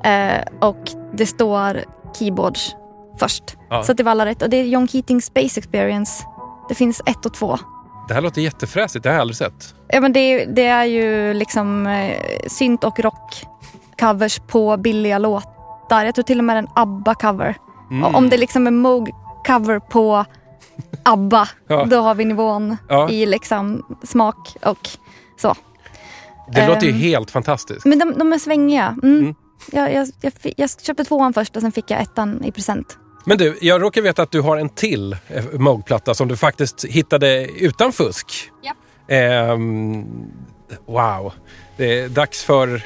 Eh, 0.03 0.41
och 0.59 0.91
det 1.13 1.25
står 1.25 1.83
keyboards 2.19 2.75
först. 3.19 3.43
Ja. 3.69 3.83
Så 3.83 3.93
det 3.93 4.03
var 4.03 4.11
alla 4.11 4.25
rätt. 4.25 4.41
Och 4.41 4.49
det 4.49 4.57
är 4.57 4.63
John 4.63 4.87
Keating 4.87 5.21
Space 5.21 5.59
Experience. 5.59 6.23
Det 6.69 6.75
finns 6.75 7.01
ett 7.05 7.25
och 7.25 7.33
två. 7.33 7.57
Det 8.07 8.13
här 8.13 8.21
låter 8.21 8.41
jättefräsigt, 8.41 9.03
det 9.03 9.09
har 9.09 9.13
jag 9.13 9.21
aldrig 9.21 9.37
sett. 9.37 9.75
Ja, 9.87 10.01
men 10.01 10.13
det, 10.13 10.45
det 10.45 10.65
är 10.65 10.85
ju 10.85 11.33
liksom 11.33 11.87
eh, 11.87 12.17
synt 12.47 12.83
och 12.83 12.99
rock 12.99 13.43
covers 13.99 14.39
på 14.39 14.77
billiga 14.77 15.17
låtar. 15.17 16.05
Jag 16.05 16.15
tror 16.15 16.23
till 16.23 16.37
och 16.39 16.43
med 16.45 16.57
en 16.57 16.67
ABBA-cover. 16.67 17.55
Mm. 17.91 18.15
Om 18.15 18.29
det 18.29 18.37
liksom 18.37 18.67
är 18.67 18.71
Moog-cover 18.71 19.79
på 19.79 20.25
ABBA, 21.03 21.47
Ja. 21.67 21.85
då 21.85 21.97
har 22.01 22.15
vi 22.15 22.25
nivån 22.25 22.77
Ja. 22.89 23.09
i 23.09 23.25
liksom 23.25 23.85
smak 24.03 24.55
och 24.65 24.89
så. 25.41 25.55
Det 26.53 26.67
låter 26.67 26.81
ju 26.87 26.89
Ehm. 26.91 26.97
helt 26.99 27.31
fantastiskt. 27.31 27.85
Men 27.85 27.99
de, 27.99 28.13
de 28.17 28.33
är 28.33 28.37
svängiga. 28.37 28.97
Mm. 29.03 29.19
Mm. 29.19 29.35
Jag, 29.71 29.93
jag, 29.93 30.07
jag, 30.21 30.33
jag 30.57 30.69
köpte 30.81 31.03
tvåan 31.03 31.33
först 31.33 31.55
och 31.55 31.61
sen 31.61 31.71
fick 31.71 31.91
jag 31.91 32.01
ettan 32.01 32.43
i 32.43 32.51
present. 32.51 32.97
Men 33.25 33.37
du, 33.37 33.57
jag 33.61 33.81
råkar 33.81 34.01
veta 34.01 34.23
att 34.23 34.31
du 34.31 34.41
har 34.41 34.57
en 34.57 34.69
till 34.69 35.13
eh, 35.27 35.45
Moog-platta 35.53 36.13
som 36.13 36.27
du 36.27 36.37
faktiskt 36.37 36.85
hittade 36.85 37.47
utan 37.47 37.93
fusk. 37.93 38.51
Japp. 38.63 38.77
Ehm, 39.07 40.05
wow. 40.85 41.33
Det 41.77 41.99
är 41.99 42.09
dags 42.09 42.43
för... 42.43 42.83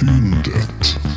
Fyndet. 0.00 1.13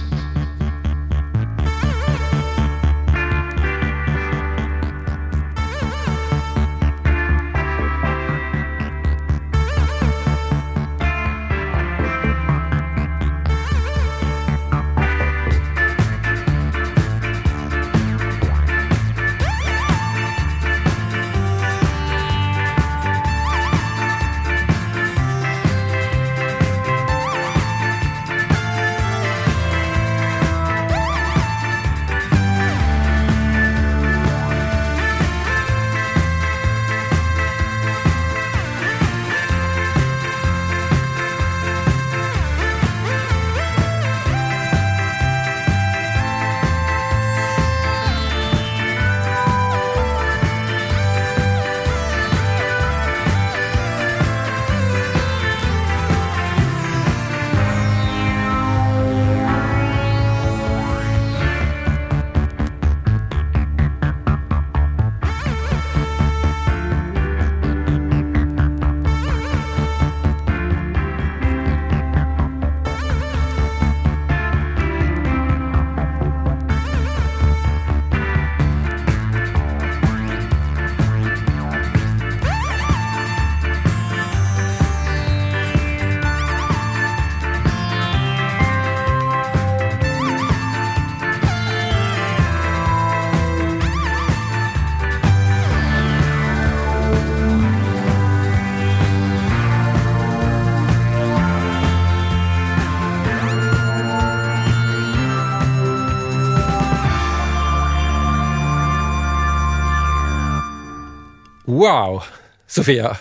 Wow, 111.77 112.23
Sofia. 112.67 113.17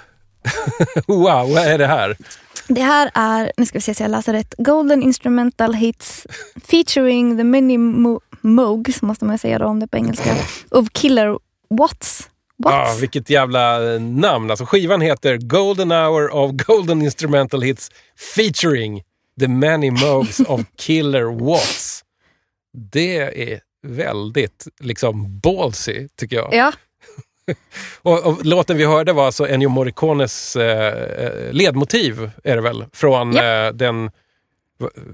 wow, 1.06 1.54
vad 1.54 1.56
är 1.66 1.78
det 1.78 1.86
här? 1.86 2.16
Det 2.68 2.80
här 2.80 3.10
är, 3.14 3.52
nu 3.56 3.66
ska 3.66 3.78
vi 3.78 3.82
se 3.82 3.94
så 3.94 4.02
jag 4.02 4.10
läser 4.10 4.32
rätt, 4.32 4.54
Golden 4.58 5.02
Instrumental 5.02 5.74
Hits 5.74 6.26
featuring 6.64 7.36
the 7.36 7.44
many 7.44 7.76
Mo- 7.78 9.04
måste 9.04 9.24
man 9.24 9.38
säga 9.38 9.58
då 9.58 9.66
om 9.66 9.80
det 9.80 9.88
på 9.88 9.96
engelska, 9.96 10.36
of 10.70 10.88
Killer 10.92 11.38
Watts. 11.70 12.30
Watts. 12.58 13.00
vilket 13.02 13.30
jävla 13.30 13.94
eh, 13.94 14.00
namn. 14.00 14.50
Alltså 14.50 14.66
skivan 14.66 15.00
heter 15.00 15.36
Golden 15.36 15.90
Hour 15.92 16.34
of 16.34 16.50
Golden 16.52 17.02
Instrumental 17.02 17.62
Hits 17.62 17.90
featuring 18.36 19.02
The 19.40 19.48
Many 19.48 19.90
Mogs 19.90 20.40
of 20.40 20.60
Killer 20.76 21.44
Watts. 21.44 22.04
Det 22.92 23.16
är 23.52 23.60
väldigt 23.86 24.68
liksom 24.80 25.40
ballsy, 25.40 26.08
tycker 26.16 26.36
jag. 26.36 26.54
Ja, 26.54 26.72
Och, 28.02 28.26
och 28.26 28.44
låten 28.44 28.76
vi 28.76 28.84
hörde 28.84 29.12
var 29.12 29.26
alltså 29.26 29.48
Ennio 29.48 29.68
Morricones 29.68 30.56
eh, 30.56 31.24
eh, 31.24 31.52
ledmotiv, 31.52 32.30
är 32.44 32.56
det 32.56 32.62
väl? 32.62 32.84
Från 32.92 33.36
eh, 33.36 33.68
den, 33.74 34.10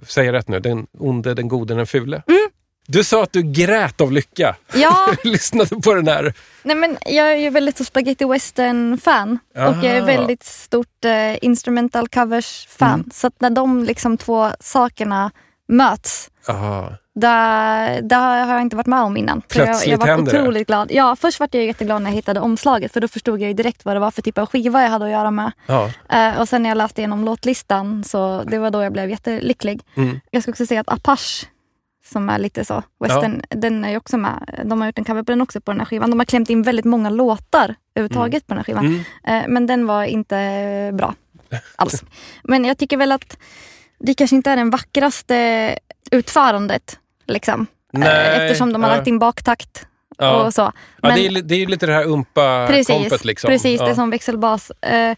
säger 0.07 0.33
jag 0.33 0.39
rätt 0.39 0.49
nu, 0.49 0.61
den 0.61 0.87
onde, 0.99 1.35
den 1.35 1.49
gode, 1.49 1.74
den 1.74 1.87
fule. 1.87 2.22
Mm. 2.28 2.49
Du 2.87 3.05
sa 3.05 3.22
att 3.22 3.33
du 3.33 3.43
grät 3.43 4.01
av 4.01 4.12
lycka. 4.12 4.57
ja 4.74 5.14
Lyssnade 5.24 5.76
på 5.76 5.95
den 5.95 6.09
här. 6.09 6.35
nej 6.62 6.76
men 6.76 6.97
jag 7.07 7.33
är 7.33 7.37
ju 7.37 7.51
väldigt 7.51 7.76
så 7.76 7.85
spaghetti 7.85 8.24
western-fan 8.24 9.39
och 9.55 9.61
jag 9.61 9.85
är 9.85 9.97
Aha. 9.97 10.07
väldigt 10.07 10.43
stort 10.43 11.05
eh, 11.05 11.45
instrumental 11.45 12.09
covers-fan. 12.09 12.95
Mm. 12.95 13.11
Så 13.14 13.26
att 13.26 13.41
när 13.41 13.51
de 13.51 13.85
liksom 13.85 14.16
två 14.18 14.51
sakerna 14.61 15.30
möts, 15.73 16.31
Aha. 16.49 16.93
där, 17.14 18.03
där 18.03 18.45
har 18.45 18.53
jag 18.53 18.62
inte 18.62 18.77
varit 18.77 18.87
med 18.87 19.01
om 19.03 19.16
innan. 19.16 19.43
Så 19.49 19.59
jag, 19.59 19.66
Plötsligt 19.66 19.91
jag 19.91 19.99
var 19.99 20.07
händer 20.07 20.33
det. 20.33 20.41
otroligt 20.41 20.66
glad. 20.66 20.91
Ja, 20.93 21.16
först 21.16 21.41
var 21.41 21.49
jag 21.53 21.64
jätteglad 21.64 22.03
när 22.03 22.11
jag 22.11 22.14
hittade 22.14 22.41
omslaget 22.41 22.93
för 22.93 23.01
då 23.01 23.09
förstod 23.09 23.41
jag 23.41 23.57
direkt 23.57 23.85
vad 23.85 23.97
det 23.97 24.01
var 24.01 24.11
för 24.11 24.23
typ 24.23 24.39
av 24.39 24.47
skiva 24.47 24.83
jag 24.83 24.91
hade 24.91 25.05
att 25.05 25.11
göra 25.11 25.31
med. 25.31 25.53
Ja. 25.66 25.91
Eh, 26.09 26.41
och 26.41 26.49
sen 26.49 26.62
när 26.62 26.70
jag 26.70 26.79
läste 26.79 27.01
igenom 27.01 27.25
låtlistan 27.25 28.05
så 28.05 28.43
det 28.43 28.59
var 28.59 28.70
då 28.70 28.83
jag 28.83 28.93
blev 28.93 29.11
jättelycklig. 29.11 29.81
Mm. 29.95 30.20
Jag 30.31 30.43
ska 30.43 30.51
också 30.53 30.66
säga 30.66 30.81
att 30.81 30.93
Apache, 30.93 31.47
som 32.12 32.29
är 32.29 32.39
lite 32.39 32.64
så 32.64 32.83
western, 33.01 33.43
den 33.49 33.85
är 33.85 33.91
ju 33.91 33.97
också 33.97 34.16
med. 34.16 34.62
De 34.64 34.81
har 34.81 34.89
gjort 34.89 34.99
en 34.99 35.05
cover 35.05 35.23
på 35.23 35.33
den 35.33 35.41
också 35.41 35.61
på 35.61 35.70
den 35.70 35.81
här 35.81 35.87
skivan. 35.87 36.11
De 36.11 36.18
har 36.18 36.27
klämt 36.27 36.51
in 36.51 36.62
väldigt 36.62 36.85
många 36.85 37.11
låtar 37.11 37.75
överhuvudtaget 37.95 38.47
på 38.47 38.55
den 38.55 38.59
här 38.59 38.64
skivan. 38.64 38.87
Mm. 38.87 39.03
Eh, 39.25 39.49
men 39.49 39.66
den 39.66 39.87
var 39.87 40.05
inte 40.05 40.91
bra 40.95 41.14
alls. 41.77 42.05
Men 42.43 42.64
jag 42.64 42.79
tycker 42.79 42.97
väl 42.97 43.12
att 43.12 43.39
det 44.03 44.15
kanske 44.15 44.37
inte 44.37 44.51
är 44.51 44.57
den 44.57 44.71
vackraste 44.71 45.79
utförandet. 46.11 46.99
Liksom. 47.27 47.67
Eh, 47.95 48.01
Nej, 48.01 48.37
Eftersom 48.47 48.73
de 48.73 48.83
har 48.83 48.91
ja. 48.91 48.97
lagt 48.97 49.09
in 49.09 49.19
baktakt 49.19 49.87
Ja. 50.19 50.45
och 50.45 50.55
så. 50.55 50.61
Ja, 50.63 50.73
Men- 51.03 51.15
det, 51.15 51.27
är, 51.27 51.43
det 51.43 51.55
är 51.55 51.67
lite 51.67 51.87
det 51.87 51.93
här 51.95 52.05
umpa-kompet. 52.05 52.87
Precis, 52.87 53.25
Liksom. 53.25 53.49
precis 53.49 53.81
ja. 53.81 53.85
det 53.87 53.91
är 53.91 53.95
som 53.95 54.11
växelbas. 54.11 54.71
Eh, 54.71 55.17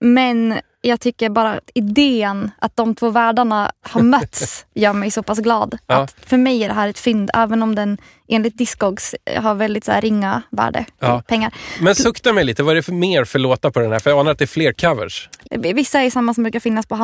men 0.00 0.58
jag 0.80 1.00
tycker 1.00 1.30
bara 1.30 1.52
att 1.52 1.70
idén 1.74 2.50
att 2.58 2.76
de 2.76 2.94
två 2.94 3.10
världarna 3.10 3.72
har 3.82 4.00
mötts 4.16 4.66
gör 4.74 4.92
mig 4.92 5.10
så 5.10 5.22
pass 5.22 5.38
glad. 5.38 5.78
Ja. 5.86 5.94
Att 5.96 6.16
för 6.26 6.36
mig 6.36 6.64
är 6.64 6.68
det 6.68 6.74
här 6.74 6.88
ett 6.88 6.98
fynd, 6.98 7.30
även 7.34 7.62
om 7.62 7.74
den 7.74 7.98
enligt 8.28 8.58
Discogs 8.58 9.14
har 9.36 9.54
väldigt 9.54 9.84
så 9.84 9.92
ringa 9.92 10.42
värde 10.50 10.84
Ja. 10.98 11.22
pengar. 11.28 11.54
Men 11.80 11.94
sukta 11.94 12.32
mig 12.32 12.44
lite, 12.44 12.62
vad 12.62 12.70
är 12.72 12.76
det 12.76 12.82
för 12.82 12.92
mer 12.92 13.24
för 13.24 13.38
låtar 13.38 13.70
på 13.70 13.80
den 13.80 13.92
här? 13.92 13.98
För 13.98 14.10
jag 14.10 14.18
anar 14.20 14.30
att 14.32 14.38
det 14.38 14.44
är 14.44 14.46
fler 14.46 14.72
covers. 14.72 15.28
Vissa 15.74 16.00
är 16.02 16.10
samma 16.10 16.34
som 16.34 16.44
brukar 16.44 16.60
finnas 16.60 16.86
på 16.86 16.94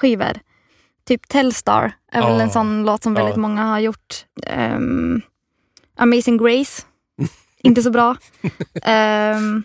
Hammond-skivor. 0.00 0.40
Typ 1.06 1.28
Telstar 1.28 1.92
är 2.12 2.22
väl 2.22 2.32
Ja. 2.38 2.42
en 2.42 2.50
sån 2.50 2.84
låt 2.84 3.02
som 3.02 3.14
väldigt 3.14 3.34
Ja. 3.36 3.40
många 3.40 3.62
har 3.64 3.78
gjort. 3.78 4.24
Ehm, 4.46 5.22
Amazing 5.96 6.36
Grace, 6.38 6.82
inte 7.62 7.82
så 7.82 7.90
bra. 7.90 8.16
Ehm, 8.82 9.62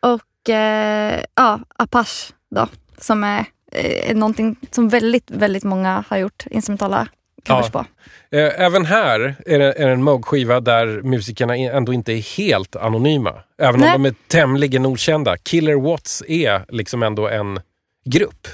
och 0.00 0.50
eh, 0.50 1.24
ja, 1.34 1.60
Apache 1.76 2.32
då, 2.50 2.68
som 2.98 3.24
är 3.24 3.44
eh, 3.72 4.16
någonting 4.16 4.56
som 4.70 4.88
väldigt, 4.88 5.30
väldigt 5.30 5.64
många 5.64 6.04
har 6.08 6.16
gjort 6.16 6.46
instrumentala 6.50 7.08
covers 7.46 7.66
Ja. 7.72 7.84
på. 8.30 8.36
Eh, 8.36 8.60
Även 8.60 8.84
här 8.84 9.34
är 9.46 9.58
det, 9.58 9.72
är 9.72 9.86
det 9.86 9.92
en 9.92 10.02
Moog-skiva 10.08 10.60
där 10.60 11.02
musikerna 11.02 11.56
ändå 11.56 11.92
inte 11.92 12.12
är 12.12 12.36
helt 12.36 12.76
anonyma. 12.76 13.34
Även 13.58 13.80
Nej. 13.80 13.94
om 13.96 14.02
de 14.02 14.08
är 14.08 14.14
tämligen 14.28 14.86
okända. 14.86 15.36
Killer 15.36 15.74
Watts 15.74 16.22
är 16.28 16.64
liksom 16.68 17.02
ändå 17.02 17.28
en 17.28 17.60
grupp. 18.04 18.46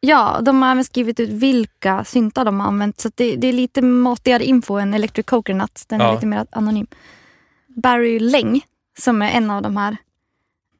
Ja, 0.00 0.40
de 0.42 0.62
har 0.62 0.70
även 0.70 0.84
skrivit 0.84 1.20
ut 1.20 1.28
vilka 1.30 2.04
syntar 2.04 2.44
de 2.44 2.60
har 2.60 2.66
använt. 2.66 3.00
Så 3.00 3.10
det, 3.14 3.36
det 3.36 3.46
är 3.46 3.52
lite 3.52 3.82
matigare 3.82 4.44
info 4.44 4.74
än 4.74 4.94
Electric 4.94 5.26
Coconut. 5.26 5.84
Den 5.88 6.00
är 6.00 6.04
Ja. 6.04 6.14
lite 6.14 6.26
mer 6.26 6.46
anonym. 6.50 6.86
Barry 7.82 8.18
Leng, 8.18 8.60
som 8.98 9.22
är 9.22 9.30
en 9.30 9.50
av 9.50 9.62
de 9.62 9.76
här 9.76 9.96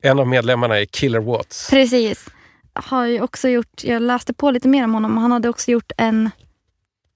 En 0.02 0.18
av 0.18 0.28
medlemmarna 0.28 0.78
är 0.78 0.84
Killer 0.84 1.20
Watts. 1.20 1.70
Precis. 1.70 2.26
Har 2.72 3.06
ju 3.06 3.20
också 3.20 3.48
gjort, 3.48 3.84
jag 3.84 4.02
läste 4.02 4.34
på 4.34 4.50
lite 4.50 4.68
mer 4.68 4.84
om 4.84 4.94
honom. 4.94 5.16
Han 5.16 5.32
hade 5.32 5.48
också 5.48 5.70
gjort 5.70 5.92
en, 5.96 6.30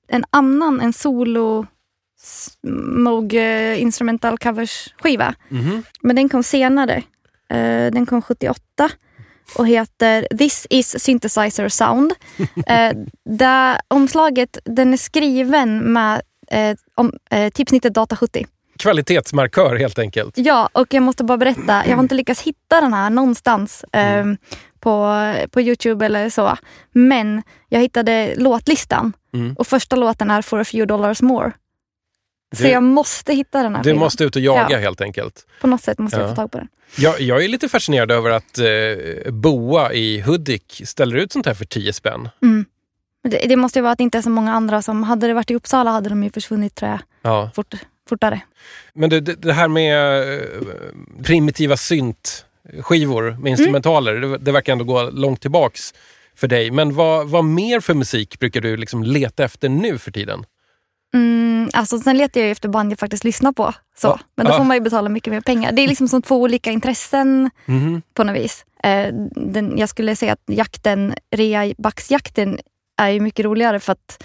en 0.09 0.25
annan, 0.31 0.81
en 0.81 0.93
solo 0.93 1.67
Moog 2.97 3.35
eh, 3.35 3.83
instrumental 3.83 4.39
covers 4.39 4.95
skiva. 5.03 5.35
Mhm. 5.49 5.83
Men 6.01 6.17
den 6.17 6.29
kom 6.29 6.43
senare. 6.43 6.97
Eh, 7.49 7.91
den 7.93 8.07
kom 8.07 8.23
78 8.23 8.91
och 9.57 9.69
heter 9.69 10.27
This 10.39 10.67
is 10.71 11.03
synthesizer 11.05 11.69
sound. 11.69 12.13
uh, 12.41 13.05
där 13.31 13.81
omslaget, 13.89 14.59
den 14.65 14.93
är 14.93 14.97
skriven 14.97 15.93
med 15.93 16.23
eh, 16.51 16.77
om, 16.95 17.13
eh, 17.31 17.51
typsnittet 17.51 17.95
Data 17.95 18.17
70. 18.17 18.47
Kvalitetsmarkör 18.79 19.77
helt 19.77 19.99
enkelt. 19.99 20.39
Ja, 20.39 20.69
och 20.73 20.95
jag 20.95 21.03
måste 21.03 21.25
bara 21.25 21.39
berätta. 21.39 21.83
Jag 21.87 21.97
har 21.97 22.03
inte 22.03 22.15
lyckats 22.15 22.43
hitta 22.43 22.81
den 22.81 22.93
här 22.95 23.11
någonstans 23.11 23.85
eh, 23.93 24.25
på, 24.81 25.15
på 25.51 25.61
Youtube 25.61 26.07
eller 26.07 26.31
så. 26.31 26.57
Men 26.93 27.43
jag 27.69 27.81
hittade 27.81 28.35
låtlistan 28.37 29.13
Mm. 29.35 29.55
och 29.59 29.67
första 29.67 29.97
låten 29.97 30.31
är 30.31 30.43
For 30.43 30.61
a 30.61 30.65
few 30.65 30.87
dollars 30.87 31.23
more. 31.23 31.53
Så 32.57 32.67
jag 32.67 32.83
måste 32.83 33.35
hitta 33.35 33.63
den 33.63 33.75
här 33.75 33.83
Du 33.83 33.89
skivan. 33.91 33.99
måste 34.01 34.25
ut 34.25 34.37
och 34.37 34.43
jaga 34.43 34.67
Ja. 34.71 34.79
helt 34.79 35.01
enkelt. 35.01 35.47
På 35.61 35.67
något 35.67 35.83
sätt 35.83 35.99
måste 35.99 36.17
Ja. 36.17 36.23
jag 36.23 36.31
få 36.31 36.37
tag 36.37 36.51
på 36.53 36.59
den. 36.59 36.69
Jag, 36.97 37.21
jag 37.21 37.45
är 37.45 37.49
lite 37.49 37.69
fascinerad 37.69 38.11
över 38.11 38.31
att 38.31 38.59
eh, 38.59 39.33
Boa 39.33 39.93
i 39.93 40.21
Hudik 40.21 40.83
ställer 40.85 41.17
ut 41.17 41.33
sånt 41.33 41.47
här 41.47 41.55
för 41.55 41.65
10 41.65 41.93
spänn. 41.93 42.29
Mm. 42.43 42.65
Det, 43.29 43.39
det 43.49 43.57
måste 43.57 43.79
ju 43.79 43.83
vara 43.83 43.93
att 43.93 43.99
det 43.99 44.05
inte 44.05 44.19
är 44.19 44.23
så 44.23 44.31
många 44.31 44.53
andra 44.55 44.83
som... 44.83 45.03
Hade 45.03 45.27
det 45.27 45.35
varit 45.35 45.51
i 45.51 45.55
Uppsala 45.55 45.91
hade 45.91 46.09
de 46.09 46.23
ju 46.25 46.31
försvunnit 46.31 46.75
tror 46.75 46.91
jag, 46.91 47.01
Ja. 47.23 47.51
fort, 47.55 47.75
fortare. 48.09 48.41
Men 48.95 49.11
du, 49.11 49.21
det, 49.21 49.35
det 49.35 49.53
här 49.53 49.69
med 49.69 50.23
eh, 50.35 50.41
primitiva 51.23 51.77
syntskivor 51.77 53.37
med 53.41 53.51
instrumentaler, 53.51 54.15
det, 54.15 54.39
det 54.39 54.53
verkar 54.53 54.73
ändå 54.73 54.85
gå 54.85 55.11
långt 55.11 55.41
tillbaks 55.41 55.95
för 56.37 56.49
dig. 56.49 56.71
Men 56.71 56.95
vad, 56.95 57.29
vad 57.29 57.45
mer 57.45 57.81
för 57.81 57.95
musik 57.95 58.39
brukar 58.39 58.61
du 58.61 58.77
liksom 58.77 59.03
leta 59.03 59.45
efter 59.45 59.69
nu 59.69 59.99
för 59.99 60.11
tiden? 60.11 60.45
Mm, 61.15 61.50
alltså, 61.75 61.99
sen 61.99 62.19
letar 62.19 62.41
jag 62.41 62.51
efter 62.51 62.69
band 62.69 62.93
jag 62.93 62.99
faktiskt 62.99 63.25
lyssnar 63.25 63.53
på. 63.53 63.75
Så. 63.97 64.07
Ja. 64.07 64.19
Men 64.37 64.47
då 64.47 64.53
får 64.53 64.65
man 64.65 64.77
ju 64.77 64.81
betala 64.81 65.09
mycket 65.09 65.33
mer 65.33 65.41
pengar. 65.41 65.73
Det 65.73 65.83
är 65.83 65.89
liksom 65.89 66.09
som 66.09 66.23
två 66.23 66.41
olika 66.43 66.71
intressen 66.71 67.51
Mhm. 67.67 68.03
på 68.15 68.25
något 68.25 68.37
vis. 68.37 68.65
Eh, 68.85 69.07
den, 69.37 69.79
jag 69.79 69.89
skulle 69.89 70.17
säga 70.17 70.33
att 70.33 70.43
jakten, 70.47 71.15
reabacksjakten 71.37 72.59
är 72.99 73.09
ju 73.09 73.21
mycket 73.21 73.45
roligare 73.45 73.81
för 73.81 73.93
att 73.93 74.25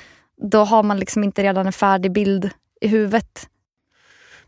då 0.52 0.64
har 0.64 0.84
man 0.84 1.00
liksom 1.00 1.24
inte 1.24 1.44
redan 1.44 1.66
en 1.68 1.74
färdig 1.74 2.12
bild 2.12 2.50
i 2.82 2.88
huvudet. 2.88 3.48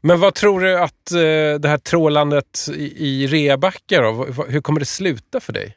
Men 0.02 0.20
vad 0.20 0.34
tror 0.34 0.62
du 0.62 0.80
att 0.80 1.12
eh, 1.12 1.60
det 1.60 1.68
här 1.68 1.78
trålandet 1.78 2.68
i, 2.76 3.06
i 3.08 3.28
reabackar, 3.28 4.04
då, 4.04 4.44
hur 4.44 4.62
kommer 4.62 4.80
det 4.80 4.86
sluta 4.86 5.40
för 5.40 5.54
dig? 5.54 5.76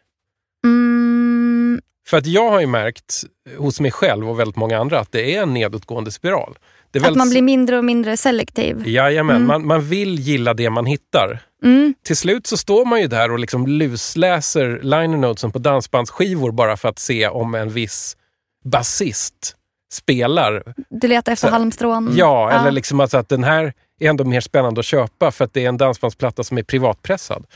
Mm, 0.65 1.81
För 2.07 2.17
att 2.17 2.27
jag 2.27 2.51
har 2.51 2.61
ju 2.61 2.67
märkt 2.67 3.23
hos 3.59 3.81
mig 3.81 3.91
själv 3.91 4.31
och 4.31 4.39
väldigt 4.41 4.57
många 4.57 4.79
andra 4.79 4.99
att 5.01 5.13
det 5.13 5.37
är 5.37 5.43
en 5.43 5.55
nedåtgående 5.55 6.11
spiral. 6.11 6.59
Att 6.99 7.03
man 7.03 7.13
väldigt- 7.15 7.31
blir 7.31 7.43
mindre 7.43 7.79
och 7.79 7.85
mindre 7.85 8.17
selektiv. 8.17 8.89
Jajamän, 8.89 9.37
Mm. 9.37 9.49
man, 9.49 9.67
man 9.67 9.81
vill 9.81 10.19
gilla 10.19 10.55
det 10.55 10.71
man 10.71 10.87
hittar. 10.87 11.39
Mm, 11.65 11.95
Till 12.05 12.17
slut 12.17 12.47
så 12.47 12.57
står 12.57 12.85
man 12.85 13.01
ju 13.01 13.07
där 13.07 13.31
och 13.33 13.39
liksom 13.39 13.67
lusläser 13.67 14.81
liner 14.83 15.17
notesen 15.17 15.53
på 15.53 15.59
dansbandsskivor 15.59 16.53
bara 16.53 16.77
för 16.77 16.89
att 16.89 16.99
se 16.99 17.29
om 17.29 17.55
en 17.55 17.71
viss 17.71 18.17
basist 18.65 19.57
spelar. 19.93 20.75
du 20.89 21.09
letar 21.09 21.33
efter 21.33 21.47
Så- 21.49 21.53
halmstrån. 21.53 22.13
Ja, 22.17 22.51
eller 22.51 22.71
liksom 22.71 23.01
alltså 23.01 23.19
att 23.19 23.29
den 23.29 23.45
här 23.45 23.73
är 24.01 24.09
ändå 24.11 24.25
mer 24.25 24.41
spännande 24.41 24.79
att 24.81 24.85
köpa 24.87 25.31
för 25.31 25.45
att 25.45 25.55
det 25.55 25.65
är 25.65 25.69
en 25.69 25.77
dansbandsplatta 25.77 26.45
som 26.45 26.59
är 26.59 26.63
privatpressad. 26.63 27.47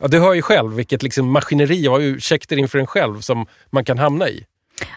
Ja, 0.00 0.08
du 0.08 0.18
hör 0.20 0.34
ju 0.34 0.42
själv 0.42 0.72
vilket 0.74 1.02
liksom 1.02 1.30
maskineri 1.30 1.88
av 1.88 2.02
ursäkter 2.02 2.56
inför 2.56 2.78
en 2.78 2.86
själv 2.86 3.20
som 3.20 3.46
man 3.70 3.84
kan 3.84 3.98
hamna 3.98 4.28
i. 4.28 4.44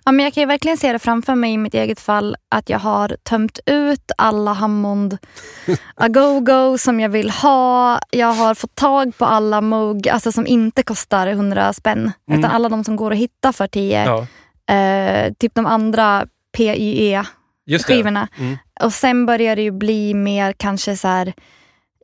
Ja, 0.06 0.12
men 0.12 0.24
jag 0.24 0.34
kan 0.34 0.42
ju 0.42 0.48
verkligen 0.48 0.78
se 0.78 0.92
det 0.94 1.00
framför 1.00 1.36
mig 1.36 1.54
i 1.54 1.58
mitt 1.58 1.74
eget 1.74 2.00
fall 2.00 2.36
att 2.50 2.70
jag 2.70 2.80
har 2.80 3.18
tömt 3.24 3.60
ut 3.66 4.12
alla 4.18 4.54
Hammond 4.54 5.18
Agogo 5.96 6.78
som 6.78 7.00
jag 7.00 7.10
vill 7.10 7.30
ha. 7.30 8.00
Jag 8.10 8.34
har 8.34 8.56
fått 8.56 8.76
tag 8.76 9.18
på 9.18 9.26
alla 9.26 9.62
Moog 9.62 10.08
alltså 10.08 10.32
som 10.32 10.48
inte 10.48 10.84
kostar 10.84 11.28
100 11.28 11.74
spänn. 11.74 12.12
Mm. 12.28 12.40
Utan 12.40 12.52
alla 12.52 12.70
de 12.70 12.84
som 12.84 12.96
går 12.96 13.12
att 13.12 13.18
hitta 13.18 13.54
för 13.54 13.68
10. 13.68 14.06
Ja, 14.06 14.28
Eh, 14.68 15.34
typ 15.34 15.56
de 15.56 15.66
andra. 15.66 16.28
PYE-skivorna. 16.58 18.28
Mm. 18.38 18.58
Och 18.82 18.94
sen 18.94 19.26
börjar 19.26 19.56
det 19.56 19.62
ju 19.62 19.72
bli 19.72 20.14
mer 20.14 20.54
kanske 20.54 20.98
så 20.98 21.08
här, 21.08 21.34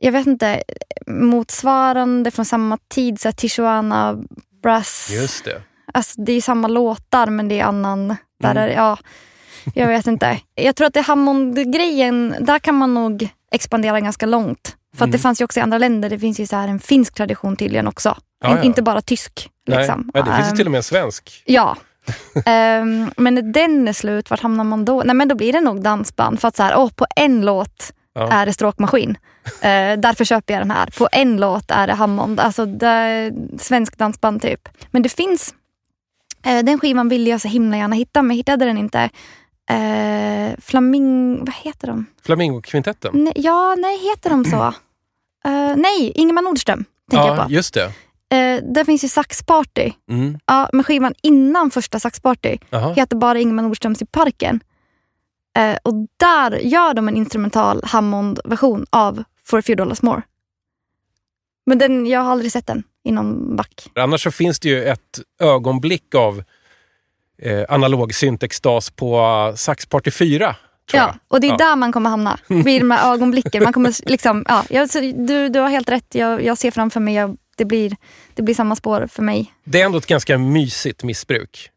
jag 0.00 0.12
vet 0.12 0.26
inte, 0.26 0.62
motsvarande 1.06 2.30
från 2.30 2.44
samma 2.44 2.78
tid, 2.88 3.20
så 3.20 3.28
här 3.28 3.32
Tijuana 3.32 4.18
Brass. 4.62 5.08
Just 5.12 5.44
det. 5.44 5.62
Alltså, 5.92 6.20
det 6.22 6.32
är 6.32 6.40
samma 6.40 6.68
låtar 6.68 7.26
men 7.26 7.48
det 7.48 7.60
är 7.60 7.64
annan... 7.64 8.16
Där 8.42 8.50
Mm. 8.50 8.62
är, 8.62 8.68
ja. 8.68 8.98
Jag 9.74 9.86
vet 9.88 10.06
inte. 10.06 10.38
Jag 10.54 10.76
tror 10.76 10.86
att 10.86 10.94
det 10.94 11.00
Hammond-grejen, 11.00 12.34
där 12.40 12.58
kan 12.58 12.74
man 12.74 12.94
nog 12.94 13.28
expandera 13.52 14.00
ganska 14.00 14.26
långt. 14.26 14.76
För 14.96 15.04
att 15.04 15.12
det 15.12 15.18
fanns 15.18 15.40
ju 15.40 15.44
också 15.44 15.60
i 15.60 15.62
andra 15.62 15.78
länder, 15.78 16.10
det 16.10 16.18
finns 16.18 16.40
ju 16.40 16.46
så 16.46 16.56
här 16.56 16.68
en 16.68 16.78
finsk 16.80 17.14
tradition 17.14 17.56
tydligen 17.56 17.88
också. 17.88 18.16
Ja, 18.44 18.56
ja. 18.56 18.62
Inte 18.62 18.82
bara 18.82 19.00
tysk. 19.00 19.48
Liksom. 19.66 20.10
nej, 20.14 20.22
det 20.22 20.34
finns 20.36 20.46
ju 20.46 20.50
Ehm, 20.50 20.56
till 20.56 20.66
och 20.66 20.70
med 20.70 20.78
en 20.78 20.82
svensk. 20.82 21.42
Ja. 21.46 21.76
Ehm, 22.44 23.10
men 23.16 23.34
när 23.34 23.42
den 23.42 23.88
är 23.88 23.92
slut, 23.92 24.30
vart 24.30 24.40
hamnar 24.40 24.64
man 24.64 24.84
då? 24.84 25.02
Nej 25.04 25.14
men 25.16 25.28
då 25.28 25.34
blir 25.34 25.52
det 25.52 25.60
nog 25.60 25.82
dansband. 25.82 26.40
För 26.40 26.48
att 26.48 26.56
så 26.56 26.62
här, 26.62 26.76
åh, 26.76 26.90
på 26.96 27.06
en 27.16 27.40
låt 27.44 27.92
Ja. 28.14 28.32
är 28.32 28.46
det 28.46 28.52
stråkmaskin. 28.52 29.16
Eh, 29.60 29.98
därför 29.98 30.24
köper 30.24 30.54
jag 30.54 30.60
den 30.60 30.70
här. 30.70 30.86
På 30.98 31.08
en 31.12 31.36
låt 31.36 31.70
är 31.70 31.86
det 31.86 31.92
Hammond. 31.94 32.40
Alltså 32.40 32.66
det 32.66 33.32
svensk 33.58 33.98
dansband 33.98 34.42
typ. 34.42 34.68
Men 34.90 35.02
det 35.02 35.08
finns, 35.08 35.54
eh, 36.44 36.64
den 36.64 36.78
skivan 36.80 37.08
ville 37.08 37.30
jag 37.30 37.40
så 37.40 37.48
himla 37.48 37.76
gärna 37.76 37.96
hitta 37.96 38.22
men 38.22 38.30
jag 38.30 38.36
hittade 38.36 38.64
den 38.64 38.78
inte. 38.78 39.10
Eh, 39.70 40.60
Flaming... 40.60 41.38
Vad 41.44 41.54
heter 41.54 41.86
de? 41.86 42.06
Flamingokvintetten. 42.24 43.10
Nej, 43.24 43.32
ja, 43.36 43.74
nej, 43.78 43.98
heter 44.10 44.30
de 44.30 44.44
så? 44.44 44.74
Eh, 45.44 45.76
nej, 45.76 46.12
Ingemar 46.14 46.42
Nordström 46.42 46.84
tänker 47.10 47.26
jag 47.26 47.36
Ja, 47.38 47.44
på. 47.44 47.50
just 47.52 47.74
det. 47.74 47.84
Eh, 48.36 48.62
där 48.74 48.84
finns 48.84 49.04
ju 49.04 49.08
Saxparty. 49.08 49.92
Mm. 50.10 50.38
Ja, 50.46 50.68
men 50.72 50.84
skivan 50.84 51.14
innan 51.22 51.70
första 51.70 52.00
Saxparty 52.00 52.58
heter 52.96 53.16
bara 53.16 53.38
Ingemar 53.38 53.62
Nordströms 53.62 54.02
i 54.02 54.06
parken. 54.06 54.60
Eh, 55.58 55.76
och 55.82 55.94
där 56.16 56.50
gör 56.52 56.94
de 56.94 57.08
en 57.08 57.16
instrumental 57.16 57.80
Hammond-version 57.84 58.86
av 58.90 59.24
For 59.44 59.58
a 59.58 59.62
few 59.62 59.82
dollars 59.84 60.02
more. 60.02 60.22
Men 61.66 61.78
den, 61.78 62.06
jag 62.06 62.20
har 62.20 62.32
aldrig 62.32 62.52
sett 62.52 62.66
den 62.66 62.82
i 63.04 63.12
någon 63.12 63.56
back. 63.56 63.86
Annars 63.94 64.22
så 64.22 64.30
finns 64.30 64.60
det 64.60 64.68
ju 64.68 64.84
ett 64.84 65.20
ögonblick 65.40 66.14
av 66.14 66.42
eh, 67.42 67.64
analog 67.68 68.14
syntextas 68.14 68.90
på 68.90 69.20
uh, 69.50 69.54
Sax 69.54 69.86
Party 69.86 70.10
4. 70.10 70.56
Tror 70.90 71.02
Ja, 71.02 71.14
och 71.28 71.40
det 71.40 71.46
är 71.46 71.50
Ja. 71.50 71.56
där 71.56 71.76
man 71.76 71.92
kommer 71.92 72.10
hamna. 72.10 72.38
Vid 72.48 72.80
de 72.80 72.90
här 72.90 73.12
ögonblicken. 73.14 73.62
Man 73.62 73.72
kommer 73.72 74.08
liksom, 74.10 74.44
ja, 74.48 74.64
jag, 74.70 74.88
du, 75.26 75.48
du 75.48 75.60
har 75.60 75.68
helt 75.68 75.88
rätt. 75.88 76.14
Jag, 76.14 76.44
jag 76.44 76.58
ser 76.58 76.70
framför 76.70 77.00
mig, 77.00 77.14
jag, 77.14 77.36
det, 77.56 77.64
blir, 77.64 77.96
det 78.34 78.42
blir 78.42 78.54
samma 78.54 78.76
spår 78.76 79.06
för 79.12 79.22
mig. 79.22 79.52
Det 79.64 79.80
är 79.80 79.84
ändå 79.86 79.98
ett 79.98 80.06
ganska 80.06 80.38
mysigt 80.38 81.02
missbruk. 81.04 81.70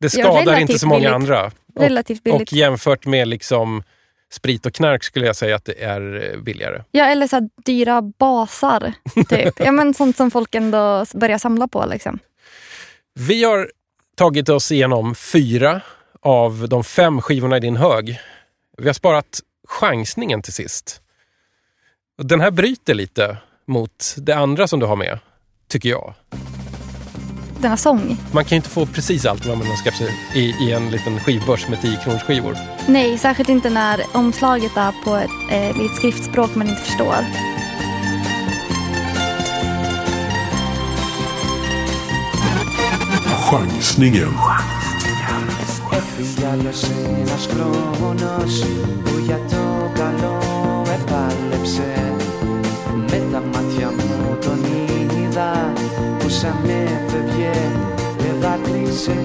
Det 0.00 0.14
Ja, 0.14 0.22
skadar 0.24 0.38
inte 0.40 0.52
relativt 0.52 0.80
så 0.80 0.86
många 0.86 0.98
billigt. 0.98 1.14
andra. 1.14 1.44
Och, 1.74 1.82
Relativt 1.82 2.22
billigt. 2.22 2.40
och 2.42 2.52
jämfört 2.52 3.06
med 3.06 3.28
liksom 3.28 3.82
sprit 4.32 4.66
och 4.66 4.74
knark 4.74 5.04
skulle 5.04 5.26
jag 5.26 5.36
säga 5.36 5.56
att 5.56 5.64
det 5.64 5.82
är 5.82 6.32
eh, 6.32 6.40
billigare. 6.40 6.82
Ja, 6.90 7.04
eller 7.04 7.26
så 7.26 7.48
dyra 7.64 8.02
basar. 8.02 8.92
Typ. 9.28 9.54
ja, 9.60 9.72
men 9.72 9.94
sånt 9.94 10.16
som 10.16 10.30
folk 10.30 10.54
ändå 10.54 11.06
börjar 11.14 11.38
samla 11.38 11.68
på. 11.68 11.86
Liksom. 11.86 12.18
Vi 13.14 13.44
har 13.44 13.70
tagit 14.16 14.48
oss 14.48 14.72
igenom 14.72 15.14
fyra 15.14 15.80
av 16.20 16.68
de 16.68 16.84
fem 16.84 17.20
skivorna 17.20 17.56
i 17.56 17.60
din 17.60 17.76
hög. 17.76 18.20
Vi 18.78 18.86
har 18.86 18.94
sparat 18.94 19.40
chansningen 19.68 20.42
till 20.42 20.52
sist. 20.52 21.00
Den 22.22 22.40
här 22.40 22.50
bryter 22.50 22.94
lite 22.94 23.36
mot 23.66 24.14
det 24.16 24.32
andra 24.32 24.68
som 24.68 24.80
du 24.80 24.86
har 24.86 24.96
med, 24.96 25.18
tycker 25.68 25.88
jag 25.88 26.14
Denna 27.61 27.77
sång. 27.77 28.17
Man 28.31 28.43
kan 28.43 28.49
ju 28.49 28.55
inte 28.55 28.69
få 28.69 28.85
precis 28.85 29.25
allt 29.25 29.45
vad 29.45 29.57
man 29.57 29.67
önskar 29.67 29.91
sig 29.91 30.07
i, 30.35 30.39
i 30.39 30.71
en 30.71 30.89
liten 30.89 31.19
skivbörs 31.19 31.67
med 31.67 31.81
10 31.81 31.97
kronors 32.03 32.23
skivor. 32.23 32.57
Nej, 32.87 33.17
särskilt 33.17 33.49
inte 33.49 33.69
när 33.69 34.01
omslaget 34.13 34.77
är 34.77 34.91
på 35.03 35.15
ett, 35.15 35.29
eh, 35.51 35.81
i 35.81 35.85
ett 35.85 35.95
skriftspråk 35.95 36.55
man 36.55 36.67
inte 36.67 36.81
förstår. 36.81 37.15
Chansningen. 43.51 44.33
Έφυγε 45.91 46.47
ένας 47.21 47.47
χρόνος 47.47 48.63
που 49.03 49.11
για 49.25 49.39
το 49.49 49.91
καλό 49.95 50.37
επάλεψε 50.83 52.15
Με 52.93 53.21
τα 53.31 53.41
μάτια 53.41 53.91
μου 53.97 54.37
τον 54.41 54.59
είδα 54.63 55.73
που 56.19 56.29
σαν 56.29 56.55
έφευγε 56.65 56.80
και 56.80 56.80
δάκρυσε 58.92 59.16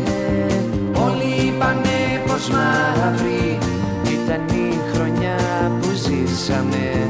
Όλοι 0.93 1.47
είπανε 1.47 2.22
πως 2.28 2.49
μαύρη 2.49 3.57
ήταν 4.03 4.57
η 4.57 4.80
χρονιά 4.93 5.38
που 5.82 5.88
ζήσαμε. 5.93 7.09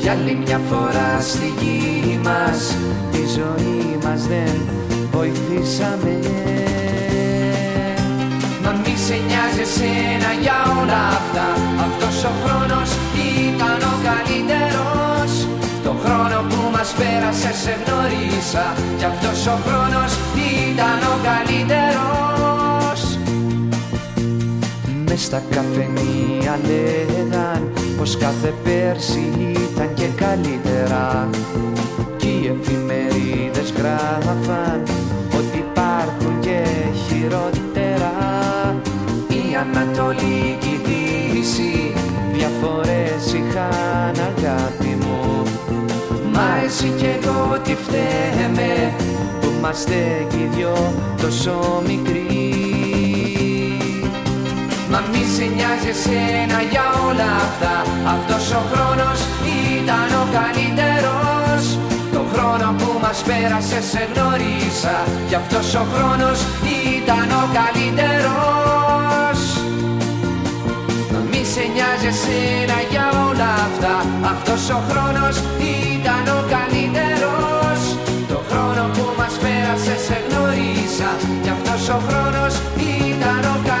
Για 0.00 0.12
άλλη 0.12 0.38
μια 0.44 0.60
φορά 0.70 1.20
στη 1.20 1.52
γη 1.60 2.20
μας 2.24 2.76
τη 3.12 3.18
ζωή 3.36 3.98
μας 4.04 4.26
δεν 4.26 4.56
βοηθήσαμε. 5.12 6.18
Μα 8.62 8.70
μη 8.70 8.94
σε 9.06 9.16
νοιάζει 9.26 9.60
εσένα 9.60 10.30
για 10.42 10.58
όλα 10.80 11.02
αυτά. 11.18 11.46
Αυτός 11.86 12.24
ο 12.24 12.32
χρόνος 12.44 12.90
ήταν 13.48 13.80
ο 13.92 13.94
καλύτερος. 14.08 15.30
Το 15.84 15.92
χρόνο 16.02 16.38
που 16.48 16.60
μας 16.74 16.94
πέρασε 16.98 17.50
σε 17.62 17.72
γνωρίσα. 17.82 18.64
Κι 18.98 19.04
αυτός 19.04 19.46
ο 19.46 19.56
χρόνος 19.64 20.12
ήταν 20.36 20.65
στα 25.26 25.42
καφενεία 25.50 26.58
λέγαν 26.66 27.72
Πως 27.96 28.16
κάθε 28.16 28.54
πέρσι 28.64 29.30
ήταν 29.72 29.94
και 29.94 30.06
καλύτερα. 30.16 31.28
Κι 32.16 32.26
οι 32.26 32.56
εφημερίδες 32.60 33.72
γράφαν 33.78 34.82
Ότι 35.36 35.58
υπάρχουν 35.58 36.40
και 36.40 36.64
χειρότερα. 37.06 38.14
Η 39.28 39.56
Ανατολή 39.60 40.56
και 40.60 40.68
η 40.68 40.80
Δύση 40.84 41.92
Διαφορές 42.32 43.24
είχαν 43.26 44.14
αγάπη 44.30 44.96
μου. 45.00 45.42
Μα 46.32 46.62
εσύ 46.64 46.92
κι 46.96 47.06
εγώ 47.22 47.58
τι 47.64 47.74
φταίμε 47.74 48.94
Που 49.40 49.48
είμαστε 49.58 50.26
κι 50.28 50.36
οι 50.36 50.48
δυο 50.54 50.92
τόσο 51.20 51.82
μικροί 51.86 52.65
Μα 54.96 55.02
μη 55.12 55.24
σε 55.36 55.46
νοιάζει 55.56 55.90
εσένα 55.96 56.58
για 56.72 56.86
όλα 57.06 57.30
αυτά. 57.46 57.74
Αυτός 58.14 58.44
ο 58.58 58.62
χρόνος 58.70 59.18
ήταν 59.76 60.08
ο 60.22 60.24
καλύτερος. 60.38 61.62
Το 62.14 62.22
χρόνο 62.32 62.66
που 62.78 62.90
μας 63.04 63.18
πέρασε 63.28 63.78
σε 63.90 64.02
γνωρίσα. 64.10 64.96
Κι 65.28 65.36
αυτός 65.42 65.68
ο 65.82 65.84
χρόνος 65.92 66.38
ήταν 66.96 67.28
ο 67.40 67.42
καλύτερος. 67.58 69.38
Μα 71.12 71.20
μη 71.30 71.42
σε 71.52 71.64
νοιάζει 71.74 72.08
εσένα 72.14 72.78
για 72.92 73.06
όλα 73.28 73.50
αυτά. 73.68 73.94
Αυτός 74.32 74.62
ο 74.76 74.78
χρόνος 74.88 75.36
ήταν 75.94 76.24
ο 76.38 76.40
καλύτερος. 76.54 77.80
Το 78.32 78.38
χρόνο 78.48 78.82
που 78.94 79.04
μας 79.18 79.34
πέρασε 79.42 79.94
σε 80.06 80.16
γνωρίσα. 80.26 81.10
Κι 81.42 81.50
αυτός 81.56 81.82
ο 81.96 81.98
χρόνος 82.06 82.54
ήταν 83.10 83.42
ο 83.52 83.56
καλύτερος 83.56 83.75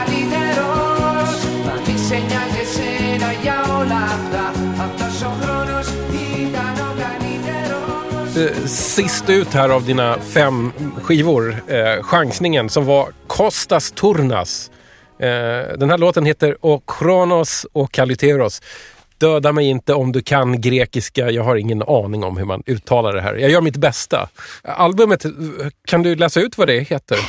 Sist 8.66 9.30
ut 9.30 9.54
här 9.54 9.68
av 9.68 9.86
dina 9.86 10.18
fem 10.18 10.72
skivor, 11.02 11.56
eh, 11.68 12.02
chansningen, 12.02 12.68
som 12.68 12.86
var 12.86 13.08
Kostas 13.26 13.90
Turnas. 13.90 14.70
Eh, 15.18 15.78
den 15.78 15.90
här 15.90 15.98
låten 15.98 16.26
heter 16.26 16.56
O 16.60 16.82
Kronos 16.86 17.66
och 17.72 17.92
Kaliteros. 17.92 18.62
Döda 19.18 19.52
mig 19.52 19.66
inte 19.66 19.94
om 19.94 20.12
du 20.12 20.22
kan 20.22 20.60
grekiska. 20.60 21.30
Jag 21.30 21.42
har 21.44 21.56
ingen 21.56 21.82
aning 21.82 22.24
om 22.24 22.36
hur 22.36 22.44
man 22.44 22.62
uttalar 22.66 23.12
det 23.12 23.20
här. 23.20 23.34
Jag 23.34 23.50
gör 23.50 23.60
mitt 23.60 23.76
bästa. 23.76 24.28
Albumet, 24.62 25.24
kan 25.86 26.02
du 26.02 26.14
läsa 26.16 26.40
ut 26.40 26.58
vad 26.58 26.66
det 26.68 26.80
heter? 26.80 27.18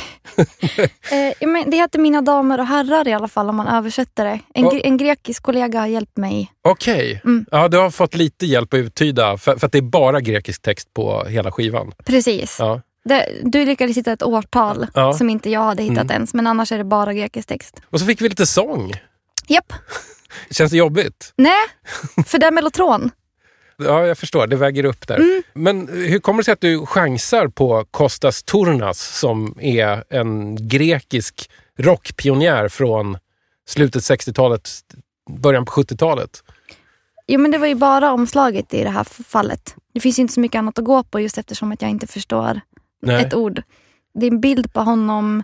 Eh, 1.12 1.48
men 1.48 1.70
det 1.70 1.76
heter 1.76 1.98
Mina 1.98 2.22
damer 2.22 2.60
och 2.60 2.66
herrar 2.66 3.08
i 3.08 3.12
alla 3.12 3.28
fall 3.28 3.48
om 3.48 3.56
man 3.56 3.68
översätter 3.68 4.24
det. 4.24 4.40
En, 4.54 4.64
gre- 4.64 4.80
en 4.84 4.96
grekisk 4.96 5.42
kollega 5.42 5.80
har 5.80 5.86
hjälpt 5.86 6.16
mig. 6.16 6.52
Okej. 6.68 7.20
Mm. 7.24 7.46
Ja, 7.50 7.68
du 7.68 7.78
har 7.78 7.90
fått 7.90 8.14
lite 8.14 8.46
hjälp 8.46 8.74
att 8.74 8.78
uttyda 8.78 9.38
för, 9.38 9.56
för 9.56 9.66
att 9.66 9.72
det 9.72 9.78
är 9.78 9.82
bara 9.82 10.20
grekisk 10.20 10.62
text 10.62 10.94
på 10.94 11.24
hela 11.24 11.52
skivan. 11.52 11.92
Precis. 12.04 12.56
Ja. 12.58 12.80
Det, 13.04 13.28
du 13.42 13.64
lyckades 13.64 13.96
hitta 13.96 14.12
ett 14.12 14.22
årtal 14.22 14.86
Ja. 14.94 15.12
som 15.12 15.30
inte 15.30 15.50
jag 15.50 15.60
hade 15.62 15.82
hittat 15.82 15.98
Mm. 15.98 16.10
ens. 16.14 16.34
Men 16.34 16.46
annars 16.46 16.72
är 16.72 16.78
det 16.78 16.84
bara 16.84 17.12
grekisk 17.14 17.48
text. 17.48 17.80
Och 17.90 18.00
så 18.00 18.06
fick 18.06 18.20
vi 18.20 18.28
lite 18.28 18.46
sång. 18.46 18.92
Japp. 19.46 19.72
Känns 20.50 20.70
det 20.70 20.78
jobbigt? 20.78 21.32
Nej, 21.36 21.66
för 22.26 22.38
det 22.38 22.46
är 22.46 22.50
mellotron. 22.50 23.10
Ja, 23.76 24.06
jag 24.06 24.18
förstår. 24.18 24.46
Det 24.46 24.56
väger 24.56 24.84
upp 24.84 25.08
där. 25.08 25.16
Mm. 25.16 25.42
Men 25.52 25.88
hur 25.88 26.18
kommer 26.18 26.38
det 26.38 26.44
sig 26.44 26.52
att 26.52 26.60
du 26.60 26.86
chansar 26.86 27.48
på 27.48 27.84
Kostas 27.90 28.42
Tournas 28.42 29.18
som 29.18 29.54
är 29.60 30.04
en 30.10 30.56
grekisk 30.68 31.50
rockpionjär 31.78 32.68
från 32.68 33.18
slutet 33.68 34.02
60-talet, 34.02 34.70
början 35.30 35.64
på 35.64 35.72
70-talet? 35.72 36.42
Jo 37.26 37.40
men 37.40 37.50
det 37.50 37.58
var 37.58 37.66
ju 37.66 37.74
bara 37.74 38.12
omslaget 38.12 38.74
i 38.74 38.84
det 38.84 38.90
här 38.90 39.04
fallet. 39.04 39.74
Det 39.94 40.00
finns 40.00 40.18
ju 40.18 40.22
inte 40.22 40.34
så 40.34 40.40
mycket 40.40 40.58
annat 40.58 40.78
att 40.78 40.84
gå 40.84 41.02
på 41.02 41.20
just 41.20 41.38
eftersom 41.38 41.72
att 41.72 41.82
jag 41.82 41.90
inte 41.90 42.06
förstår 42.06 42.60
Nej. 43.02 43.24
ett 43.24 43.34
ord. 43.34 43.62
Det 44.14 44.26
är 44.26 44.30
en 44.30 44.40
bild 44.40 44.72
på 44.72 44.80
honom 44.80 45.42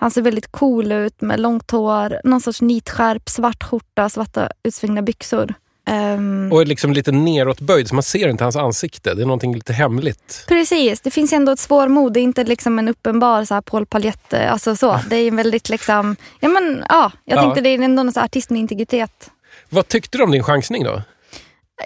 Han 0.00 0.10
ser 0.10 0.22
väldigt 0.22 0.52
cool 0.52 0.92
ut 0.92 1.20
med 1.20 1.40
långt 1.40 1.70
hår, 1.70 2.20
någon 2.24 2.40
sorts 2.40 2.62
nitskärp, 2.62 3.28
svart 3.28 3.62
skjorta, 3.62 4.08
svarta 4.08 4.48
utsvängda 4.62 5.02
byxor. 5.02 5.54
Ehm, 5.88 6.50
Och 6.52 6.60
är 6.60 6.66
liksom 6.66 6.92
lite 6.92 7.12
neråtböjd 7.12 7.88
så 7.88 7.94
man 7.94 8.02
ser 8.02 8.28
inte 8.28 8.44
hans 8.44 8.56
ansikte. 8.56 9.14
Det 9.14 9.22
är 9.22 9.26
någonting 9.26 9.54
lite 9.54 9.72
hemligt. 9.72 10.44
Precis, 10.48 11.00
det 11.00 11.10
finns 11.10 11.32
ändå 11.32 11.52
ett 11.52 11.58
svårmod. 11.58 12.12
Det 12.12 12.20
är 12.20 12.22
inte 12.22 12.44
liksom 12.44 12.78
en 12.78 12.88
uppenbar 12.88 13.44
så 13.44 13.54
här 13.54 13.60
Paul 13.60 13.86
Paljette, 13.86 14.50
alltså 14.50 14.76
så. 14.76 15.00
Det 15.10 15.16
är 15.16 15.28
en 15.28 15.36
väldigt 15.36 15.68
liksom, 15.68 16.16
ja 16.40 16.48
men 16.48 16.84
ja, 16.88 17.12
jag 17.24 17.38
Ja. 17.38 17.42
tänkte 17.42 17.60
det 17.60 17.68
är 17.68 17.82
ändå 17.82 18.00
en 18.00 18.12
artist 18.16 18.50
med 18.50 18.60
integritet. 18.60 19.30
Vad 19.68 19.88
tyckte 19.88 20.18
du 20.18 20.24
om 20.24 20.30
din 20.30 20.42
chansning 20.42 20.84
då? 20.84 21.02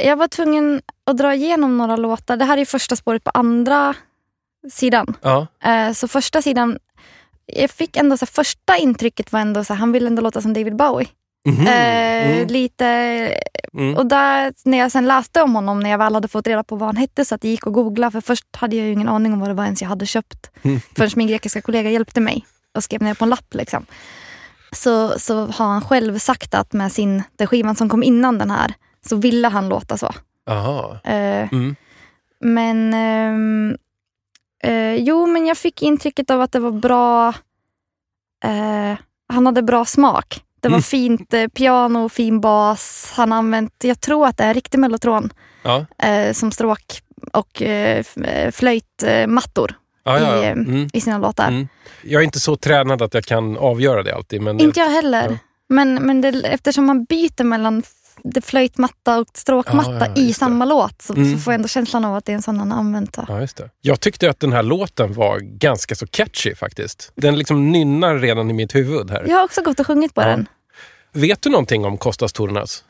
Jag 0.05 0.17
var 0.17 0.29
tvungen 0.29 0.83
att 1.07 1.17
dra 1.19 1.35
igenom 1.35 1.79
några 1.79 1.97
låtar. 1.97 2.37
Det 2.37 2.45
här 2.45 2.59
är 2.59 2.65
första 2.65 2.97
spåret 2.97 3.25
på 3.25 3.31
andra 3.35 3.95
sidan. 4.73 5.15
Ja. 5.23 5.47
Eh, 5.65 5.93
Så 5.93 6.09
första 6.09 6.43
sidan, 6.43 6.79
jag 7.57 7.71
fick 7.71 7.97
ändå 7.97 8.17
så 8.17 8.27
första 8.27 8.77
intrycket 8.77 9.33
var 9.33 9.41
ändå 9.41 9.65
så 9.65 9.75
han 9.75 9.93
vill 9.93 10.07
ändå 10.07 10.23
låta 10.23 10.41
som 10.43 10.53
David 10.53 10.77
Bowie. 10.77 11.09
Mhm. 11.49 11.67
Eh, 11.67 12.11
Mm. 12.31 12.47
Lite, 12.49 12.87
Mm. 13.75 13.97
och 13.97 14.07
där, 14.07 14.53
när 14.65 14.79
jag 14.79 14.93
sen 14.93 15.07
läste 15.07 15.43
om 15.43 15.55
honom, 15.55 15.81
när 15.81 15.91
jag 15.91 15.99
väl 15.99 16.15
hade 16.15 16.29
fått 16.29 16.47
reda 16.47 16.65
på 16.65 16.77
vad 16.77 16.89
han 16.89 16.97
hette 16.97 17.25
så 17.25 17.35
att 17.35 17.45
jag 17.45 17.51
gick 17.51 17.67
och 17.67 17.73
googlade, 17.73 18.11
för 18.13 18.21
först 18.21 18.57
hade 18.57 18.77
jag 18.77 18.87
ju 18.87 18.93
ingen 18.93 19.09
aning 19.09 19.33
om 19.33 19.41
vad 19.41 19.49
det 19.51 19.55
var 19.55 19.65
ens 19.65 19.83
jag 19.83 19.89
hade 19.89 20.07
köpt. 20.07 20.51
Mm. 20.63 20.81
Förrän 20.97 21.11
min 21.17 21.27
grekiska 21.29 21.61
kollega 21.61 21.91
hjälpte 21.91 22.21
mig 22.21 22.47
och 22.77 22.85
skrev 22.85 23.03
ner 23.03 23.15
på 23.15 23.25
en 23.25 23.31
lapp. 23.31 23.55
Liksom. 23.55 23.87
Så, 24.73 25.19
så 25.19 25.47
har 25.47 25.67
han 25.67 25.81
själv 25.83 26.19
sagt 26.19 26.55
att 26.55 26.73
med 26.73 26.93
sin, 26.93 27.23
den 27.37 27.47
skivan 27.47 27.77
som 27.77 27.89
kom 27.89 28.03
innan 28.03 28.39
den 28.39 28.51
här, 28.51 28.75
så 29.09 29.17
ville 29.17 29.49
han 29.49 29.69
låta 29.69 29.97
så. 29.97 30.13
Eh, 31.05 31.49
Mm. 31.53 31.77
men 32.41 32.95
ehm, 32.95 33.77
eh, 34.63 34.95
jo, 34.95 35.27
men 35.27 35.47
jag 35.47 35.59
fick 35.59 35.83
intrycket 35.83 36.31
av 36.31 36.41
att 36.41 36.53
det 36.53 36.59
var 36.59 36.71
bra. 36.73 37.29
Eh, 38.45 38.99
han 39.29 39.47
hade 39.47 39.63
bra 39.63 39.85
smak. 39.85 40.45
Det 40.61 40.69
var 40.69 40.75
Mm. 40.77 40.83
fint 40.83 41.35
eh, 41.35 41.49
piano, 41.49 42.09
fin 42.09 42.41
bas. 42.41 43.13
Han 43.17 43.33
använt, 43.33 43.73
jag 43.85 44.01
tror 44.01 44.27
att 44.27 44.37
det 44.37 44.45
är 44.45 44.49
en 44.49 44.55
riktig 44.55 44.79
mellotron 44.79 45.33
Ja. 45.63 45.87
eh, 45.99 46.33
som 46.33 46.53
stråk 46.53 46.83
och 47.33 47.63
eh, 47.63 48.05
eh, 48.25 48.51
flöjtmattor 48.51 49.75
Ja, 50.05 50.19
ja, 50.21 50.37
ja. 50.37 50.45
i, 50.45 50.47
Mm. 50.47 50.89
i 50.93 51.01
sina 51.01 51.19
låtar. 51.19 51.49
Mm. 51.49 51.69
Jag 52.05 52.21
är 52.21 52.25
inte 52.25 52.41
så 52.41 52.57
tränad 52.57 53.03
att 53.03 53.15
jag 53.15 53.25
kan 53.25 53.57
avgöra 53.57 54.03
det 54.03 54.15
alltid. 54.15 54.43
Men 54.43 54.61
Inte 54.61 54.81
jag 54.81 54.91
heller. 54.91 55.39
Men, 55.69 55.95
men 55.95 56.21
det, 56.21 56.29
eftersom 56.29 56.85
man 56.87 57.05
byter 57.05 57.45
mellan 57.45 57.83
det 58.25 58.41
flöjtmatta 58.41 59.19
och 59.21 59.27
stråkmatta 59.35 59.91
Ja, 59.93 60.07
ja, 60.17 60.23
i 60.23 60.27
det. 60.27 60.35
samma 60.35 60.65
låt 60.65 61.03
så, 61.03 61.15
Mm. 61.15 61.33
så 61.33 61.39
får 61.39 61.53
jag 61.53 61.59
ändå 61.59 61.69
känslan 61.69 62.05
av 62.05 62.17
att 62.17 62.25
det 62.25 62.33
är 62.33 62.37
en 62.37 62.43
sån 62.43 62.59
han 62.59 62.73
använt. 62.73 63.17
Ja, 63.29 63.41
just 63.41 63.57
det. 63.57 63.71
Jag 63.81 64.01
tyckte 64.01 64.31
att 64.31 64.41
den 64.41 64.53
här 64.53 64.63
låten 64.63 65.13
var 65.13 65.39
ganska 65.41 65.95
så 65.95 66.07
catchy 66.07 66.55
faktiskt. 66.55 67.13
Den 67.15 67.39
liksom 67.39 67.73
nynnar 67.73 68.15
redan 68.19 68.51
i 68.51 68.53
mitt 68.53 68.75
huvud 68.75 69.11
här. 69.11 69.25
Jag 69.29 69.37
har 69.37 69.45
också 69.45 69.63
gått 69.63 69.81
och 69.81 69.87
sjungit 69.87 70.15
på 70.15 70.21
Ja. 70.23 70.27
den. 70.29 70.49
Vet 71.13 71.43
du 71.43 71.51
någonting 71.51 71.85
om 71.85 71.99
Kostas 71.99 72.33
Tournas? 72.33 72.85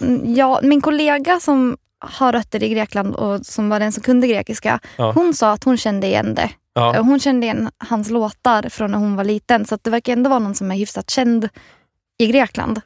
Mm, 0.00 0.34
Ja, 0.34 0.60
min 0.62 0.80
kollega 0.80 1.40
som 1.40 1.76
har 1.98 2.32
rötter 2.32 2.62
i 2.62 2.68
Grekland 2.68 3.14
och 3.14 3.46
som 3.46 3.68
var 3.68 3.80
den 3.80 3.92
som 3.92 4.02
kunde 4.02 4.26
grekiska, 4.26 4.80
Ja. 4.96 5.12
hon 5.12 5.34
sa 5.34 5.52
att 5.52 5.64
hon 5.64 5.76
kände 5.76 6.06
igen 6.06 6.34
det. 6.34 6.50
Ja. 6.74 7.00
Hon 7.00 7.20
kände 7.20 7.46
igen 7.46 7.70
hans 7.78 8.10
låtar 8.10 8.68
från 8.68 8.90
när 8.90 8.98
hon 8.98 9.16
var 9.16 9.24
liten, 9.24 9.66
så 9.66 9.78
det 9.82 9.90
verkar 9.90 10.12
ändå 10.12 10.30
vara 10.30 10.38
någon 10.38 10.54
som 10.54 10.70
är 10.70 10.74
hyfsat 10.76 11.10
känd 11.10 11.48
i 12.18 12.26
Grekland. 12.26 12.80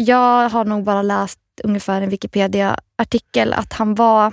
Jag 0.00 0.48
har 0.48 0.64
nog 0.64 0.84
bara 0.84 1.02
läst 1.02 1.40
ungefär 1.64 2.02
en 2.02 2.10
Wikipedia-artikel 2.10 3.52
att 3.52 3.72
han 3.72 3.94
var 3.94 4.32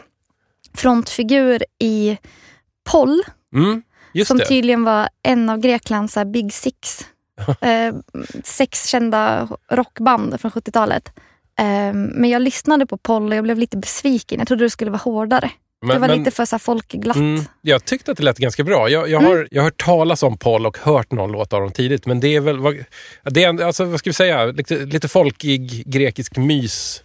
frontfigur 0.73 1.63
i 1.79 2.17
Poll, 2.91 3.21
Mm, 3.53 3.83
som 4.25 4.37
det. 4.37 4.45
tydligen 4.45 4.83
var 4.83 5.09
en 5.23 5.49
av 5.49 5.57
Greklands 5.59 6.15
här, 6.15 6.25
Big 6.25 6.53
Six. 6.53 7.05
eh, 7.61 7.95
sex 8.43 8.87
kända 8.87 9.47
rockband 9.71 10.41
från 10.41 10.51
70-talet. 10.51 11.11
Eh, 11.59 11.93
men 11.93 12.29
jag 12.29 12.41
lyssnade 12.41 12.85
på 12.85 12.97
Poll 12.97 13.29
och 13.29 13.35
jag 13.35 13.43
blev 13.43 13.57
lite 13.59 13.77
besviken. 13.77 14.39
Jag 14.39 14.47
trodde 14.47 14.63
det 14.65 14.69
skulle 14.69 14.91
vara 14.91 15.01
hårdare. 15.01 15.51
Det 15.81 15.87
Men- 15.87 16.01
var 16.01 16.07
men- 16.07 16.19
lite 16.19 16.31
för 16.31 16.45
så 16.45 16.59
folkglatt. 16.59 17.15
Mm, 17.17 17.43
jag 17.61 17.85
tyckte 17.85 18.11
att 18.11 18.17
det 18.17 18.23
lät 18.23 18.37
ganska 18.37 18.63
bra. 18.63 18.89
Jag, 18.89 19.09
jag, 19.09 19.21
Mm. 19.21 19.25
har, 19.25 19.47
jag 19.51 19.61
har 19.61 19.65
hört 19.67 19.83
talas 19.85 20.23
om 20.23 20.37
Paul 20.37 20.65
och 20.65 20.77
hört 20.77 21.11
någon 21.11 21.31
låt 21.31 21.53
av 21.53 21.61
dem 21.61 21.71
tidigt. 21.71 22.05
Men 22.05 22.19
det 22.19 22.35
är 22.35 22.39
väl, 22.41 22.57
det 23.23 23.43
är, 23.43 23.63
alltså, 23.63 23.85
vad 23.85 23.99
ska 23.99 24.09
vi 24.09 24.13
säga, 24.13 24.45
lite, 24.45 24.75
lite 24.75 25.07
folkig 25.07 25.83
grekisk 25.85 26.37
mys. 26.37 27.03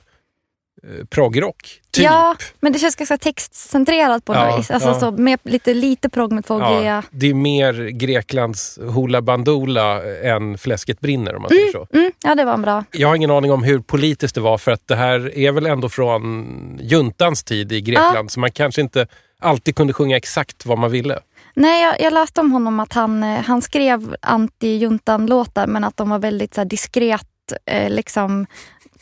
Eh, 0.84 1.04
proggrock, 1.04 1.80
typ. 1.90 2.04
Ja, 2.04 2.36
men 2.60 2.72
det 2.72 2.78
känns 2.78 2.96
ganska 2.96 3.18
textcentrerat 3.18 4.24
på 4.24 4.34
Ja, 4.34 4.46
något 4.50 4.58
vis. 4.58 4.70
Alltså, 4.70 4.88
ja. 4.88 5.00
så, 5.00 5.10
med 5.10 5.38
lite, 5.42 5.74
lite 5.74 6.08
progg 6.08 6.32
med 6.32 6.44
två. 6.44 6.60
Ja, 6.60 7.02
det 7.10 7.30
är 7.30 7.34
mer 7.34 7.72
Greklands 7.88 8.78
Hoola 8.82 9.22
Bandoola 9.22 10.02
än 10.04 10.58
Fläsket 10.58 11.00
brinner 11.00 11.34
om 11.34 11.42
man 11.42 11.48
säger 11.48 11.72
så. 11.72 11.86
Mm, 11.92 12.12
ja, 12.24 12.34
det 12.34 12.44
var 12.44 12.54
en 12.54 12.62
bra. 12.62 12.84
Jag 12.92 13.08
har 13.08 13.16
ingen 13.16 13.30
aning 13.30 13.52
om 13.52 13.62
hur 13.62 13.78
politiskt 13.78 14.34
det 14.34 14.40
var 14.40 14.58
för 14.58 14.72
att 14.72 14.88
det 14.88 14.96
här 14.96 15.38
är 15.38 15.52
väl 15.52 15.66
ändå 15.66 15.88
från 15.88 16.78
juntans 16.82 17.44
tid 17.44 17.72
i 17.72 17.80
Grekland 17.80 18.30
så 18.30 18.40
man 18.40 18.50
kanske 18.50 18.80
inte 18.80 19.06
alltid 19.40 19.76
kunde 19.76 19.92
sjunga 19.92 20.16
exakt 20.16 20.66
vad 20.66 20.78
man 20.78 20.90
ville. 20.90 21.18
Nej, 21.54 21.82
jag, 21.82 22.00
jag 22.00 22.12
läste 22.12 22.40
om 22.40 22.52
honom 22.52 22.80
att 22.80 22.92
han, 22.92 23.22
eh, 23.22 23.40
han 23.40 23.62
skrev 23.62 24.16
anti-juntan-låtar 24.22 25.66
men 25.66 25.84
att 25.84 25.96
de 25.96 26.10
var 26.10 26.18
väldigt 26.18 26.54
så 26.54 26.60
här, 26.60 26.68
diskret. 26.68 27.26
Eh, 27.66 27.90
liksom, 27.90 28.46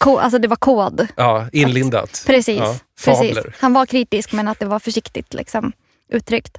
ko, 0.01 0.18
alltså 0.18 0.38
det 0.38 0.48
var 0.48 0.57
kod. 0.57 1.09
Ja, 1.16 1.48
inlindat. 1.53 2.22
Precis. 2.26 2.59
Ja, 2.59 2.78
precis. 3.05 3.38
Han 3.59 3.72
var 3.72 3.86
kritisk 3.86 4.32
men 4.32 4.48
att 4.48 4.59
det 4.59 4.66
var 4.66 4.78
försiktigt 4.78 5.34
liksom, 5.34 5.72
uttryckt. 6.09 6.59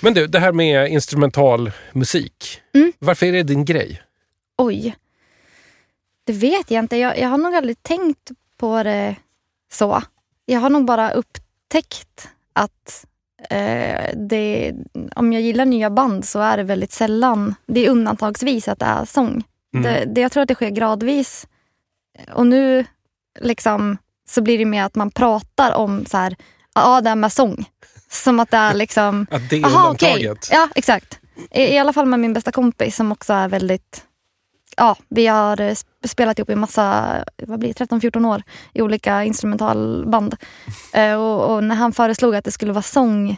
Men 0.00 0.14
du, 0.14 0.26
det 0.26 0.38
här 0.38 0.52
med 0.52 0.88
instrumental 0.90 1.70
musik. 1.92 2.60
Mm. 2.74 2.92
Varför 2.98 3.26
är 3.26 3.32
det 3.32 3.42
din 3.42 3.64
grej? 3.64 4.02
Oj. 4.58 4.96
Det 6.24 6.32
vet 6.32 6.70
jag 6.70 6.84
inte. 6.84 6.96
Jag, 6.96 7.18
jag 7.18 7.28
har 7.28 7.38
nog 7.38 7.54
aldrig 7.54 7.82
tänkt 7.82 8.30
på 8.56 8.82
det 8.82 9.16
så. 9.72 10.02
Jag 10.46 10.60
har 10.60 10.70
nog 10.70 10.84
bara 10.84 11.10
upptäckt 11.10 12.28
att 12.52 13.06
eh, 13.50 14.10
det, 14.14 14.74
om 15.16 15.32
jag 15.32 15.42
gillar 15.42 15.64
nya 15.64 15.90
band 15.90 16.24
så 16.24 16.40
är 16.40 16.56
det 16.56 16.62
väldigt 16.62 16.92
sällan, 16.92 17.54
det 17.66 17.86
är 17.86 17.90
undantagsvis 17.90 18.68
att 18.68 18.78
det 18.78 18.86
är 18.86 19.04
sång. 19.04 19.44
Mm. 19.74 19.82
Det, 19.82 20.04
det, 20.14 20.20
jag 20.20 20.32
tror 20.32 20.42
att 20.42 20.48
det 20.48 20.54
sker 20.54 20.70
gradvis. 20.70 21.46
Och 22.32 22.46
nu 22.46 22.84
liksom 23.40 23.98
så 24.28 24.42
blir 24.42 24.58
det 24.58 24.64
mer 24.64 24.84
att 24.84 24.94
man 24.94 25.10
pratar 25.10 25.72
om 25.74 26.06
så 26.06 26.16
här, 26.16 26.36
ja 26.74 27.00
det 27.00 27.10
är 27.10 27.14
med 27.14 27.32
sång. 27.32 27.64
Som 28.10 28.40
att 28.40 28.50
det 28.50 28.56
är 28.56 28.74
liksom 28.74 29.26
Att 29.30 29.50
det 29.50 29.56
är 29.56 29.64
Aha, 29.64 29.78
undantaget? 29.80 30.48
Ja, 30.52 30.68
exakt. 30.74 31.18
I, 31.50 31.62
I 31.62 31.78
alla 31.78 31.92
fall 31.92 32.06
med 32.06 32.20
min 32.20 32.32
bästa 32.32 32.52
kompis 32.52 32.96
som 32.96 33.12
också 33.12 33.32
är 33.32 33.48
väldigt... 33.48 34.04
Ja, 34.76 34.96
vi 35.08 35.26
har 35.26 35.60
eh, 35.60 35.70
sp- 35.70 36.08
spelat 36.08 36.38
ihop 36.38 36.50
i 36.50 36.54
massa, 36.54 37.06
vad 37.42 37.58
blir 37.58 37.74
det, 37.74 37.84
13-14 37.84 38.26
år 38.26 38.42
i 38.74 38.82
olika 38.82 39.24
instrumentalband. 39.24 40.36
Eh, 40.92 41.14
och, 41.14 41.54
och 41.54 41.64
när 41.64 41.74
han 41.74 41.92
föreslog 41.92 42.36
att 42.36 42.44
det 42.44 42.50
skulle 42.52 42.72
vara 42.72 42.82
sång 42.82 43.36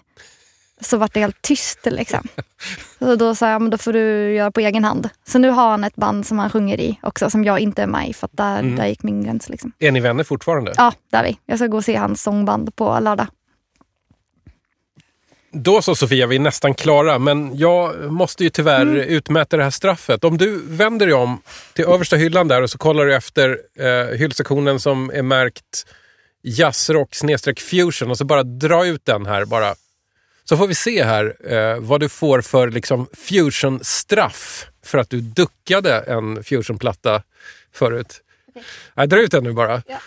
så 0.83 0.97
var 0.97 1.11
det 1.13 1.21
helt 1.21 1.43
tyst. 1.43 1.79
Liksom. 1.85 2.29
Så 2.99 3.17
då 3.17 3.35
sa 3.35 3.51
jag, 3.51 3.63
men 3.63 3.71
då 3.71 3.79
får 3.79 3.93
du 3.93 4.35
göra 4.35 4.51
på 4.51 4.61
egen 4.61 4.85
hand. 4.85 5.09
Så 5.27 5.39
nu 5.39 5.51
har 5.51 5.71
han 5.71 5.85
ett 5.85 5.97
band 5.97 6.27
som 6.27 6.39
han 6.39 6.51
sjunger 6.51 6.81
i 6.81 6.99
också, 7.03 7.31
som 7.31 7.45
jag 7.45 7.59
inte 7.61 7.83
är 7.83 7.87
med 7.87 8.09
i. 8.09 8.13
För 8.15 8.27
att 8.27 8.37
där, 8.37 8.59
Mm. 8.61 8.77
där 8.77 8.87
gick 8.87 9.03
min 9.03 9.25
gräns. 9.25 9.49
Liksom. 9.49 9.73
Är 9.79 9.93
ni 9.93 10.01
vänner 10.01 10.25
fortfarande? 10.25 10.73
Ja, 10.77 10.93
där 11.11 11.19
är 11.19 11.25
vi. 11.25 11.39
Jag 11.47 11.59
ska 11.59 11.67
gå 11.67 11.77
och 11.77 11.85
se 11.85 11.97
hans 11.97 12.23
sångband 12.23 12.77
på 12.77 12.99
lördag. 13.01 13.27
Då 15.55 15.83
så 15.83 15.95
Sofia, 15.95 16.27
vi 16.27 16.37
är 16.37 16.41
nästan 16.41 16.75
klara, 16.75 17.19
men 17.19 17.57
jag 17.59 18.13
måste 18.13 18.45
ju 18.45 18.51
tyvärr 18.51 18.83
Mm. 18.83 18.97
utmäta 18.97 19.57
det 19.57 19.63
här 19.65 19.71
straffet. 19.71 20.25
Om 20.25 20.39
du 20.39 20.63
vänder 20.67 21.07
dig 21.07 21.15
om 21.15 21.41
till 21.75 21.85
översta 21.85 22.17
hyllan 22.17 22.49
där 22.49 22.63
och 22.63 22.71
så 22.71 22.79
kollar 22.79 23.05
du 23.07 23.15
efter 23.15 23.59
eh, 23.79 24.19
hyllsektionen 24.19 24.81
som 24.81 25.11
är 25.15 25.23
märkt 25.23 25.87
jazzrock 26.43 27.15
snedstreck 27.15 27.61
fusion 27.61 28.11
och 28.11 28.19
så 28.19 28.25
bara 28.25 28.43
dra 28.43 28.87
ut 28.87 29.05
den 29.05 29.27
här 29.27 29.45
bara. 29.45 29.75
Så 30.45 30.57
får 30.57 30.67
vi 30.67 30.75
se 30.75 31.05
här 31.05 31.53
eh, 31.53 31.81
vad 31.81 32.01
du 32.01 32.09
får 32.09 32.41
för 32.41 32.71
liksom 32.71 33.07
fusion-straff 33.13 34.67
för 34.85 34.99
att 34.99 35.11
du 35.11 35.21
duckade 35.21 36.01
en 36.01 36.45
fusionplatta 36.45 37.23
förut. 37.73 38.21
Nej, 38.95 39.07
dra 39.07 39.21
ut 39.21 39.31
den 39.31 39.45
nu 39.45 39.53
bara. 39.53 39.83
Ja. 39.87 39.99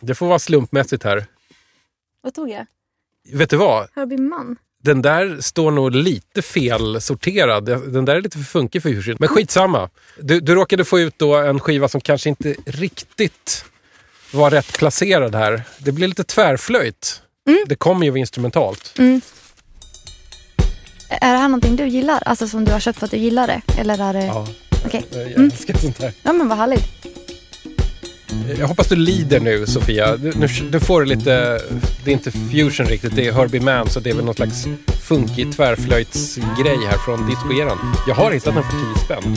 Det 0.00 0.14
får 0.14 0.26
vara 0.26 0.38
slumpmässigt 0.38 1.04
här. 1.04 1.26
Vad 2.22 2.34
tog 2.34 2.50
jag? 2.50 2.66
Vet 3.32 3.50
du 3.50 3.56
vad? 3.56 3.88
Herbie 3.94 4.18
Mann. 4.18 4.56
Den 4.82 5.02
där 5.02 5.40
står 5.40 5.70
nog 5.70 5.90
lite 5.90 6.42
fel 6.42 7.00
sorterad. 7.00 7.64
Den 7.64 8.04
där 8.04 8.16
är 8.16 8.20
lite 8.20 8.38
för 8.38 8.44
funkig 8.44 8.82
för 8.82 8.90
Fusion. 8.90 9.16
Men 9.18 9.28
skitsamma. 9.28 9.90
Du, 10.18 10.40
du 10.40 10.54
råkade 10.54 10.84
få 10.84 11.00
ut 11.00 11.14
då 11.18 11.36
en 11.36 11.60
skiva 11.60 11.88
som 11.88 12.00
kanske 12.00 12.28
inte 12.28 12.56
riktigt 12.66 13.64
var 14.32 14.50
rätt 14.50 14.78
placerad 14.78 15.34
här. 15.34 15.62
Det 15.78 15.92
blir 15.92 16.08
lite 16.08 16.24
tvärflöjt. 16.24 17.22
Det 17.66 17.74
kommer 17.74 18.06
ju 18.06 18.18
instrumentalt. 18.18 18.94
Mm. 18.98 19.20
Är 21.10 21.32
det 21.32 21.38
här 21.38 21.48
någonting 21.48 21.76
du 21.76 21.86
gillar? 21.88 22.22
Alltså 22.26 22.48
som 22.48 22.64
du 22.64 22.72
har 22.72 22.80
köpt 22.80 22.98
för 22.98 23.04
att 23.06 23.10
du 23.10 23.16
gillar 23.16 23.46
det? 23.46 23.60
Eller 23.80 24.08
är 24.08 24.12
det... 24.12 24.24
Ja, 24.26 24.46
Okej. 24.86 25.04
jag 25.12 25.26
Mm. 25.26 25.44
älskar 25.44 25.74
sånt 25.74 26.02
här. 26.02 26.12
Ja 26.22 26.32
men 26.32 26.48
vad 26.48 26.58
härligt. 26.58 26.84
Jag 28.58 28.66
hoppas 28.68 28.88
du 28.88 28.96
lider 28.96 29.40
nu 29.40 29.66
Sofia. 29.66 30.16
Nu, 30.22 30.32
nu, 30.36 30.48
nu 30.72 30.80
får 30.80 31.00
du 31.00 31.06
lite, 31.06 31.60
det 32.04 32.10
är 32.10 32.12
inte 32.12 32.30
fusion 32.30 32.86
riktigt, 32.86 33.16
det 33.16 33.26
är 33.28 33.32
Herbie 33.32 33.60
Mann 33.60 33.88
så 33.90 34.00
det 34.00 34.10
är 34.10 34.14
väl 34.14 34.24
någon 34.24 34.34
slags 34.34 34.64
funkig 35.08 35.52
tvärflöjtsgrej 35.56 36.78
här 36.90 36.98
från 37.04 37.26
discoeran. 37.30 37.78
Jag 38.08 38.14
har 38.14 38.30
hittat 38.32 38.54
den 38.54 38.62
för 38.64 38.70
10 38.70 39.04
spänn. 39.04 39.36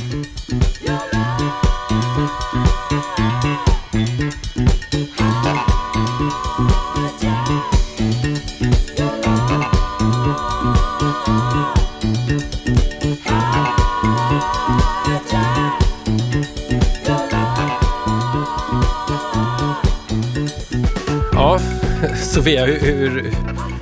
Sofia, 22.44 22.66
hur, 22.66 22.80
hur, 22.80 23.32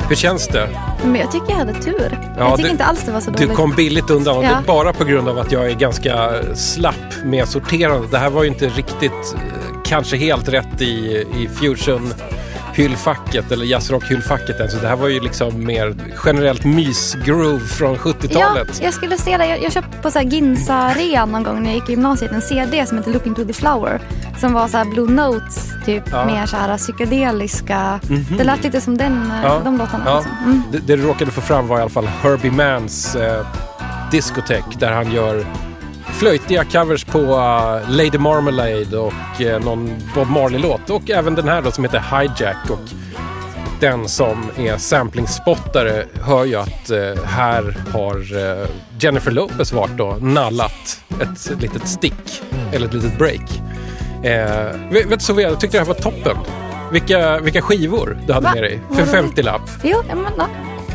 hur 0.10 0.16
känns 0.16 0.48
det? 0.48 0.70
Men 1.04 1.16
jag 1.16 1.32
tycker 1.32 1.50
jag 1.50 1.56
hade 1.58 1.74
tur. 1.74 2.18
Ja, 2.22 2.30
jag 2.38 2.56
tycker 2.56 2.64
du- 2.64 2.72
inte 2.72 2.84
alls 2.86 3.04
det 3.06 3.12
var 3.12 3.20
så 3.22 3.32
Du 3.32 3.38
dåligt. 3.38 3.56
kom 3.58 3.72
billigt 3.72 4.10
undan 4.10 4.44
Ja. 4.44 4.50
bara 4.68 4.94
på 4.94 5.04
grund 5.04 5.30
av 5.30 5.40
att 5.40 5.52
jag 5.52 5.66
är 5.72 5.76
ganska 5.76 6.32
slapp 6.56 6.96
med 7.26 7.48
sorterandet. 7.48 8.12
Det 8.12 8.18
här 8.18 8.30
var 8.30 8.44
ju 8.44 8.50
inte 8.50 8.68
riktigt, 8.70 9.12
eh, 9.36 9.40
kanske 9.86 10.18
helt 10.18 10.50
rätt 10.50 10.82
i, 10.82 11.26
i 11.38 11.50
fusion 11.54 12.14
hyllfacket 12.74 13.52
eller 13.52 13.66
jazzrock-hyllfacket 13.66 14.60
än. 14.60 14.70
Så 14.70 14.78
det 14.78 14.88
här 14.88 14.96
var 14.96 15.08
ju 15.08 15.20
liksom 15.20 15.66
mer 15.66 15.96
generellt 16.26 16.64
mysgroove 16.66 17.60
från 17.60 17.92
Ja, 17.94 17.98
70-talet. 18.00 18.80
jag 18.84 18.94
skulle 18.94 19.18
se 19.18 19.38
det. 19.38 19.46
Jag, 19.46 19.64
jag 19.64 19.72
köpte 19.72 19.98
på 20.02 20.12
så 20.12 20.20
här 20.20 20.26
Ginsa-rean 20.26 21.32
någon 21.32 21.44
gång 21.44 21.60
när 21.64 21.70
jag 21.70 21.76
gick 21.76 21.90
i 21.90 21.92
gymnasiet 21.92 22.32
en 22.32 22.42
CD 22.42 22.86
som 22.86 22.98
heter 22.98 23.12
Looking 23.12 23.36
to 23.36 23.46
the 23.46 23.54
Flower. 23.54 24.02
Som 24.40 24.54
var 24.54 24.68
så 24.68 24.78
här 24.78 24.86
Blue 24.86 25.10
Notes, 25.12 25.71
typ 25.86 26.04
Ja. 26.12 26.26
mer 26.26 26.46
så 26.46 26.58
här 26.58 26.78
psykedeliska. 26.78 28.00
Det 28.38 28.44
lät 28.44 28.64
lite 28.64 28.82
som 28.82 28.98
den, 28.98 29.32
eh, 29.32 29.38
Ja. 29.44 29.62
de 29.64 29.78
låtarna. 29.78 30.04
Ja. 30.06 30.16
Liksom. 30.16 30.32
Mm. 30.46 30.62
Det, 30.72 30.78
det 30.78 30.96
du 30.96 31.02
råkade 31.04 31.32
få 31.32 31.42
fram 31.42 31.68
var 31.68 31.78
i 31.78 31.82
alla 31.82 31.90
fall 31.90 32.08
Herbie 32.08 32.52
Manns 32.52 33.16
eh, 33.16 33.46
diskotek 34.12 34.64
där 34.80 34.92
han 34.92 35.12
gör 35.12 35.46
flöjtiga 36.06 36.64
covers 36.64 37.04
på 37.04 37.20
eh, 37.20 37.90
Lady 37.92 38.18
Marmalade 38.18 38.98
och 38.98 39.42
eh, 39.42 39.60
någon 39.64 39.90
Bob 40.16 40.30
Marley-låt. 40.30 40.90
Och 40.90 41.10
även 41.10 41.36
den 41.36 41.48
här 41.48 41.62
då 41.62 41.72
som 41.72 41.84
heter 41.84 42.00
Hijack. 42.20 42.70
Och 42.70 42.80
den 43.80 44.10
som 44.10 44.52
är 44.58 44.78
samplingspottare 44.78 46.06
hör 46.24 46.46
ju 46.46 46.56
att 46.56 46.90
eh, 46.90 47.24
här 47.26 47.78
har 47.94 48.26
Jennifer 49.00 49.32
Lopez 49.32 49.74
varit 49.74 50.00
och 50.00 50.22
nallat 50.24 51.02
ett 51.22 51.62
litet 51.62 51.88
stick 51.88 52.42
eller 52.72 52.88
ett 52.88 52.94
litet 52.94 53.18
break. 53.18 53.62
Eh, 54.24 54.92
vet 54.92 55.10
du 55.10 55.20
Sofia, 55.20 55.50
jag 55.50 55.60
tyckte 55.60 55.78
det 55.78 55.82
här 55.82 55.88
var 55.88 56.02
toppen. 56.02 56.38
Vilka, 56.92 57.40
vilka 57.40 57.62
skivor 57.62 58.18
du 58.28 58.34
hade 58.34 58.46
Va? 58.46 58.54
med 58.54 58.64
dig 58.64 58.80
för 58.92 59.06
Vad 59.06 59.16
roligt. 59.16 59.38
50-lapp. 59.38 59.62
Jo, 59.84 59.98
ja, 60.10 60.16
men, 60.16 60.32
ja. 60.38 60.48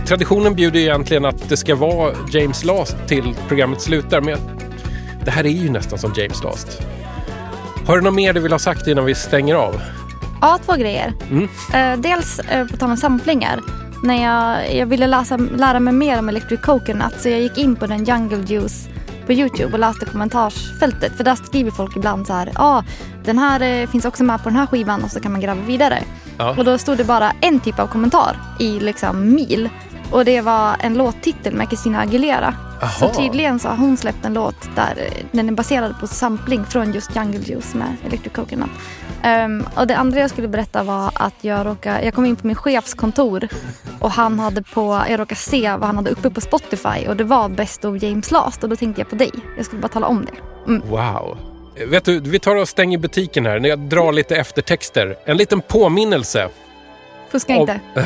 Traditionen 0.07 0.55
bjuder 0.55 0.79
ju 0.81 0.85
egentligen 0.87 1.25
att 1.25 1.49
det 1.49 1.57
ska 1.57 1.75
vara 1.75 2.13
James 2.31 2.65
Last 2.65 2.97
till 3.09 3.35
programmet 3.49 3.81
slutar. 3.83 4.21
Men 4.21 4.39
det 5.25 5.31
här 5.31 5.47
är 5.47 5.51
ju 5.51 5.71
nästan 5.71 5.99
som 5.99 6.13
James 6.17 6.45
Last. 6.45 6.83
Har 7.87 7.97
du 7.97 8.03
något 8.03 8.15
mer 8.15 8.33
du 8.33 8.41
vill 8.41 8.53
ha 8.53 8.59
sagt 8.59 8.87
innan 8.87 9.05
vi 9.05 9.15
stänger 9.15 9.55
av? 9.55 9.81
ja, 10.41 10.59
två 10.67 10.73
grejer. 10.73 11.13
Mm. 11.31 11.49
Eh, 11.75 12.01
dels 12.01 12.39
eh, 12.39 12.67
på 12.67 12.77
tal 12.77 12.91
om 12.91 12.97
samplingar. 12.97 13.61
När 14.03 14.25
jag, 14.25 14.75
jag 14.75 14.87
ville 14.87 15.07
läsa, 15.07 15.37
lära 15.37 15.81
mig 15.81 15.93
mer 15.95 16.19
om 16.19 16.29
Electric 16.29 16.61
Coconut 16.61 17.15
så 17.19 17.29
jag 17.29 17.41
gick 17.41 17.59
in 17.59 17.77
på 17.77 17.87
den 17.87 18.05
Jungle 18.05 18.43
Juice 18.47 18.89
på 19.27 19.33
Youtube 19.33 19.73
och 19.73 19.79
läste 19.79 20.05
kommentarsfältet. 20.07 21.17
För 21.17 21.25
där 21.25 21.35
skriver 21.35 21.71
folk 21.71 21.97
ibland 21.97 22.27
så 22.27 22.33
här, 22.33 22.47
ja 22.47 22.53
ah, 22.57 22.85
den 23.25 23.39
här 23.39 23.61
eh, 23.61 23.89
finns 23.89 24.05
också 24.05 24.25
med 24.25 24.43
på 24.43 24.49
den 24.49 24.59
här 24.59 24.67
skivan 24.67 25.05
och 25.05 25.11
så 25.11 25.21
kan 25.21 25.33
man 25.33 25.41
gräva 25.41 25.61
vidare. 25.61 26.03
Ja. 26.39 26.55
Och 26.59 26.65
då 26.65 26.79
stod 26.79 26.99
det 26.99 27.05
bara 27.05 27.33
en 27.41 27.61
typ 27.61 27.79
av 27.79 27.87
kommentar 27.87 28.37
i 28.59 28.81
liksom 28.81 29.35
mil. 29.35 29.69
Och 30.11 30.25
det 30.25 30.41
var 30.41 30.77
en 30.81 30.95
låttitel 30.95 31.55
med 31.55 31.67
Christina 31.67 32.01
Aguilera. 32.01 32.55
Så 32.81 33.05
Aha. 33.05 33.15
tydligen 33.15 33.59
så 33.59 33.69
har 33.69 33.77
hon 33.77 33.97
släppt 33.97 34.25
en 34.25 34.35
låt 34.35 34.69
där 34.75 34.95
eh, 34.97 35.25
den 35.33 35.49
är 35.49 35.53
baserad 35.53 36.01
på 36.01 36.07
sampling 36.07 36.65
från 36.65 36.93
just 36.93 37.17
Jungle 37.17 37.41
Juice 37.41 37.75
med 37.75 37.97
Electric 38.07 38.33
Coconut. 38.33 38.71
Ehm, 39.23 39.65
och 39.77 39.87
det 39.87 39.97
andra 39.97 40.21
jag 40.21 40.31
skulle 40.31 40.49
berätta 40.49 40.83
var 40.83 41.11
att 41.15 41.35
jag 41.41 41.67
råkade, 41.67 42.03
jag 42.03 42.15
kom 42.15 42.27
in 42.27 42.37
på 42.37 42.47
min 42.47 42.57
chefs 42.57 42.95
kontor 42.95 43.49
och 44.01 44.11
han 44.11 44.39
hade 44.39 44.63
på, 44.63 45.03
jag 45.09 45.21
råkade 45.21 45.41
se 45.41 45.71
vad 45.71 45.85
han 45.85 45.97
hade 45.97 46.11
uppe 46.11 46.31
på 46.31 46.41
Spotify 46.41 47.07
och 47.09 47.17
det 47.17 47.25
var 47.25 47.49
Best 47.49 47.85
of 47.85 48.03
James 48.03 48.31
Last 48.31 48.63
och 48.63 48.69
då 48.69 48.77
tänkte 48.77 49.01
jag 49.01 49.11
på 49.11 49.17
dig. 49.17 49.31
Jag 49.57 49.67
skulle 49.67 49.83
bara 49.83 49.89
tala 49.89 50.07
om 50.07 50.25
det. 50.25 50.71
Mm. 50.71 50.89
Wow. 50.89 51.39
Vet 51.87 52.05
du, 52.05 52.21
vi 52.21 52.39
tar 52.39 52.57
och 52.57 52.69
stänger 52.69 52.99
butiken 52.99 53.47
här. 53.47 53.61
När 53.61 53.69
jag 53.69 53.79
drar 53.79 54.13
lite 54.13 54.37
eftertexter. 54.37 55.17
En 55.25 55.37
liten 55.37 55.61
påminnelse. 55.61 56.49
Fuska 57.37 57.55
inte. 57.55 57.81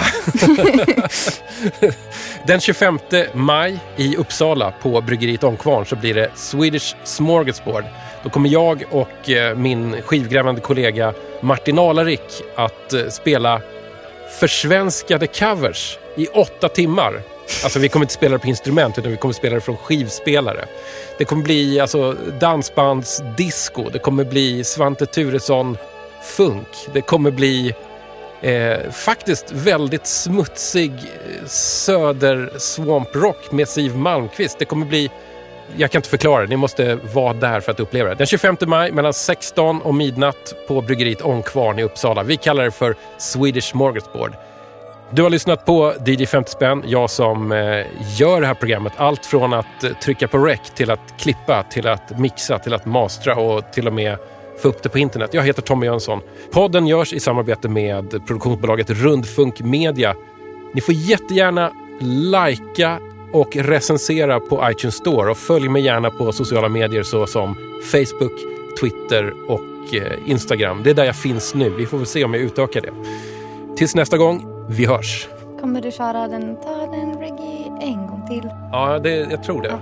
Den 2.47 2.61
25 2.61 2.99
maj 3.33 3.79
i 3.97 4.17
Uppsala 4.17 4.73
på 4.83 5.01
bryggeriet 5.01 5.45
Ångkvarn 5.45 5.87
så 5.87 5.97
blir 5.97 6.15
det 6.15 6.31
Swedish 6.35 6.97
Smorgasbord. 7.05 7.85
Då 8.23 8.31
kommer 8.31 8.49
jag 8.49 8.85
och 8.91 9.31
eh, 9.31 9.57
min 9.57 10.03
skivgrävande 10.03 10.61
kollega 10.61 11.15
Martin 11.41 11.79
Alarik 11.79 12.43
att 12.57 12.93
eh, 12.93 13.09
spela 13.09 13.61
försvenskade 14.41 15.27
covers 15.27 15.99
i 16.17 16.27
åtta 16.27 16.69
timmar. 16.69 17.23
Alltså 17.65 17.79
vi 17.79 17.89
kommer 17.89 18.05
inte 18.05 18.15
spela 18.15 18.33
det 18.33 18.39
på 18.39 18.49
instrument 18.49 18.99
utan 18.99 19.11
vi 19.11 19.17
kommer 19.17 19.35
spela 19.35 19.55
det 19.55 19.61
från 19.61 19.77
skivspelare. 19.77 20.65
Det 21.19 21.25
kommer 21.25 21.43
bli 21.43 21.81
alltså 21.81 22.17
dansbandsdisco, 22.41 23.89
det 23.93 23.99
kommer 23.99 24.25
bli 24.25 24.65
Svante 24.65 25.07
Turesson 25.07 25.77
funk, 26.23 26.69
det 26.93 27.01
kommer 27.01 27.31
bli 27.31 27.75
Eh, 28.43 28.91
faktiskt 28.91 29.53
väldigt 29.53 30.07
smutsig 30.07 30.93
eh, 30.93 31.47
söder 31.47 32.51
swamp 32.59 33.17
rock 33.17 33.53
med 33.53 33.69
Siv 33.69 33.97
Malmqvist. 33.97 34.59
Det 34.59 34.65
kommer 34.65 34.87
bli... 34.87 35.11
Jag 35.77 35.91
kan 35.91 35.99
inte 35.99 36.09
förklara 36.09 36.43
det, 36.43 36.49
ni 36.49 36.57
måste 36.57 36.95
vara 36.95 37.33
där 37.33 37.61
för 37.61 37.73
att 37.73 37.81
uppleva 37.81 38.09
det. 38.09 38.15
Den 38.15 38.27
25 38.27 38.57
maj 38.67 38.93
mellan 38.93 39.13
16 39.13 39.83
och 39.83 39.95
midnatt 39.95 40.55
på 40.69 40.81
bryggeriet 40.81 41.23
Ångkvarn 41.23 41.79
i 41.79 41.83
Uppsala. 41.83 42.23
Vi 42.23 42.37
kallar 42.37 42.65
det 42.65 42.71
för 42.71 42.97
Swedish 43.19 43.71
Smorgasbord. 43.71 44.33
Du 45.11 45.23
har 45.23 45.31
lyssnat 45.31 45.65
på 45.65 45.95
DJ 46.07 46.27
50 46.27 46.51
spänn, 46.51 46.85
jag 46.87 47.11
som 47.11 47.53
eh, 47.53 47.87
gör 48.19 48.41
det 48.41 48.47
här 48.47 48.55
programmet. 48.55 48.93
Allt 48.97 49.27
från 49.27 49.53
att 49.53 50.01
trycka 50.03 50.29
på 50.29 50.39
rec 50.39 50.61
till 50.75 50.91
att 50.91 51.15
klippa, 51.19 51.63
till 51.63 51.87
att 51.87 52.19
mixa, 52.19 52.59
till 52.59 52.75
att 52.75 52.87
mastra 52.87 53.37
och 53.37 53.73
till 53.73 53.87
och 53.87 53.93
med 53.93 54.17
få 54.61 54.69
upp 54.69 54.83
det 54.83 54.89
på 54.89 54.99
internet. 54.99 55.35
Jag 55.35 55.43
heter 55.43 55.63
Tommy 55.63 55.87
Jönsson. 55.87 56.21
Podden 56.51 56.87
görs 56.87 57.13
i 57.13 57.21
samarbete 57.21 57.69
med 57.69 58.11
produktionsbolaget 58.11 58.91
Rundfunk 58.91 59.61
Media. 59.61 60.15
Ni 60.75 60.81
får 60.81 60.95
jättegärna 60.95 61.73
likea 62.01 62.99
och 63.33 63.57
recensera 63.57 64.41
på 64.41 64.71
iTunes 64.71 64.95
Store 64.95 65.31
och 65.31 65.37
följ 65.37 65.69
mig 65.69 65.83
gärna 65.83 66.11
på 66.11 66.33
sociala 66.33 66.69
medier 66.69 67.03
såsom 67.03 67.57
Facebook, 67.93 68.33
Twitter 68.81 69.51
och 69.51 69.95
eh, 69.95 70.31
Instagram. 70.31 70.83
Det 70.83 70.91
är 70.91 70.95
där 70.95 71.05
jag 71.05 71.17
finns 71.17 71.55
nu. 71.55 71.71
Vi 71.71 71.87
får 71.87 71.99
väl 71.99 72.07
se 72.07 72.25
om 72.25 72.35
jag 72.35 72.43
utökar 72.43 72.81
det. 72.81 72.93
Tills 73.77 73.95
nästa 73.95 74.19
gång, 74.19 74.47
vi 74.69 74.87
hörs. 74.87 75.29
Kommer 75.61 75.81
du 75.81 75.91
köra 75.91 76.29
den, 76.29 76.57
ta 76.57 76.87
den 76.87 77.19
reggae 77.19 77.79
en 77.81 78.07
gång 78.07 78.27
till? 78.29 78.51
Ja, 78.73 78.99
det, 78.99 79.11
jag 79.11 79.43
tror 79.43 79.63
det. 79.63 79.79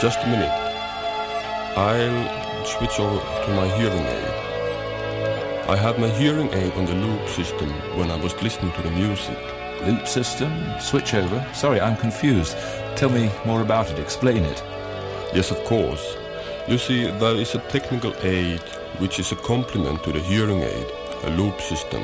Just 0.00 0.22
a 0.22 0.26
minute. 0.28 0.50
I'll 1.76 2.64
switch 2.64 2.98
over 2.98 3.20
to 3.44 3.54
my 3.54 3.68
hearing 3.76 3.98
aid. 3.98 4.34
I 5.68 5.76
had 5.76 5.98
my 5.98 6.08
hearing 6.08 6.48
aid 6.54 6.72
on 6.72 6.86
the 6.86 6.94
loop 6.94 7.28
system 7.28 7.68
when 7.98 8.10
I 8.10 8.16
was 8.16 8.32
listening 8.42 8.72
to 8.72 8.82
the 8.82 8.90
music. 8.90 9.36
Loop 9.84 10.08
system, 10.08 10.50
switch 10.80 11.12
over. 11.12 11.46
Sorry, 11.52 11.82
I'm 11.82 11.98
confused. 11.98 12.56
Tell 12.96 13.10
me 13.10 13.30
more 13.44 13.60
about 13.60 13.90
it. 13.90 13.98
Explain 13.98 14.44
it. 14.44 14.62
Yes, 15.34 15.50
of 15.50 15.62
course. 15.64 16.16
You 16.66 16.78
see, 16.78 17.10
there 17.10 17.36
is 17.36 17.54
a 17.54 17.58
technical 17.68 18.14
aid 18.22 18.62
which 19.00 19.18
is 19.18 19.32
a 19.32 19.36
complement 19.36 20.02
to 20.04 20.12
the 20.12 20.20
hearing 20.20 20.62
aid, 20.62 20.86
a 21.24 21.30
loop 21.36 21.60
system. 21.60 22.02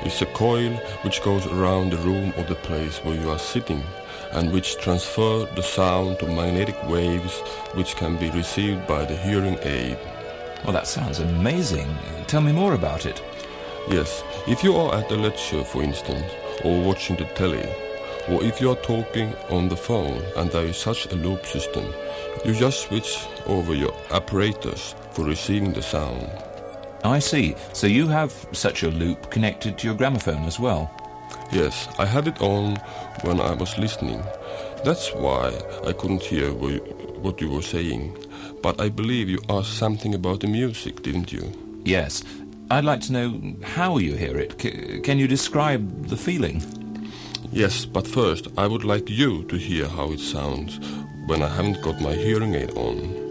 It's 0.00 0.22
a 0.22 0.26
coil 0.26 0.72
which 1.02 1.22
goes 1.22 1.44
around 1.46 1.90
the 1.90 1.98
room 1.98 2.32
or 2.38 2.44
the 2.44 2.54
place 2.54 3.04
where 3.04 3.20
you 3.20 3.28
are 3.28 3.38
sitting 3.38 3.84
and 4.32 4.52
which 4.52 4.78
transfer 4.78 5.46
the 5.54 5.62
sound 5.62 6.18
to 6.18 6.26
magnetic 6.26 6.76
waves 6.88 7.40
which 7.74 7.96
can 7.96 8.16
be 8.16 8.30
received 8.30 8.86
by 8.86 9.04
the 9.04 9.16
hearing 9.16 9.58
aid. 9.62 9.98
Well, 10.64 10.72
that 10.72 10.86
sounds 10.86 11.20
amazing. 11.20 11.88
Tell 12.26 12.40
me 12.40 12.52
more 12.52 12.74
about 12.74 13.06
it. 13.06 13.22
Yes, 13.88 14.22
if 14.46 14.62
you 14.62 14.76
are 14.76 14.94
at 14.94 15.10
a 15.10 15.16
lecture, 15.16 15.64
for 15.64 15.82
instance, 15.82 16.30
or 16.64 16.82
watching 16.82 17.16
the 17.16 17.24
telly, 17.24 17.66
or 18.28 18.44
if 18.44 18.60
you 18.60 18.70
are 18.70 18.76
talking 18.76 19.34
on 19.48 19.68
the 19.68 19.76
phone 19.76 20.22
and 20.36 20.50
there 20.50 20.64
is 20.64 20.76
such 20.76 21.06
a 21.06 21.14
loop 21.14 21.46
system, 21.46 21.86
you 22.44 22.54
just 22.54 22.82
switch 22.82 23.26
over 23.46 23.74
your 23.74 23.94
apparatus 24.10 24.94
for 25.12 25.24
receiving 25.24 25.72
the 25.72 25.82
sound. 25.82 26.28
I 27.04 27.20
see. 27.20 27.54
So 27.72 27.86
you 27.86 28.08
have 28.08 28.32
such 28.52 28.82
a 28.82 28.90
loop 28.90 29.30
connected 29.30 29.78
to 29.78 29.86
your 29.86 29.96
gramophone 29.96 30.44
as 30.44 30.58
well. 30.60 30.90
Yes, 31.50 31.88
I 31.98 32.04
had 32.04 32.28
it 32.28 32.40
on 32.42 32.76
when 33.22 33.40
I 33.40 33.54
was 33.54 33.78
listening. 33.78 34.22
That's 34.84 35.14
why 35.14 35.52
I 35.86 35.92
couldn't 35.92 36.22
hear 36.22 36.52
what 36.52 36.72
you, 36.72 36.80
what 37.20 37.40
you 37.40 37.50
were 37.50 37.62
saying. 37.62 38.16
But 38.62 38.80
I 38.80 38.88
believe 38.90 39.28
you 39.28 39.38
asked 39.48 39.78
something 39.78 40.14
about 40.14 40.40
the 40.40 40.46
music, 40.46 41.02
didn't 41.02 41.32
you? 41.32 41.52
Yes. 41.84 42.22
I'd 42.70 42.84
like 42.84 43.00
to 43.02 43.12
know 43.12 43.56
how 43.62 43.96
you 43.96 44.14
hear 44.14 44.36
it. 44.38 44.60
C- 44.60 45.00
can 45.00 45.18
you 45.18 45.26
describe 45.26 46.08
the 46.08 46.16
feeling? 46.16 46.62
Yes, 47.50 47.86
but 47.86 48.06
first 48.06 48.48
I 48.58 48.66
would 48.66 48.84
like 48.84 49.08
you 49.08 49.44
to 49.44 49.56
hear 49.56 49.88
how 49.88 50.12
it 50.12 50.20
sounds 50.20 50.78
when 51.26 51.42
I 51.42 51.48
haven't 51.48 51.80
got 51.82 52.00
my 52.00 52.12
hearing 52.12 52.54
aid 52.54 52.76
on. 52.76 53.27